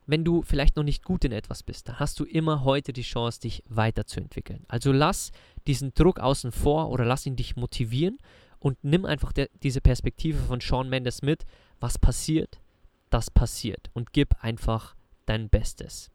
wenn 0.07 0.23
du 0.23 0.41
vielleicht 0.41 0.77
noch 0.77 0.83
nicht 0.83 1.03
gut 1.03 1.25
in 1.25 1.33
etwas 1.33 1.63
bist, 1.63 1.89
dann 1.89 1.99
hast 1.99 2.19
du 2.19 2.23
immer 2.23 2.63
heute 2.63 2.93
die 2.93 3.01
Chance, 3.03 3.41
dich 3.41 3.61
weiterzuentwickeln. 3.67 4.63
Also 4.69 4.91
lass 4.93 5.31
diesen 5.67 5.93
Druck 5.93 6.19
außen 6.19 6.53
vor 6.53 6.89
oder 6.89 7.05
lass 7.05 7.25
ihn 7.25 7.35
dich 7.35 7.57
motivieren 7.57 8.17
und 8.59 8.81
nimm 8.83 9.05
einfach 9.05 9.33
der, 9.33 9.49
diese 9.63 9.81
Perspektive 9.81 10.39
von 10.39 10.61
Sean 10.61 10.89
Mendes 10.89 11.21
mit. 11.21 11.45
Was 11.79 11.99
passiert, 11.99 12.59
das 13.09 13.29
passiert. 13.29 13.89
Und 13.93 14.13
gib 14.13 14.41
einfach 14.43 14.95
dein 15.25 15.49
Bestes. 15.49 16.09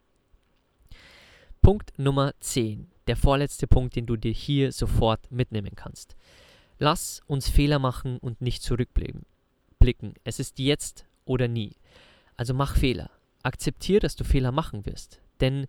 Punkt 1.61 1.93
Nummer 1.99 2.33
10. 2.41 2.91
Der 3.07 3.17
vorletzte 3.17 3.67
Punkt, 3.67 3.95
den 3.95 4.07
du 4.07 4.17
dir 4.17 4.33
hier 4.33 4.73
sofort 4.73 5.31
mitnehmen 5.31 5.73
kannst. 5.77 6.17
Lass 6.79 7.21
uns 7.27 7.49
Fehler 7.49 7.79
machen 7.79 8.19
und 8.19 8.41
nicht 8.41 8.63
zurückblicken. 8.63 9.25
Es 10.25 10.41
ist 10.41 10.59
jetzt 10.59 11.05
oder 11.25 11.47
nie. 11.47 11.77
Also 12.37 12.55
mach 12.55 12.77
Fehler. 12.77 13.11
Akzeptiere, 13.43 14.01
dass 14.01 14.17
du 14.17 14.25
Fehler 14.25 14.53
machen 14.53 14.87
wirst. 14.87 15.21
Denn 15.41 15.67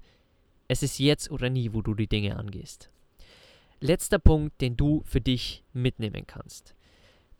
es 0.67 0.83
ist 0.83 0.99
jetzt 0.99 1.31
oder 1.31 1.49
nie, 1.49 1.73
wo 1.73 1.81
du 1.81 1.93
die 1.93 2.07
Dinge 2.07 2.37
angehst. 2.37 2.89
Letzter 3.79 4.19
Punkt, 4.19 4.61
den 4.61 4.77
du 4.77 5.01
für 5.05 5.21
dich 5.21 5.63
mitnehmen 5.73 6.25
kannst. 6.25 6.75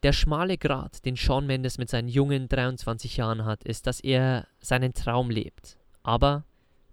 Der 0.04 0.12
schmale 0.12 0.58
Grat, 0.58 1.06
den 1.06 1.16
Sean 1.16 1.48
Mendes 1.48 1.78
mit 1.78 1.90
seinen 1.90 2.10
jungen 2.10 2.50
23 2.50 3.16
Jahren 3.16 3.46
hat, 3.46 3.64
ist, 3.64 3.88
dass 3.88 4.02
er 4.02 4.48
seinen 4.60 4.94
Traum 4.94 5.30
lebt, 5.30 5.78
aber 6.04 6.44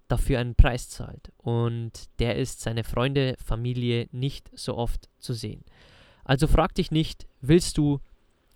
dafür 0.07 0.38
einen 0.38 0.55
Preis 0.55 0.88
zahlt. 0.88 1.32
Und 1.36 2.09
der 2.20 2.36
ist 2.36 2.61
seine 2.61 2.84
Freunde, 2.84 3.34
Familie 3.45 4.09
nicht 4.12 4.49
so 4.57 4.76
oft 4.76 5.09
zu 5.18 5.32
sehen. 5.32 5.64
Also 6.24 6.47
frag 6.47 6.74
dich 6.76 6.93
nicht, 6.93 7.26
willst 7.41 7.78
du 7.78 8.01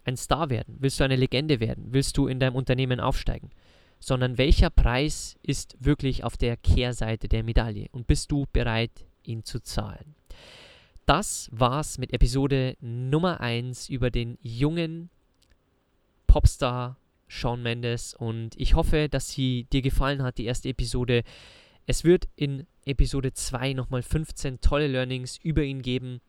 ein 0.05 0.17
Star 0.17 0.51
werden? 0.51 0.77
Willst 0.79 1.01
du 1.01 1.05
eine 1.05 1.17
Legende 1.17 1.59
werden? 1.59 1.87
Willst 1.91 2.17
du 2.17 2.29
in 2.29 2.39
deinem 2.39 2.55
Unternehmen 2.55 3.01
aufsteigen? 3.01 3.51
Sondern 4.05 4.37
welcher 4.37 4.69
Preis 4.69 5.39
ist 5.43 5.79
wirklich 5.81 6.25
auf 6.25 6.37
der 6.37 6.59
Kehrseite 6.59 7.27
der 7.27 7.43
Medaille? 7.43 7.89
Und 7.91 8.07
bist 8.07 8.31
du 8.31 8.45
bereit, 8.53 8.91
ihn 9.23 9.45
zu 9.45 9.61
zahlen? 9.61 10.15
Das 11.07 11.49
war's 11.53 11.97
mit 11.97 12.13
Episode 12.13 12.77
Nummer 12.83 13.41
1 13.41 13.89
über 13.89 14.11
den 14.11 14.37
jungen 14.43 15.09
Popstar 16.27 16.99
Sean 17.29 17.63
Mendes 17.63 18.13
und 18.13 18.51
ich 18.61 18.75
hoffe, 18.75 19.09
dass 19.09 19.31
sie 19.31 19.65
dir 19.73 19.81
gefallen 19.81 20.23
hat, 20.23 20.37
die 20.37 20.45
erste 20.45 20.69
Episode. 20.69 21.23
Es 21.87 22.05
wird 22.05 22.29
in 22.37 22.67
Episode 22.85 23.33
2 23.33 23.73
nochmal 23.73 24.03
15 24.03 24.61
tolle 24.61 24.87
Learnings 24.87 25.39
über 25.39 25.63
ihn 25.63 25.81
geben. 25.81 26.21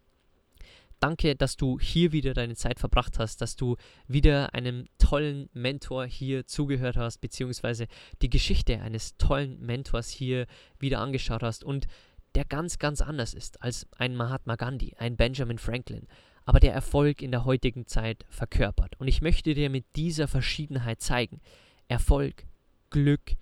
Danke, 0.99 1.35
dass 1.35 1.55
du 1.55 1.79
hier 1.79 2.11
wieder 2.11 2.33
deine 2.33 2.55
Zeit 2.55 2.79
verbracht 2.79 3.19
hast, 3.19 3.41
dass 3.41 3.55
du 3.55 3.75
wieder 4.07 4.53
einem 4.53 4.87
tollen 4.97 5.49
Mentor 5.53 6.05
hier 6.05 6.47
zugehört 6.47 6.97
hast, 6.97 7.19
beziehungsweise 7.19 7.87
die 8.21 8.29
Geschichte 8.29 8.81
eines 8.81 9.17
tollen 9.17 9.59
Mentors 9.59 10.09
hier 10.09 10.47
wieder 10.79 10.99
angeschaut 10.99 11.43
hast 11.43 11.63
und 11.63 11.87
der 12.33 12.45
ganz, 12.45 12.79
ganz 12.79 13.01
anders 13.01 13.33
ist 13.33 13.61
als 13.61 13.87
ein 13.97 14.15
Mahatma 14.15 14.55
Gandhi, 14.55 14.95
ein 14.97 15.15
Benjamin 15.15 15.57
Franklin, 15.57 16.07
aber 16.45 16.59
der 16.59 16.73
Erfolg 16.73 17.21
in 17.21 17.31
der 17.31 17.45
heutigen 17.45 17.87
Zeit 17.87 18.25
verkörpert. 18.29 18.99
Und 18.99 19.07
ich 19.07 19.21
möchte 19.21 19.53
dir 19.53 19.69
mit 19.69 19.85
dieser 19.95 20.27
Verschiedenheit 20.27 21.01
zeigen, 21.01 21.39
Erfolg, 21.87 22.45
Glück, 22.89 23.35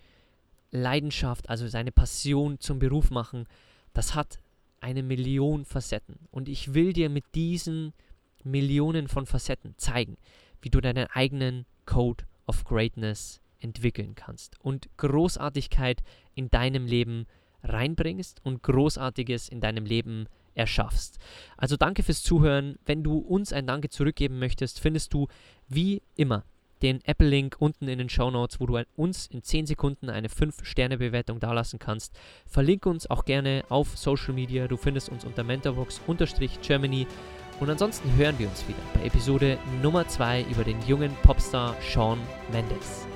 Leidenschaft, 0.72 1.49
also 1.49 1.68
seine 1.68 1.91
Passion 1.91 2.60
zum 2.60 2.80
Beruf 2.80 3.10
machen, 3.10 3.47
das 3.93 4.16
hat 4.16 4.39
eine 4.84 5.02
Million 5.02 5.66
Facetten. 5.66 6.28
Und 6.30 6.50
ich 6.50 6.74
will 6.74 6.94
dir 6.94 7.10
mit 7.10 7.24
diesen 7.34 7.94
Millionen 8.44 9.08
von 9.08 9.26
Facetten 9.26 9.76
zeigen, 9.78 10.18
wie 10.62 10.70
du 10.70 10.82
deinen 10.82 11.08
eigenen 11.08 11.66
Code 11.86 12.26
of 12.46 12.64
Greatness 12.66 13.42
entwickeln 13.60 14.14
kannst 14.16 14.60
und 14.60 14.90
Großartigkeit 14.98 16.02
in 16.36 16.50
deinem 16.50 16.86
Leben 16.86 17.26
reinbringst 17.64 18.42
und 18.44 18.62
Großartiges 18.62 19.48
in 19.48 19.62
deinem 19.62 19.86
Leben 19.86 20.28
erschaffst. 20.54 21.18
Also 21.58 21.78
danke 21.78 22.04
fürs 22.04 22.22
Zuhören. 22.22 22.78
Wenn 22.86 23.04
du 23.04 23.18
uns 23.18 23.54
ein 23.54 23.66
Danke 23.66 23.90
zurückgeben 23.90 24.38
möchtest, 24.38 24.80
findest 24.80 25.14
du 25.14 25.28
wie 25.68 26.02
immer 26.16 26.44
den 26.84 27.04
Apple-Link 27.06 27.56
unten 27.60 27.88
in 27.88 27.98
den 27.98 28.10
Show 28.10 28.30
Notes, 28.30 28.60
wo 28.60 28.68
du 28.68 28.84
uns 28.96 29.28
in 29.28 29.42
10 29.42 29.66
Sekunden 29.66 30.10
eine 30.10 30.28
5-Sterne-Bewertung 30.28 31.40
dalassen 31.40 31.80
kannst. 31.80 32.14
Verlink 32.46 32.86
uns 32.86 33.10
auch 33.10 33.26
gerne 33.26 33.64
auf 33.70 33.98
Social 33.98 34.34
Media. 34.34 34.68
Du 34.68 34.78
findest 34.78 35.10
uns 35.10 35.24
unter 35.26 35.44
Mentorbox-Germany. 35.44 37.08
Und 37.60 37.70
ansonsten 37.70 38.14
hören 38.16 38.38
wir 38.38 38.50
uns 38.50 38.68
wieder 38.68 38.80
bei 38.94 39.06
Episode 39.06 39.58
Nummer 39.82 40.08
2 40.08 40.44
über 40.52 40.64
den 40.64 40.82
jungen 40.86 41.16
Popstar 41.24 41.76
Sean 41.82 42.20
Mendes. 42.52 43.08